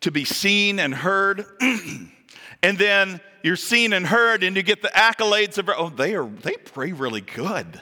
to 0.00 0.10
be 0.10 0.24
seen 0.24 0.78
and 0.78 0.94
heard, 0.94 1.44
and 2.62 2.78
then 2.78 3.20
you're 3.42 3.56
seen 3.56 3.92
and 3.92 4.06
heard, 4.06 4.42
and 4.42 4.56
you 4.56 4.62
get 4.62 4.80
the 4.80 4.88
accolades 4.88 5.58
of, 5.58 5.68
oh, 5.68 5.90
they, 5.90 6.14
are, 6.14 6.26
they 6.26 6.56
pray 6.56 6.92
really 6.92 7.20
good. 7.20 7.80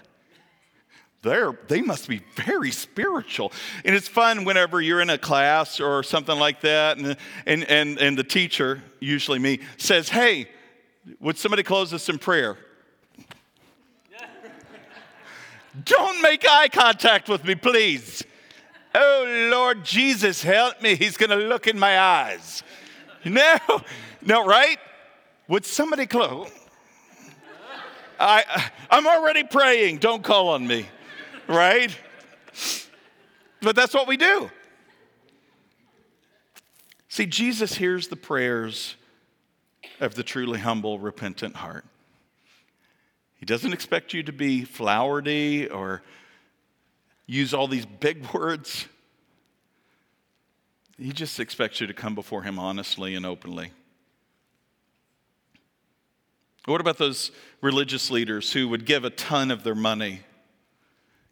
They're, 1.22 1.58
they 1.68 1.80
must 1.80 2.08
be 2.08 2.22
very 2.34 2.70
spiritual. 2.70 3.52
And 3.84 3.94
it's 3.94 4.08
fun 4.08 4.44
whenever 4.44 4.80
you're 4.80 5.00
in 5.00 5.08
a 5.08 5.16
class 5.16 5.80
or 5.80 6.02
something 6.02 6.38
like 6.38 6.60
that, 6.62 6.98
and, 6.98 7.16
and, 7.46 7.64
and, 7.64 7.98
and 7.98 8.18
the 8.18 8.24
teacher, 8.24 8.82
usually 9.00 9.38
me, 9.38 9.60
says, 9.78 10.10
Hey, 10.10 10.48
would 11.20 11.38
somebody 11.38 11.62
close 11.62 11.94
us 11.94 12.08
in 12.08 12.18
prayer? 12.18 12.58
Don't 15.82 16.22
make 16.22 16.46
eye 16.48 16.68
contact 16.68 17.28
with 17.28 17.44
me, 17.44 17.54
please. 17.54 18.22
Oh, 18.94 19.48
Lord 19.50 19.84
Jesus, 19.84 20.42
help 20.42 20.80
me. 20.80 20.94
He's 20.94 21.16
going 21.16 21.30
to 21.30 21.36
look 21.36 21.66
in 21.66 21.78
my 21.78 21.98
eyes. 21.98 22.62
No, 23.24 23.58
no, 24.22 24.46
right? 24.46 24.78
Would 25.48 25.64
somebody 25.64 26.06
close? 26.06 26.50
I, 28.20 28.70
I'm 28.90 29.06
already 29.06 29.42
praying. 29.42 29.98
Don't 29.98 30.22
call 30.22 30.50
on 30.50 30.66
me, 30.66 30.86
right? 31.48 31.94
But 33.60 33.74
that's 33.74 33.92
what 33.92 34.06
we 34.06 34.16
do. 34.16 34.50
See, 37.08 37.26
Jesus 37.26 37.74
hears 37.74 38.08
the 38.08 38.16
prayers 38.16 38.96
of 40.00 40.14
the 40.14 40.22
truly 40.22 40.60
humble, 40.60 40.98
repentant 40.98 41.56
heart. 41.56 41.84
He 43.44 43.46
doesn't 43.46 43.74
expect 43.74 44.14
you 44.14 44.22
to 44.22 44.32
be 44.32 44.64
flowery 44.64 45.68
or 45.68 46.00
use 47.26 47.52
all 47.52 47.68
these 47.68 47.84
big 47.84 48.24
words. 48.32 48.86
He 50.96 51.12
just 51.12 51.38
expects 51.38 51.78
you 51.78 51.86
to 51.86 51.92
come 51.92 52.14
before 52.14 52.42
Him 52.42 52.58
honestly 52.58 53.14
and 53.14 53.26
openly. 53.26 53.72
What 56.64 56.80
about 56.80 56.96
those 56.96 57.32
religious 57.60 58.10
leaders 58.10 58.50
who 58.50 58.66
would 58.70 58.86
give 58.86 59.04
a 59.04 59.10
ton 59.10 59.50
of 59.50 59.62
their 59.62 59.74
money? 59.74 60.20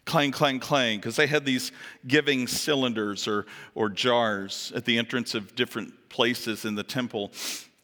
Clang, 0.04 0.32
clang, 0.32 0.60
clang, 0.60 0.98
because 0.98 1.16
they 1.16 1.26
had 1.26 1.46
these 1.46 1.72
giving 2.06 2.46
cylinders 2.46 3.26
or, 3.26 3.46
or 3.74 3.88
jars 3.88 4.70
at 4.76 4.84
the 4.84 4.98
entrance 4.98 5.34
of 5.34 5.54
different 5.54 6.10
places 6.10 6.66
in 6.66 6.74
the 6.74 6.82
temple, 6.82 7.32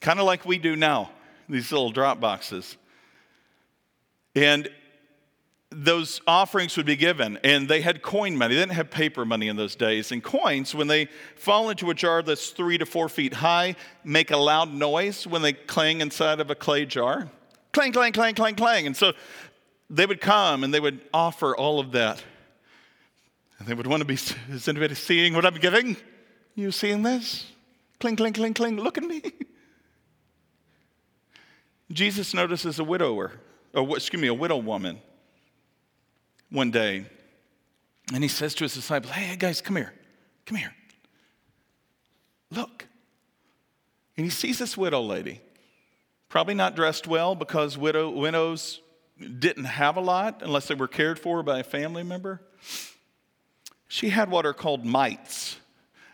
kind 0.02 0.20
of 0.20 0.26
like 0.26 0.44
we 0.44 0.58
do 0.58 0.76
now, 0.76 1.12
these 1.48 1.72
little 1.72 1.90
drop 1.90 2.20
boxes. 2.20 2.76
And 4.38 4.68
those 5.70 6.20
offerings 6.28 6.76
would 6.76 6.86
be 6.86 6.94
given, 6.94 7.40
and 7.42 7.68
they 7.68 7.80
had 7.80 8.02
coin 8.02 8.36
money. 8.36 8.54
They 8.54 8.60
didn't 8.60 8.74
have 8.74 8.88
paper 8.88 9.24
money 9.24 9.48
in 9.48 9.56
those 9.56 9.74
days. 9.74 10.12
And 10.12 10.22
coins, 10.22 10.76
when 10.76 10.86
they 10.86 11.08
fall 11.34 11.70
into 11.70 11.90
a 11.90 11.94
jar 11.94 12.22
that's 12.22 12.50
three 12.50 12.78
to 12.78 12.86
four 12.86 13.08
feet 13.08 13.34
high, 13.34 13.74
make 14.04 14.30
a 14.30 14.36
loud 14.36 14.72
noise 14.72 15.26
when 15.26 15.42
they 15.42 15.54
clang 15.54 16.00
inside 16.00 16.38
of 16.38 16.50
a 16.50 16.54
clay 16.54 16.86
jar. 16.86 17.28
Clang, 17.72 17.92
clang, 17.92 18.12
clang, 18.12 18.36
clang, 18.36 18.54
clang. 18.54 18.86
And 18.86 18.96
so 18.96 19.12
they 19.90 20.06
would 20.06 20.20
come 20.20 20.62
and 20.62 20.72
they 20.72 20.80
would 20.80 21.00
offer 21.12 21.56
all 21.56 21.80
of 21.80 21.90
that. 21.92 22.22
And 23.58 23.66
they 23.66 23.74
would 23.74 23.88
want 23.88 24.02
to 24.02 24.06
be, 24.06 24.14
is 24.14 24.68
anybody 24.68 24.94
seeing 24.94 25.34
what 25.34 25.44
I'm 25.44 25.56
giving? 25.56 25.96
You 26.54 26.70
seeing 26.70 27.02
this? 27.02 27.44
Cling, 27.98 28.14
cling, 28.14 28.34
cling, 28.34 28.54
cling. 28.54 28.76
Look 28.76 28.98
at 28.98 29.04
me. 29.04 29.20
Jesus 31.90 32.34
notices 32.34 32.78
a 32.78 32.84
widower, 32.84 33.32
or 33.74 33.96
excuse 33.96 34.20
me, 34.20 34.28
a 34.28 34.34
widow 34.34 34.56
woman 34.56 35.00
one 36.50 36.70
day, 36.70 37.06
and 38.14 38.22
he 38.22 38.28
says 38.28 38.54
to 38.56 38.64
his 38.64 38.74
disciples, 38.74 39.12
Hey, 39.12 39.36
guys, 39.36 39.60
come 39.60 39.76
here. 39.76 39.92
Come 40.46 40.56
here. 40.56 40.74
Look. 42.50 42.86
And 44.16 44.24
he 44.24 44.30
sees 44.30 44.58
this 44.58 44.76
widow 44.76 45.02
lady, 45.02 45.40
probably 46.28 46.54
not 46.54 46.74
dressed 46.74 47.06
well 47.06 47.34
because 47.34 47.78
widow, 47.78 48.10
widows 48.10 48.80
didn't 49.38 49.64
have 49.64 49.96
a 49.96 50.00
lot 50.00 50.42
unless 50.42 50.68
they 50.68 50.74
were 50.74 50.88
cared 50.88 51.18
for 51.18 51.42
by 51.42 51.60
a 51.60 51.64
family 51.64 52.02
member. 52.02 52.40
She 53.88 54.10
had 54.10 54.30
what 54.30 54.44
are 54.44 54.52
called 54.52 54.84
mites, 54.84 55.58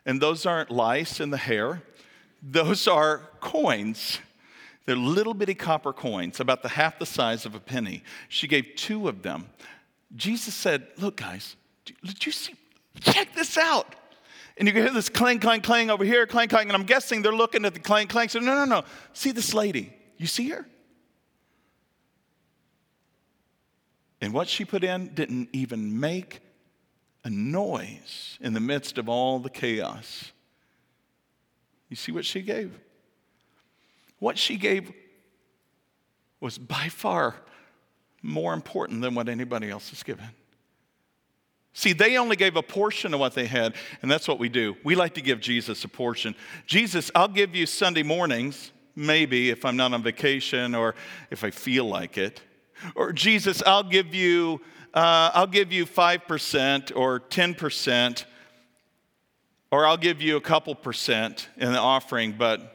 and 0.04 0.20
those 0.20 0.46
aren't 0.46 0.70
lice 0.70 1.20
in 1.20 1.30
the 1.30 1.36
hair, 1.36 1.82
those 2.42 2.86
are 2.86 3.30
coins. 3.40 4.18
They're 4.86 4.96
little 4.96 5.34
bitty 5.34 5.54
copper 5.54 5.92
coins, 5.92 6.40
about 6.40 6.62
the 6.62 6.68
half 6.70 6.98
the 6.98 7.06
size 7.06 7.46
of 7.46 7.54
a 7.54 7.60
penny. 7.60 8.02
She 8.28 8.46
gave 8.46 8.74
two 8.76 9.08
of 9.08 9.22
them 9.22 9.46
Jesus 10.14 10.54
said, 10.54 10.86
Look, 10.96 11.16
guys, 11.16 11.56
did 11.84 12.24
you 12.24 12.32
see? 12.32 12.54
Check 13.00 13.34
this 13.34 13.58
out. 13.58 13.94
And 14.56 14.68
you 14.68 14.74
can 14.74 14.82
hear 14.82 14.92
this 14.92 15.08
clang, 15.08 15.40
clang, 15.40 15.62
clang 15.62 15.90
over 15.90 16.04
here, 16.04 16.26
clang, 16.26 16.48
clang. 16.48 16.68
And 16.68 16.76
I'm 16.76 16.84
guessing 16.84 17.22
they're 17.22 17.32
looking 17.32 17.64
at 17.64 17.74
the 17.74 17.80
clang, 17.80 18.06
clang. 18.06 18.28
So, 18.28 18.38
no, 18.38 18.54
no, 18.54 18.64
no. 18.64 18.84
See 19.12 19.32
this 19.32 19.52
lady. 19.52 19.92
You 20.16 20.28
see 20.28 20.50
her? 20.50 20.64
And 24.20 24.32
what 24.32 24.48
she 24.48 24.64
put 24.64 24.84
in 24.84 25.08
didn't 25.08 25.48
even 25.52 25.98
make 25.98 26.40
a 27.24 27.30
noise 27.30 28.38
in 28.40 28.52
the 28.52 28.60
midst 28.60 28.96
of 28.96 29.08
all 29.08 29.40
the 29.40 29.50
chaos. 29.50 30.30
You 31.88 31.96
see 31.96 32.12
what 32.12 32.24
she 32.24 32.42
gave? 32.42 32.78
What 34.24 34.38
she 34.38 34.56
gave 34.56 34.90
was 36.40 36.56
by 36.56 36.88
far 36.88 37.34
more 38.22 38.54
important 38.54 39.02
than 39.02 39.14
what 39.14 39.28
anybody 39.28 39.68
else 39.68 39.90
has 39.90 40.02
given. 40.02 40.24
See, 41.74 41.92
they 41.92 42.16
only 42.16 42.34
gave 42.34 42.56
a 42.56 42.62
portion 42.62 43.12
of 43.12 43.20
what 43.20 43.34
they 43.34 43.44
had, 43.44 43.74
and 44.00 44.10
that's 44.10 44.26
what 44.26 44.38
we 44.38 44.48
do. 44.48 44.78
We 44.82 44.94
like 44.94 45.12
to 45.16 45.20
give 45.20 45.40
Jesus 45.40 45.84
a 45.84 45.88
portion. 45.88 46.34
Jesus, 46.64 47.10
I'll 47.14 47.28
give 47.28 47.54
you 47.54 47.66
Sunday 47.66 48.02
mornings, 48.02 48.72
maybe 48.96 49.50
if 49.50 49.62
I'm 49.66 49.76
not 49.76 49.92
on 49.92 50.02
vacation 50.02 50.74
or 50.74 50.94
if 51.30 51.44
I 51.44 51.50
feel 51.50 51.84
like 51.84 52.16
it. 52.16 52.40
Or 52.94 53.12
Jesus, 53.12 53.62
I'll 53.66 53.82
give 53.82 54.14
you, 54.14 54.62
uh, 54.94 55.32
I'll 55.34 55.46
give 55.46 55.70
you 55.70 55.84
5% 55.84 56.96
or 56.96 57.20
10%, 57.20 58.24
or 59.70 59.84
I'll 59.84 59.98
give 59.98 60.22
you 60.22 60.36
a 60.38 60.40
couple 60.40 60.74
percent 60.74 61.50
in 61.58 61.70
the 61.72 61.78
offering, 61.78 62.32
but 62.38 62.70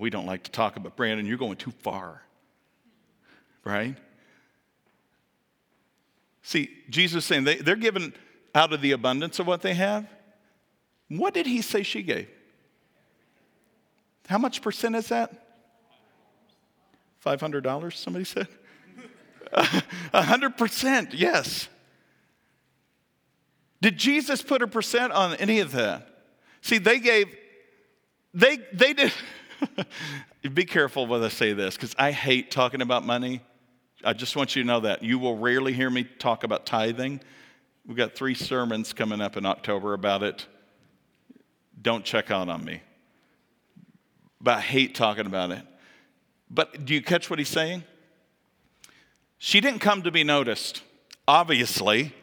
we 0.00 0.10
don't 0.10 0.26
like 0.26 0.44
to 0.44 0.50
talk 0.50 0.76
about 0.76 0.96
Brandon, 0.96 1.26
you're 1.26 1.38
going 1.38 1.56
too 1.56 1.70
far. 1.70 2.22
Right? 3.64 3.96
See, 6.42 6.70
Jesus 6.90 7.24
saying 7.24 7.44
they, 7.44 7.56
they're 7.56 7.76
given 7.76 8.12
out 8.54 8.72
of 8.72 8.80
the 8.80 8.92
abundance 8.92 9.38
of 9.38 9.46
what 9.46 9.62
they 9.62 9.74
have. 9.74 10.06
What 11.08 11.34
did 11.34 11.46
he 11.46 11.62
say 11.62 11.82
she 11.82 12.02
gave? 12.02 12.28
How 14.28 14.38
much 14.38 14.62
percent 14.62 14.96
is 14.96 15.08
that? 15.08 15.32
$500, 17.24 17.92
somebody 17.94 18.24
said? 18.24 18.48
100%, 19.54 21.08
yes. 21.12 21.68
Did 23.80 23.96
Jesus 23.96 24.42
put 24.42 24.62
a 24.62 24.66
percent 24.66 25.12
on 25.12 25.34
any 25.36 25.60
of 25.60 25.72
that? 25.72 26.08
See, 26.60 26.78
they 26.78 26.98
gave, 26.98 27.26
they, 28.32 28.58
they 28.72 28.92
did. 28.92 29.12
Be 30.54 30.64
careful 30.64 31.06
when 31.06 31.22
I 31.22 31.28
say 31.28 31.52
this, 31.52 31.76
because 31.76 31.94
I 31.98 32.10
hate 32.10 32.50
talking 32.50 32.82
about 32.82 33.04
money. 33.04 33.40
I 34.04 34.12
just 34.12 34.36
want 34.36 34.54
you 34.54 34.62
to 34.62 34.66
know 34.66 34.80
that. 34.80 35.02
You 35.02 35.18
will 35.18 35.36
rarely 35.36 35.72
hear 35.72 35.88
me 35.88 36.04
talk 36.04 36.44
about 36.44 36.66
tithing. 36.66 37.20
We've 37.86 37.96
got 37.96 38.14
three 38.14 38.34
sermons 38.34 38.92
coming 38.92 39.20
up 39.20 39.36
in 39.36 39.46
October 39.46 39.94
about 39.94 40.22
it. 40.22 40.46
Don't 41.80 42.04
check 42.04 42.30
out 42.30 42.48
on 42.48 42.64
me. 42.64 42.82
But 44.40 44.58
I 44.58 44.60
hate 44.60 44.94
talking 44.94 45.26
about 45.26 45.50
it. 45.50 45.62
But 46.50 46.84
do 46.84 46.94
you 46.94 47.02
catch 47.02 47.30
what 47.30 47.38
he's 47.38 47.48
saying? 47.48 47.84
She 49.38 49.60
didn't 49.60 49.80
come 49.80 50.02
to 50.02 50.10
be 50.10 50.24
noticed, 50.24 50.82
obviously, 51.26 52.14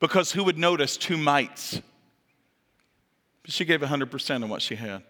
because 0.00 0.32
who 0.32 0.44
would 0.44 0.58
notice 0.58 0.96
two 0.96 1.16
mites? 1.16 1.80
But 3.42 3.52
she 3.52 3.64
gave 3.64 3.80
100% 3.80 4.42
of 4.42 4.50
what 4.50 4.60
she 4.60 4.74
had. 4.74 5.02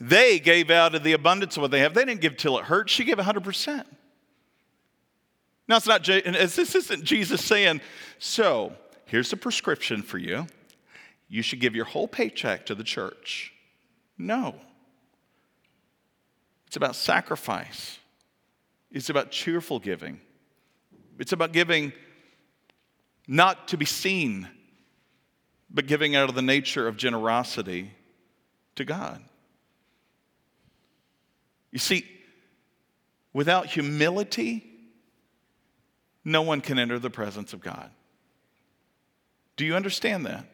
They 0.00 0.38
gave 0.38 0.70
out 0.70 0.94
of 0.94 1.02
the 1.02 1.12
abundance 1.12 1.56
of 1.56 1.62
what 1.62 1.70
they 1.70 1.80
have. 1.80 1.94
They 1.94 2.04
didn't 2.04 2.20
give 2.20 2.36
till 2.36 2.58
it 2.58 2.64
hurt. 2.64 2.90
She 2.90 3.04
gave 3.04 3.16
100%. 3.16 3.84
Now, 5.68 5.76
it's 5.76 5.86
not, 5.86 6.04
this 6.04 6.74
isn't 6.74 7.04
Jesus 7.04 7.44
saying, 7.44 7.80
so 8.18 8.72
here's 9.06 9.32
a 9.32 9.36
prescription 9.36 10.02
for 10.02 10.18
you. 10.18 10.46
You 11.28 11.42
should 11.42 11.60
give 11.60 11.74
your 11.74 11.86
whole 11.86 12.06
paycheck 12.06 12.66
to 12.66 12.74
the 12.74 12.84
church. 12.84 13.52
No. 14.16 14.54
It's 16.68 16.76
about 16.76 16.96
sacrifice, 16.96 17.98
it's 18.90 19.10
about 19.10 19.30
cheerful 19.30 19.78
giving. 19.78 20.20
It's 21.18 21.32
about 21.32 21.52
giving 21.52 21.94
not 23.26 23.68
to 23.68 23.78
be 23.78 23.86
seen, 23.86 24.48
but 25.70 25.86
giving 25.86 26.14
out 26.14 26.28
of 26.28 26.34
the 26.34 26.42
nature 26.42 26.86
of 26.86 26.98
generosity 26.98 27.90
to 28.74 28.84
God. 28.84 29.22
You 31.76 31.80
see, 31.80 32.06
without 33.34 33.66
humility, 33.66 34.64
no 36.24 36.40
one 36.40 36.62
can 36.62 36.78
enter 36.78 36.98
the 36.98 37.10
presence 37.10 37.52
of 37.52 37.60
God. 37.60 37.90
Do 39.58 39.66
you 39.66 39.76
understand 39.76 40.24
that? 40.24 40.46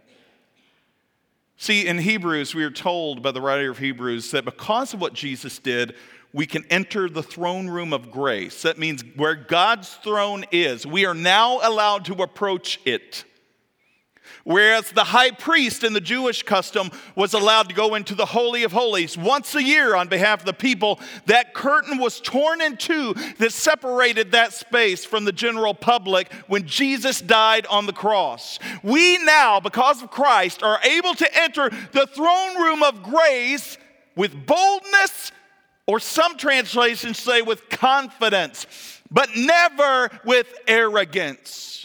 See, 1.56 1.86
in 1.86 1.98
Hebrews, 1.98 2.56
we 2.56 2.64
are 2.64 2.72
told 2.72 3.22
by 3.22 3.30
the 3.30 3.40
writer 3.40 3.70
of 3.70 3.78
Hebrews 3.78 4.32
that 4.32 4.44
because 4.44 4.94
of 4.94 5.00
what 5.00 5.12
Jesus 5.12 5.60
did, 5.60 5.94
we 6.32 6.44
can 6.44 6.64
enter 6.70 7.08
the 7.08 7.22
throne 7.22 7.68
room 7.68 7.92
of 7.92 8.10
grace. 8.10 8.62
That 8.62 8.76
means 8.76 9.04
where 9.14 9.36
God's 9.36 9.94
throne 9.94 10.44
is, 10.50 10.84
we 10.84 11.06
are 11.06 11.14
now 11.14 11.60
allowed 11.62 12.04
to 12.06 12.14
approach 12.14 12.80
it. 12.84 13.24
Whereas 14.44 14.90
the 14.90 15.04
high 15.04 15.30
priest 15.30 15.84
in 15.84 15.92
the 15.92 16.00
Jewish 16.00 16.42
custom 16.42 16.90
was 17.14 17.32
allowed 17.32 17.68
to 17.68 17.74
go 17.74 17.94
into 17.94 18.14
the 18.14 18.26
Holy 18.26 18.64
of 18.64 18.72
Holies 18.72 19.16
once 19.16 19.54
a 19.54 19.62
year 19.62 19.94
on 19.94 20.08
behalf 20.08 20.40
of 20.40 20.46
the 20.46 20.52
people, 20.52 20.98
that 21.26 21.54
curtain 21.54 21.98
was 21.98 22.20
torn 22.20 22.60
in 22.60 22.76
two 22.76 23.14
that 23.38 23.52
separated 23.52 24.32
that 24.32 24.52
space 24.52 25.04
from 25.04 25.24
the 25.24 25.32
general 25.32 25.74
public 25.74 26.32
when 26.48 26.66
Jesus 26.66 27.20
died 27.20 27.66
on 27.66 27.86
the 27.86 27.92
cross. 27.92 28.58
We 28.82 29.18
now, 29.18 29.60
because 29.60 30.02
of 30.02 30.10
Christ, 30.10 30.62
are 30.62 30.80
able 30.82 31.14
to 31.14 31.40
enter 31.40 31.70
the 31.92 32.06
throne 32.06 32.60
room 32.60 32.82
of 32.82 33.02
grace 33.02 33.78
with 34.16 34.46
boldness, 34.46 35.32
or 35.86 36.00
some 36.00 36.36
translations 36.36 37.18
say 37.18 37.42
with 37.42 37.68
confidence, 37.68 38.66
but 39.10 39.30
never 39.36 40.10
with 40.24 40.52
arrogance. 40.66 41.81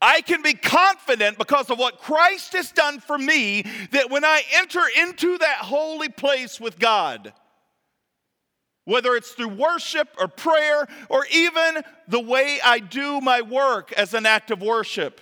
I 0.00 0.20
can 0.20 0.42
be 0.42 0.52
confident 0.52 1.38
because 1.38 1.70
of 1.70 1.78
what 1.78 1.98
Christ 1.98 2.52
has 2.52 2.70
done 2.70 3.00
for 3.00 3.16
me 3.16 3.64
that 3.92 4.10
when 4.10 4.24
I 4.24 4.42
enter 4.54 4.82
into 5.00 5.38
that 5.38 5.58
holy 5.58 6.10
place 6.10 6.60
with 6.60 6.78
God, 6.78 7.32
whether 8.84 9.16
it's 9.16 9.32
through 9.32 9.48
worship 9.48 10.08
or 10.18 10.28
prayer 10.28 10.86
or 11.08 11.26
even 11.32 11.82
the 12.08 12.20
way 12.20 12.60
I 12.62 12.78
do 12.78 13.20
my 13.20 13.40
work 13.40 13.92
as 13.92 14.12
an 14.14 14.26
act 14.26 14.50
of 14.50 14.60
worship, 14.60 15.20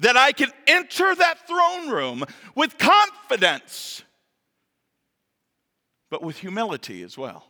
that 0.00 0.16
I 0.16 0.32
can 0.32 0.50
enter 0.66 1.14
that 1.14 1.46
throne 1.46 1.90
room 1.90 2.24
with 2.54 2.78
confidence, 2.78 4.02
but 6.10 6.22
with 6.22 6.38
humility 6.38 7.02
as 7.02 7.16
well. 7.16 7.46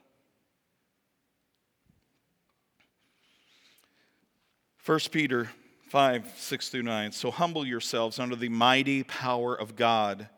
1 4.87 4.99
Peter 5.11 5.51
5, 5.91 6.33
6 6.37 6.69
through 6.69 6.85
9. 6.85 7.11
So 7.11 7.33
humble 7.33 7.67
yourselves 7.67 8.21
under 8.21 8.37
the 8.37 8.49
mighty 8.49 9.03
power 9.03 9.55
of 9.55 9.75
God, 9.75 10.29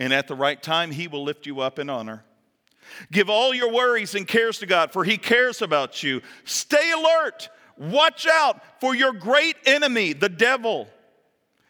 and 0.00 0.12
at 0.12 0.26
the 0.26 0.34
right 0.34 0.60
time, 0.60 0.90
He 0.90 1.06
will 1.06 1.22
lift 1.22 1.46
you 1.46 1.60
up 1.60 1.78
in 1.78 1.88
honor. 1.88 2.24
Give 3.12 3.30
all 3.30 3.54
your 3.54 3.72
worries 3.72 4.16
and 4.16 4.26
cares 4.26 4.58
to 4.58 4.66
God, 4.66 4.92
for 4.92 5.04
He 5.04 5.16
cares 5.16 5.62
about 5.62 6.02
you. 6.02 6.22
Stay 6.44 6.90
alert. 6.90 7.48
Watch 7.78 8.26
out 8.26 8.80
for 8.80 8.96
your 8.96 9.12
great 9.12 9.56
enemy, 9.64 10.12
the 10.12 10.28
devil. 10.28 10.88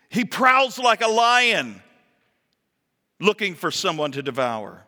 He 0.09 0.24
prowls 0.24 0.78
like 0.78 1.02
a 1.02 1.09
lion, 1.09 1.82
looking 3.20 3.54
for 3.54 3.70
someone 3.70 4.12
to 4.12 4.22
devour. 4.22 4.86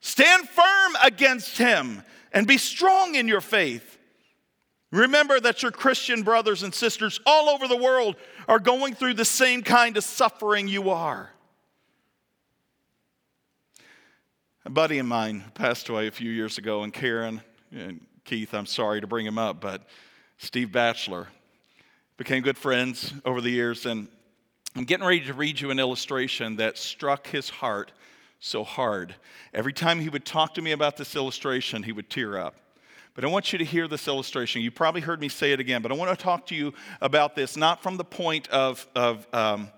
Stand 0.00 0.48
firm 0.48 0.96
against 1.04 1.58
him 1.58 2.02
and 2.32 2.46
be 2.46 2.56
strong 2.56 3.16
in 3.16 3.28
your 3.28 3.42
faith. 3.42 3.98
Remember 4.90 5.38
that 5.38 5.62
your 5.62 5.70
Christian 5.70 6.22
brothers 6.22 6.62
and 6.62 6.74
sisters 6.74 7.20
all 7.24 7.48
over 7.48 7.68
the 7.68 7.76
world 7.76 8.16
are 8.48 8.58
going 8.58 8.94
through 8.94 9.14
the 9.14 9.24
same 9.24 9.62
kind 9.62 9.96
of 9.96 10.02
suffering 10.02 10.66
you 10.66 10.90
are. 10.90 11.30
A 14.64 14.70
buddy 14.70 14.98
of 14.98 15.06
mine 15.06 15.44
passed 15.54 15.88
away 15.88 16.06
a 16.06 16.10
few 16.10 16.30
years 16.30 16.58
ago, 16.58 16.82
and 16.82 16.92
Karen 16.92 17.40
and 17.72 18.00
Keith, 18.24 18.52
I'm 18.52 18.66
sorry 18.66 19.00
to 19.00 19.06
bring 19.06 19.24
him 19.24 19.38
up, 19.38 19.60
but 19.60 19.86
Steve 20.38 20.72
Batchelor 20.72 21.28
became 22.16 22.42
good 22.42 22.58
friends 22.58 23.14
over 23.24 23.40
the 23.40 23.50
years. 23.50 23.86
And 23.86 24.08
I'm 24.76 24.84
getting 24.84 25.06
ready 25.06 25.24
to 25.26 25.34
read 25.34 25.60
you 25.60 25.70
an 25.70 25.78
illustration 25.78 26.56
that 26.56 26.78
struck 26.78 27.26
his 27.26 27.48
heart 27.48 27.92
so 28.40 28.64
hard. 28.64 29.14
Every 29.54 29.72
time 29.72 30.00
he 30.00 30.08
would 30.08 30.24
talk 30.24 30.54
to 30.54 30.62
me 30.62 30.72
about 30.72 30.96
this 30.96 31.14
illustration, 31.14 31.82
he 31.82 31.92
would 31.92 32.10
tear 32.10 32.38
up. 32.38 32.56
But 33.14 33.24
I 33.24 33.28
want 33.28 33.52
you 33.52 33.58
to 33.58 33.64
hear 33.64 33.88
this 33.88 34.06
illustration. 34.06 34.62
You 34.62 34.70
probably 34.70 35.00
heard 35.00 35.20
me 35.20 35.28
say 35.28 35.52
it 35.52 35.60
again, 35.60 35.82
but 35.82 35.90
I 35.90 35.94
want 35.94 36.16
to 36.16 36.22
talk 36.22 36.46
to 36.46 36.54
you 36.54 36.72
about 37.00 37.34
this 37.34 37.56
not 37.56 37.82
from 37.82 37.96
the 37.96 38.04
point 38.04 38.48
of, 38.48 38.86
of 38.94 39.26
um, 39.32 39.68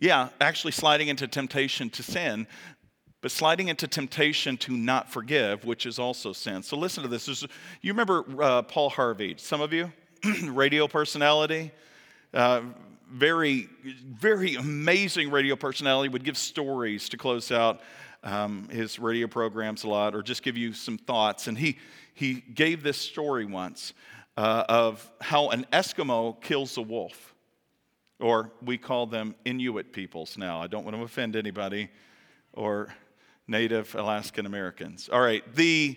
yeah, 0.00 0.28
actually 0.40 0.72
sliding 0.72 1.08
into 1.08 1.28
temptation 1.28 1.88
to 1.90 2.02
sin, 2.02 2.46
but 3.22 3.30
sliding 3.30 3.68
into 3.68 3.86
temptation 3.86 4.56
to 4.58 4.76
not 4.76 5.10
forgive, 5.10 5.64
which 5.64 5.86
is 5.86 5.98
also 5.98 6.32
sin. 6.32 6.62
So 6.62 6.76
listen 6.76 7.02
to 7.02 7.08
this. 7.08 7.26
There's, 7.26 7.46
you 7.80 7.92
remember 7.92 8.24
uh, 8.42 8.62
Paul 8.62 8.90
Harvey, 8.90 9.34
some 9.38 9.60
of 9.60 9.72
you? 9.72 9.92
radio 10.44 10.88
personality. 10.88 11.70
Uh, 12.34 12.62
very, 13.10 13.68
very 14.04 14.56
amazing 14.56 15.30
radio 15.30 15.54
personality, 15.54 16.08
would 16.08 16.24
give 16.24 16.36
stories 16.36 17.08
to 17.08 17.16
close 17.16 17.52
out 17.52 17.80
um, 18.24 18.68
his 18.68 18.98
radio 18.98 19.28
programs 19.28 19.84
a 19.84 19.88
lot 19.88 20.14
or 20.14 20.22
just 20.22 20.42
give 20.42 20.56
you 20.56 20.72
some 20.72 20.98
thoughts. 20.98 21.46
And 21.46 21.56
he, 21.56 21.78
he 22.16 22.32
gave 22.54 22.82
this 22.82 22.96
story 22.96 23.44
once 23.44 23.92
uh, 24.38 24.64
of 24.70 25.12
how 25.20 25.50
an 25.50 25.66
Eskimo 25.70 26.40
kills 26.40 26.78
a 26.78 26.82
wolf, 26.82 27.34
or 28.18 28.50
we 28.62 28.78
call 28.78 29.06
them 29.06 29.34
Inuit 29.44 29.92
peoples 29.92 30.38
now. 30.38 30.62
I 30.62 30.66
don't 30.66 30.82
want 30.82 30.96
to 30.96 31.02
offend 31.02 31.36
anybody, 31.36 31.90
or 32.54 32.88
Native 33.46 33.94
Alaskan 33.94 34.46
Americans. 34.46 35.10
All 35.12 35.20
right, 35.20 35.44
the 35.54 35.94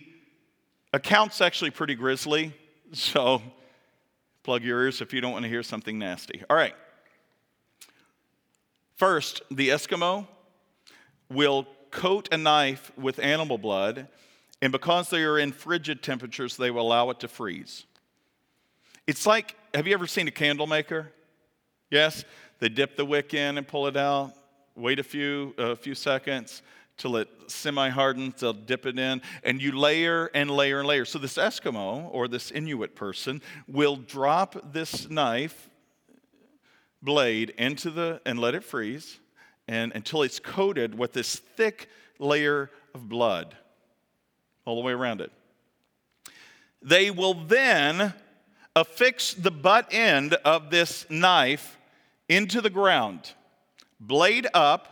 account's 0.92 1.40
actually 1.40 1.70
pretty 1.70 1.94
grisly, 1.94 2.52
so 2.92 3.40
plug 4.42 4.62
your 4.62 4.82
ears 4.82 5.00
if 5.00 5.14
you 5.14 5.22
don't 5.22 5.32
want 5.32 5.44
to 5.44 5.48
hear 5.48 5.62
something 5.62 5.98
nasty. 5.98 6.42
All 6.50 6.56
right. 6.56 6.74
First, 8.96 9.40
the 9.50 9.70
Eskimo 9.70 10.26
will 11.30 11.66
coat 11.90 12.28
a 12.30 12.36
knife 12.36 12.92
with 12.98 13.18
animal 13.20 13.56
blood 13.56 14.06
and 14.62 14.72
because 14.72 15.10
they 15.10 15.22
are 15.22 15.38
in 15.38 15.52
frigid 15.52 16.02
temperatures, 16.02 16.56
they 16.56 16.70
will 16.70 16.82
allow 16.82 17.10
it 17.10 17.20
to 17.20 17.28
freeze. 17.28 17.86
It's 19.06 19.26
like 19.26 19.56
have 19.74 19.86
you 19.86 19.94
ever 19.94 20.06
seen 20.06 20.26
a 20.26 20.32
candle 20.32 20.66
maker? 20.66 21.12
Yes? 21.90 22.24
They 22.58 22.68
dip 22.68 22.96
the 22.96 23.04
wick 23.04 23.34
in 23.34 23.56
and 23.56 23.66
pull 23.66 23.86
it 23.86 23.96
out, 23.96 24.32
wait 24.74 24.98
a 24.98 25.02
few, 25.02 25.54
a 25.56 25.76
few 25.76 25.94
seconds 25.94 26.62
till 26.96 27.16
it 27.16 27.28
semi 27.46 27.88
hardens, 27.88 28.40
they'll 28.40 28.52
dip 28.52 28.84
it 28.84 28.98
in, 28.98 29.22
and 29.42 29.62
you 29.62 29.72
layer 29.72 30.30
and 30.34 30.50
layer 30.50 30.80
and 30.80 30.88
layer. 30.88 31.04
So, 31.06 31.18
this 31.18 31.36
Eskimo 31.36 32.08
or 32.12 32.28
this 32.28 32.50
Inuit 32.50 32.94
person 32.94 33.40
will 33.66 33.96
drop 33.96 34.72
this 34.72 35.08
knife 35.08 35.70
blade 37.02 37.50
into 37.56 37.90
the 37.90 38.20
and 38.26 38.38
let 38.38 38.54
it 38.54 38.62
freeze 38.62 39.18
and 39.66 39.92
until 39.94 40.22
it's 40.22 40.38
coated 40.38 40.98
with 40.98 41.14
this 41.14 41.36
thick 41.36 41.88
layer 42.18 42.70
of 42.94 43.08
blood 43.08 43.56
all 44.70 44.76
the 44.76 44.82
way 44.82 44.92
around 44.92 45.20
it. 45.20 45.32
They 46.80 47.10
will 47.10 47.34
then 47.34 48.14
affix 48.76 49.34
the 49.34 49.50
butt 49.50 49.92
end 49.92 50.34
of 50.44 50.70
this 50.70 51.04
knife 51.10 51.76
into 52.28 52.60
the 52.60 52.70
ground, 52.70 53.32
blade 53.98 54.46
up, 54.54 54.86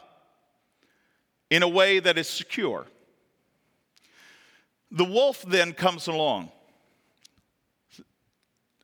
in 1.49 1.63
a 1.63 1.69
way 1.69 2.01
that 2.01 2.19
is 2.19 2.29
secure. 2.29 2.87
The 4.91 5.05
wolf 5.05 5.43
then 5.47 5.73
comes 5.73 6.09
along 6.09 6.51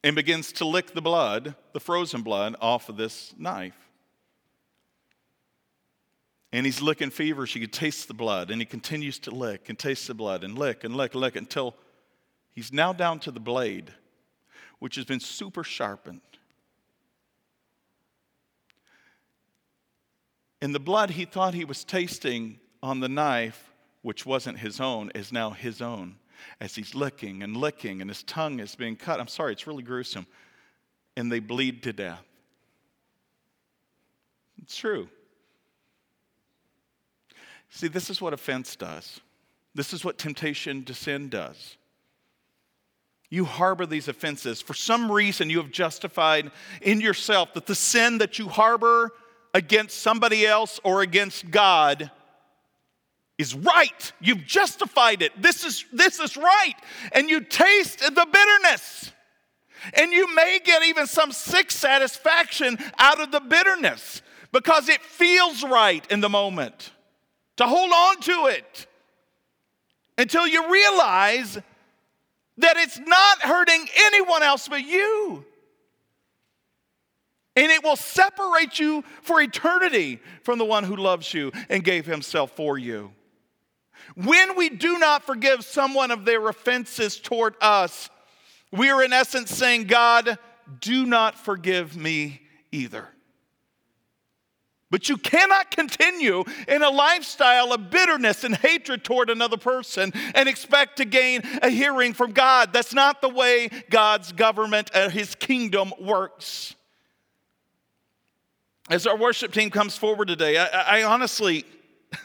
and 0.02 0.14
begins 0.14 0.52
to 0.52 0.64
lick 0.64 0.94
the 0.94 1.02
blood, 1.02 1.56
the 1.72 1.80
frozen 1.80 2.22
blood, 2.22 2.56
off 2.60 2.88
of 2.88 2.96
this 2.96 3.34
knife. 3.36 3.83
And 6.54 6.64
he's 6.64 6.80
licking 6.80 7.10
feverish. 7.10 7.52
He 7.54 7.58
can 7.58 7.70
taste 7.70 8.06
the 8.06 8.14
blood, 8.14 8.52
and 8.52 8.60
he 8.60 8.64
continues 8.64 9.18
to 9.18 9.32
lick 9.32 9.68
and 9.68 9.76
taste 9.76 10.06
the 10.06 10.14
blood 10.14 10.44
and 10.44 10.56
lick 10.56 10.84
and 10.84 10.94
lick 10.94 11.12
and 11.12 11.20
lick 11.20 11.34
until 11.34 11.74
he's 12.52 12.72
now 12.72 12.92
down 12.92 13.18
to 13.20 13.32
the 13.32 13.40
blade, 13.40 13.92
which 14.78 14.94
has 14.94 15.04
been 15.04 15.18
super 15.18 15.64
sharpened. 15.64 16.20
And 20.62 20.72
the 20.72 20.78
blood 20.78 21.10
he 21.10 21.24
thought 21.24 21.54
he 21.54 21.64
was 21.64 21.82
tasting 21.82 22.60
on 22.84 23.00
the 23.00 23.08
knife, 23.08 23.72
which 24.02 24.24
wasn't 24.24 24.60
his 24.60 24.80
own, 24.80 25.10
is 25.12 25.32
now 25.32 25.50
his 25.50 25.82
own. 25.82 26.14
As 26.60 26.76
he's 26.76 26.94
licking 26.94 27.42
and 27.42 27.56
licking, 27.56 28.00
and 28.00 28.08
his 28.08 28.22
tongue 28.22 28.60
is 28.60 28.76
being 28.76 28.94
cut. 28.94 29.18
I'm 29.18 29.26
sorry, 29.26 29.54
it's 29.54 29.66
really 29.66 29.82
gruesome. 29.82 30.28
And 31.16 31.32
they 31.32 31.40
bleed 31.40 31.82
to 31.82 31.92
death. 31.92 32.22
It's 34.62 34.76
true. 34.76 35.08
See, 37.74 37.88
this 37.88 38.08
is 38.08 38.22
what 38.22 38.32
offense 38.32 38.76
does. 38.76 39.20
This 39.74 39.92
is 39.92 40.04
what 40.04 40.16
temptation 40.16 40.84
to 40.84 40.94
sin 40.94 41.28
does. 41.28 41.76
You 43.30 43.44
harbor 43.44 43.84
these 43.84 44.06
offenses. 44.06 44.60
For 44.60 44.74
some 44.74 45.10
reason, 45.10 45.50
you 45.50 45.58
have 45.58 45.72
justified 45.72 46.52
in 46.82 47.00
yourself 47.00 47.52
that 47.54 47.66
the 47.66 47.74
sin 47.74 48.18
that 48.18 48.38
you 48.38 48.46
harbor 48.46 49.10
against 49.52 49.98
somebody 49.98 50.46
else 50.46 50.78
or 50.84 51.02
against 51.02 51.50
God 51.50 52.12
is 53.38 53.56
right. 53.56 54.12
You've 54.20 54.46
justified 54.46 55.20
it. 55.20 55.32
This 55.42 55.64
is, 55.64 55.84
this 55.92 56.20
is 56.20 56.36
right. 56.36 56.74
And 57.10 57.28
you 57.28 57.40
taste 57.40 57.98
the 57.98 58.26
bitterness. 58.32 59.10
And 59.94 60.12
you 60.12 60.32
may 60.32 60.60
get 60.64 60.84
even 60.84 61.08
some 61.08 61.32
sick 61.32 61.72
satisfaction 61.72 62.78
out 63.00 63.20
of 63.20 63.32
the 63.32 63.40
bitterness 63.40 64.22
because 64.52 64.88
it 64.88 65.02
feels 65.02 65.64
right 65.64 66.06
in 66.12 66.20
the 66.20 66.28
moment. 66.28 66.92
To 67.56 67.66
hold 67.66 67.92
on 67.92 68.20
to 68.20 68.46
it 68.46 68.86
until 70.18 70.46
you 70.46 70.70
realize 70.72 71.58
that 72.58 72.76
it's 72.76 72.98
not 72.98 73.42
hurting 73.42 73.86
anyone 74.06 74.42
else 74.42 74.68
but 74.68 74.84
you. 74.84 75.44
And 77.56 77.70
it 77.70 77.84
will 77.84 77.96
separate 77.96 78.80
you 78.80 79.04
for 79.22 79.40
eternity 79.40 80.20
from 80.42 80.58
the 80.58 80.64
one 80.64 80.82
who 80.82 80.96
loves 80.96 81.32
you 81.32 81.52
and 81.68 81.84
gave 81.84 82.06
himself 82.06 82.50
for 82.52 82.76
you. 82.76 83.12
When 84.16 84.56
we 84.56 84.68
do 84.68 84.98
not 84.98 85.22
forgive 85.22 85.64
someone 85.64 86.10
of 86.10 86.24
their 86.24 86.48
offenses 86.48 87.18
toward 87.18 87.54
us, 87.60 88.10
we 88.72 88.90
are 88.90 89.02
in 89.02 89.12
essence 89.12 89.50
saying, 89.50 89.84
God, 89.84 90.38
do 90.80 91.06
not 91.06 91.38
forgive 91.38 91.96
me 91.96 92.42
either. 92.72 93.08
But 94.94 95.08
you 95.08 95.16
cannot 95.16 95.72
continue 95.72 96.44
in 96.68 96.84
a 96.84 96.88
lifestyle 96.88 97.72
of 97.72 97.90
bitterness 97.90 98.44
and 98.44 98.54
hatred 98.54 99.02
toward 99.02 99.28
another 99.28 99.56
person 99.56 100.12
and 100.36 100.48
expect 100.48 100.98
to 100.98 101.04
gain 101.04 101.42
a 101.62 101.68
hearing 101.68 102.12
from 102.12 102.30
God. 102.30 102.72
That's 102.72 102.94
not 102.94 103.20
the 103.20 103.28
way 103.28 103.70
God's 103.90 104.30
government 104.30 104.92
and 104.94 105.12
his 105.12 105.34
kingdom 105.34 105.92
works. 106.00 106.76
As 108.88 109.04
our 109.08 109.16
worship 109.16 109.52
team 109.52 109.68
comes 109.68 109.96
forward 109.96 110.28
today, 110.28 110.58
I, 110.58 111.00
I 111.00 111.02
honestly, 111.02 111.64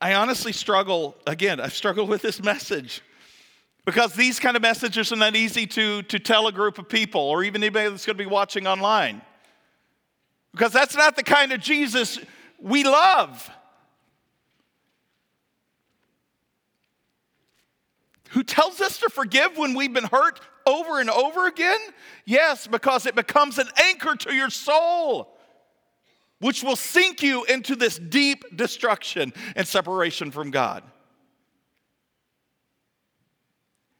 I 0.00 0.14
honestly 0.14 0.52
struggle, 0.52 1.16
again, 1.26 1.60
I 1.60 1.68
struggle 1.68 2.06
with 2.06 2.22
this 2.22 2.42
message. 2.42 3.02
Because 3.84 4.14
these 4.14 4.40
kind 4.40 4.56
of 4.56 4.62
messages 4.62 5.12
are 5.12 5.16
not 5.16 5.36
easy 5.36 5.66
to, 5.66 6.00
to 6.04 6.18
tell 6.18 6.46
a 6.46 6.52
group 6.52 6.78
of 6.78 6.88
people 6.88 7.20
or 7.20 7.44
even 7.44 7.62
anybody 7.62 7.90
that's 7.90 8.06
going 8.06 8.16
to 8.16 8.24
be 8.24 8.30
watching 8.30 8.66
online. 8.66 9.20
Because 10.52 10.72
that's 10.72 10.96
not 10.96 11.16
the 11.16 11.22
kind 11.22 11.52
of 11.52 11.60
Jesus 11.60 12.18
we 12.58 12.84
love. 12.84 13.50
Who 18.30 18.44
tells 18.44 18.80
us 18.80 18.98
to 18.98 19.08
forgive 19.08 19.56
when 19.56 19.74
we've 19.74 19.92
been 19.92 20.04
hurt 20.04 20.40
over 20.66 21.00
and 21.00 21.10
over 21.10 21.46
again? 21.46 21.80
Yes, 22.24 22.66
because 22.66 23.06
it 23.06 23.14
becomes 23.16 23.58
an 23.58 23.68
anchor 23.82 24.14
to 24.14 24.34
your 24.34 24.50
soul, 24.50 25.36
which 26.38 26.62
will 26.62 26.76
sink 26.76 27.22
you 27.22 27.44
into 27.44 27.74
this 27.74 27.98
deep 27.98 28.44
destruction 28.56 29.32
and 29.56 29.66
separation 29.66 30.30
from 30.30 30.52
God. 30.52 30.84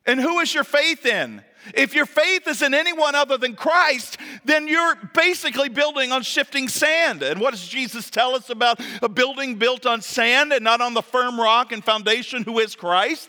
And 0.07 0.21
who 0.21 0.39
is 0.41 0.55
your 0.55 0.65
faith 0.65 1.07
in? 1.07 1.43
If 1.75 1.95
your 1.95 2.07
faith 2.07 2.47
is 2.49 2.63
in 2.63 2.75
anyone 2.75 3.15
other 3.15 3.37
than 3.37 3.55
Christ, 3.55 4.19
then 4.45 4.67
you're 4.67 4.97
basically 5.15 5.69
building 5.69 6.13
on 6.13 6.23
shifting 6.23 6.69
sand. 6.69 7.23
And 7.23 7.41
what 7.41 7.53
does 7.53 7.67
Jesus 7.67 8.11
tell 8.11 8.35
us 8.35 8.51
about 8.51 8.81
a 9.03 9.09
building 9.09 9.57
built 9.57 9.87
on 9.87 10.01
sand 10.01 10.53
and 10.53 10.65
not 10.65 10.81
on 10.81 10.95
the 10.95 11.03
firm 11.03 11.39
rock 11.39 11.73
and 11.73 11.85
foundation 11.85 12.43
who 12.45 12.59
is 12.59 12.75
Christ? 12.75 13.29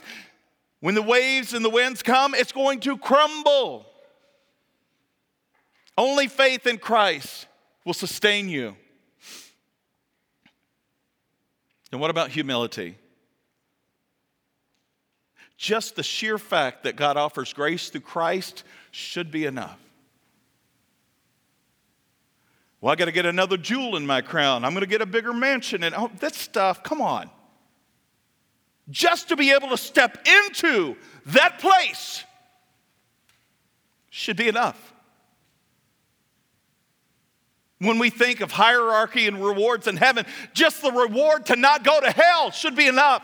When 0.80 0.96
the 0.96 1.02
waves 1.02 1.54
and 1.54 1.64
the 1.64 1.70
winds 1.70 2.02
come, 2.02 2.34
it's 2.34 2.52
going 2.52 2.80
to 2.82 2.98
crumble. 2.98 3.86
Only 5.98 6.28
faith 6.28 6.66
in 6.66 6.78
Christ 6.78 7.48
will 7.86 7.94
sustain 7.94 8.50
you. 8.50 8.76
And 11.92 12.00
what 12.00 12.10
about 12.10 12.30
humility? 12.30 12.98
Just 15.62 15.95
the 15.95 16.01
sheer 16.01 16.39
fact 16.39 16.86
that 16.86 16.95
God 16.95 17.18
offers 17.18 17.53
grace 17.53 17.89
through 17.89 18.01
Christ 18.01 18.64
should 18.89 19.30
be 19.30 19.45
enough. 19.45 19.78
Well, 22.82 22.91
I 22.91 22.95
got 22.95 23.05
to 23.05 23.12
get 23.12 23.28
another 23.28 23.57
jewel 23.57 23.95
in 23.95 24.07
my 24.07 24.22
crown. 24.22 24.66
I'm 24.66 24.72
going 24.72 24.82
to 24.82 24.89
get 24.89 25.03
a 25.03 25.05
bigger 25.05 25.34
mansion. 25.34 25.84
And 25.84 25.93
oh, 25.93 26.09
that 26.20 26.34
stuff, 26.34 26.82
come 26.82 26.99
on. 26.99 27.30
Just 28.89 29.30
to 29.30 29.36
be 29.36 29.51
able 29.51 29.70
to 29.70 29.78
step 29.78 30.28
into 30.28 30.95
that 31.28 31.59
place 31.59 32.24
should 34.09 34.38
be 34.38 34.47
enough. 34.47 34.93
When 37.78 37.99
we 37.99 38.09
think 38.09 38.41
of 38.41 38.51
hierarchy 38.51 39.28
and 39.28 39.45
rewards 39.45 39.86
in 39.86 39.95
heaven, 39.95 40.26
just 40.55 40.82
the 40.82 40.91
reward 40.91 41.45
to 41.45 41.55
not 41.55 41.84
go 41.84 42.01
to 42.01 42.09
hell 42.09 42.49
should 42.49 42.76
be 42.76 42.88
enough. 42.88 43.22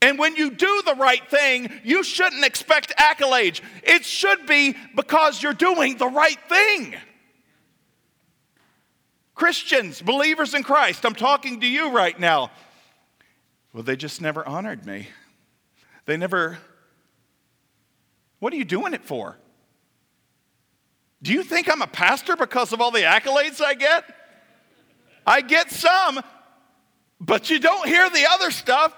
And 0.00 0.18
when 0.18 0.36
you 0.36 0.50
do 0.50 0.82
the 0.86 0.94
right 0.94 1.28
thing, 1.28 1.72
you 1.82 2.04
shouldn't 2.04 2.44
expect 2.44 2.96
accolades. 2.96 3.60
It 3.82 4.04
should 4.04 4.46
be 4.46 4.76
because 4.94 5.42
you're 5.42 5.52
doing 5.52 5.96
the 5.96 6.06
right 6.06 6.38
thing. 6.48 6.94
Christians, 9.34 10.00
believers 10.00 10.54
in 10.54 10.62
Christ, 10.62 11.04
I'm 11.04 11.14
talking 11.14 11.60
to 11.60 11.66
you 11.66 11.90
right 11.90 12.18
now. 12.18 12.50
Well, 13.72 13.82
they 13.82 13.96
just 13.96 14.20
never 14.20 14.46
honored 14.46 14.86
me. 14.86 15.08
They 16.06 16.16
never. 16.16 16.58
What 18.38 18.52
are 18.52 18.56
you 18.56 18.64
doing 18.64 18.94
it 18.94 19.04
for? 19.04 19.36
Do 21.22 21.32
you 21.32 21.42
think 21.42 21.70
I'm 21.70 21.82
a 21.82 21.88
pastor 21.88 22.36
because 22.36 22.72
of 22.72 22.80
all 22.80 22.92
the 22.92 23.00
accolades 23.00 23.60
I 23.60 23.74
get? 23.74 24.04
I 25.26 25.40
get 25.40 25.70
some, 25.70 26.20
but 27.20 27.50
you 27.50 27.58
don't 27.58 27.86
hear 27.86 28.08
the 28.08 28.26
other 28.30 28.50
stuff. 28.52 28.94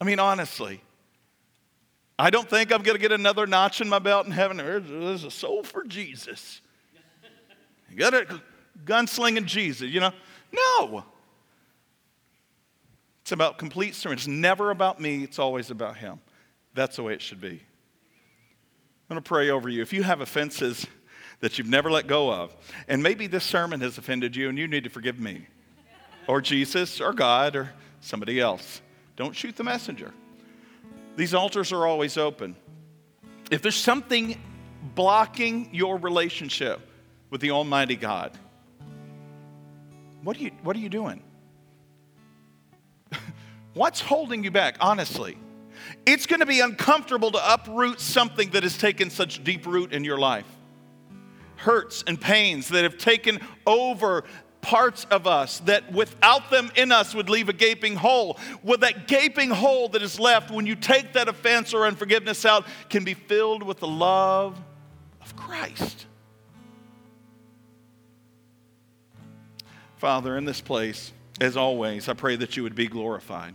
I 0.00 0.04
mean, 0.04 0.18
honestly, 0.18 0.82
I 2.18 2.30
don't 2.30 2.48
think 2.48 2.72
I'm 2.72 2.82
going 2.82 2.96
to 2.96 3.00
get 3.00 3.12
another 3.12 3.46
notch 3.46 3.80
in 3.80 3.88
my 3.88 3.98
belt 3.98 4.26
in 4.26 4.32
heaven. 4.32 4.56
There's 4.56 5.24
a 5.24 5.30
soul 5.30 5.62
for 5.62 5.84
Jesus. 5.84 6.60
You 7.90 7.96
got 7.96 8.14
a 8.14 8.40
gunslinging 8.84 9.44
Jesus, 9.44 9.88
you 9.90 10.00
know? 10.00 10.12
No. 10.52 11.04
It's 13.22 13.32
about 13.32 13.58
complete 13.58 13.94
surrender. 13.94 14.18
It's 14.18 14.26
never 14.26 14.70
about 14.70 15.00
me, 15.00 15.22
it's 15.22 15.38
always 15.38 15.70
about 15.70 15.96
Him. 15.96 16.20
That's 16.74 16.96
the 16.96 17.02
way 17.02 17.12
it 17.12 17.22
should 17.22 17.40
be. 17.40 17.48
I'm 19.10 19.14
going 19.14 19.22
to 19.22 19.28
pray 19.28 19.50
over 19.50 19.68
you. 19.68 19.82
If 19.82 19.92
you 19.92 20.02
have 20.02 20.20
offenses 20.20 20.86
that 21.40 21.58
you've 21.58 21.68
never 21.68 21.90
let 21.90 22.06
go 22.06 22.32
of, 22.32 22.54
and 22.88 23.02
maybe 23.02 23.26
this 23.26 23.44
sermon 23.44 23.80
has 23.80 23.96
offended 23.96 24.34
you 24.34 24.48
and 24.48 24.58
you 24.58 24.66
need 24.66 24.84
to 24.84 24.90
forgive 24.90 25.18
me, 25.18 25.46
or 26.26 26.40
Jesus, 26.40 27.00
or 27.00 27.12
God, 27.12 27.56
or 27.56 27.70
somebody 28.00 28.40
else. 28.40 28.80
Don't 29.18 29.34
shoot 29.34 29.56
the 29.56 29.64
messenger. 29.64 30.14
These 31.16 31.34
altars 31.34 31.72
are 31.72 31.84
always 31.84 32.16
open. 32.16 32.54
If 33.50 33.62
there's 33.62 33.74
something 33.74 34.40
blocking 34.94 35.74
your 35.74 35.98
relationship 35.98 36.80
with 37.28 37.40
the 37.40 37.50
Almighty 37.50 37.96
God, 37.96 38.38
what 40.22 40.36
are 40.36 40.40
you, 40.40 40.52
what 40.62 40.76
are 40.76 40.78
you 40.78 40.88
doing? 40.88 41.20
What's 43.74 44.00
holding 44.00 44.44
you 44.44 44.52
back, 44.52 44.76
honestly? 44.80 45.36
It's 46.06 46.26
going 46.26 46.40
to 46.40 46.46
be 46.46 46.60
uncomfortable 46.60 47.32
to 47.32 47.52
uproot 47.52 47.98
something 47.98 48.50
that 48.50 48.62
has 48.62 48.78
taken 48.78 49.10
such 49.10 49.42
deep 49.42 49.66
root 49.66 49.92
in 49.92 50.04
your 50.04 50.18
life. 50.18 50.46
Hurts 51.56 52.04
and 52.06 52.20
pains 52.20 52.68
that 52.68 52.84
have 52.84 52.98
taken 52.98 53.40
over 53.66 54.22
parts 54.68 55.06
of 55.10 55.26
us 55.26 55.60
that 55.60 55.90
without 55.92 56.50
them 56.50 56.70
in 56.76 56.92
us 56.92 57.14
would 57.14 57.30
leave 57.30 57.48
a 57.48 57.54
gaping 57.54 57.96
hole. 57.96 58.38
Well, 58.62 58.76
that 58.78 59.08
gaping 59.08 59.48
hole 59.48 59.88
that 59.88 60.02
is 60.02 60.20
left 60.20 60.50
when 60.50 60.66
you 60.66 60.76
take 60.76 61.14
that 61.14 61.26
offense 61.26 61.72
or 61.72 61.86
unforgiveness 61.86 62.44
out 62.44 62.66
can 62.90 63.02
be 63.02 63.14
filled 63.14 63.62
with 63.62 63.78
the 63.78 63.88
love 63.88 64.60
of 65.22 65.34
Christ. 65.36 66.04
Father, 69.96 70.36
in 70.36 70.44
this 70.44 70.60
place, 70.60 71.12
as 71.40 71.56
always, 71.56 72.06
I 72.06 72.12
pray 72.12 72.36
that 72.36 72.58
you 72.58 72.62
would 72.62 72.74
be 72.74 72.88
glorified. 72.88 73.54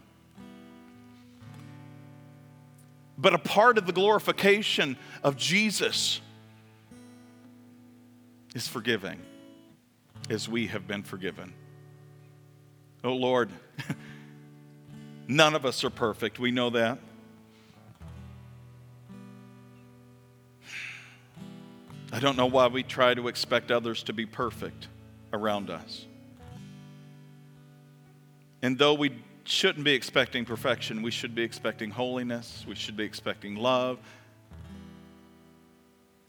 But 3.19 3.35
a 3.35 3.37
part 3.37 3.77
of 3.77 3.85
the 3.85 3.93
glorification 3.93 4.97
of 5.21 5.37
Jesus 5.37 6.21
is 8.55 8.67
forgiving 8.67 9.19
as 10.29 10.47
we 10.47 10.67
have 10.67 10.87
been 10.87 11.03
forgiven. 11.03 11.53
Oh 13.03 13.13
Lord, 13.13 13.49
none 15.27 15.55
of 15.55 15.65
us 15.65 15.83
are 15.83 15.89
perfect. 15.89 16.39
We 16.39 16.51
know 16.51 16.69
that. 16.71 16.99
I 22.13 22.19
don't 22.19 22.37
know 22.37 22.45
why 22.45 22.67
we 22.67 22.83
try 22.83 23.13
to 23.15 23.27
expect 23.27 23.71
others 23.71 24.03
to 24.03 24.13
be 24.13 24.25
perfect 24.25 24.87
around 25.33 25.69
us. 25.69 26.05
And 28.61 28.77
though 28.77 28.93
we 28.93 29.11
shouldn't 29.45 29.83
be 29.83 29.93
expecting 29.93 30.45
perfection, 30.45 31.01
we 31.01 31.11
should 31.11 31.35
be 31.35 31.41
expecting 31.41 31.89
holiness, 31.89 32.65
we 32.67 32.75
should 32.75 32.95
be 32.95 33.03
expecting 33.03 33.55
love. 33.55 33.99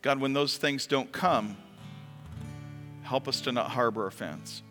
God, 0.03 0.21
when 0.21 0.33
those 0.33 0.57
things 0.57 0.87
don't 0.87 1.13
come, 1.13 1.57
Help 3.05 3.29
us 3.29 3.41
to 3.43 3.53
not 3.53 3.71
harbor 3.71 4.07
offense, 4.07 4.63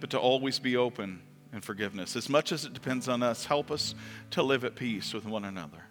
but 0.00 0.10
to 0.10 0.18
always 0.18 0.58
be 0.58 0.76
open 0.76 1.22
in 1.52 1.60
forgiveness. 1.60 2.16
As 2.16 2.28
much 2.28 2.50
as 2.52 2.64
it 2.64 2.74
depends 2.74 3.08
on 3.08 3.22
us, 3.22 3.46
help 3.46 3.70
us 3.70 3.94
to 4.32 4.42
live 4.42 4.64
at 4.64 4.74
peace 4.74 5.14
with 5.14 5.24
one 5.24 5.44
another. 5.44 5.84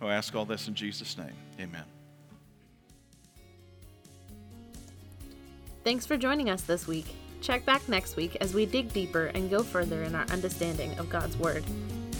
I 0.00 0.14
ask 0.14 0.34
all 0.34 0.44
this 0.44 0.66
in 0.66 0.74
Jesus' 0.74 1.16
name. 1.16 1.36
Amen. 1.60 1.84
Thanks 5.84 6.06
for 6.06 6.16
joining 6.16 6.50
us 6.50 6.62
this 6.62 6.88
week. 6.88 7.06
Check 7.40 7.64
back 7.64 7.88
next 7.88 8.16
week 8.16 8.36
as 8.40 8.54
we 8.54 8.66
dig 8.66 8.92
deeper 8.92 9.26
and 9.26 9.48
go 9.50 9.62
further 9.62 10.02
in 10.02 10.14
our 10.14 10.26
understanding 10.26 10.98
of 10.98 11.08
God's 11.08 11.36
Word. 11.36 11.64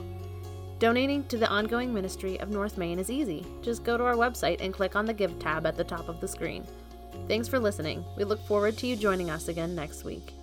Donating 0.78 1.24
to 1.28 1.38
the 1.38 1.48
ongoing 1.48 1.94
ministry 1.94 2.38
of 2.40 2.50
North 2.50 2.76
Main 2.76 2.98
is 2.98 3.10
easy. 3.10 3.46
Just 3.62 3.82
go 3.82 3.96
to 3.96 4.04
our 4.04 4.12
website 4.12 4.60
and 4.60 4.74
click 4.74 4.94
on 4.94 5.06
the 5.06 5.14
Give 5.14 5.38
tab 5.38 5.64
at 5.64 5.74
the 5.74 5.84
top 5.84 6.06
of 6.10 6.20
the 6.20 6.28
screen. 6.28 6.66
Thanks 7.26 7.48
for 7.48 7.58
listening. 7.58 8.04
We 8.18 8.24
look 8.24 8.46
forward 8.46 8.76
to 8.76 8.86
you 8.86 8.94
joining 8.94 9.30
us 9.30 9.48
again 9.48 9.74
next 9.74 10.04
week. 10.04 10.34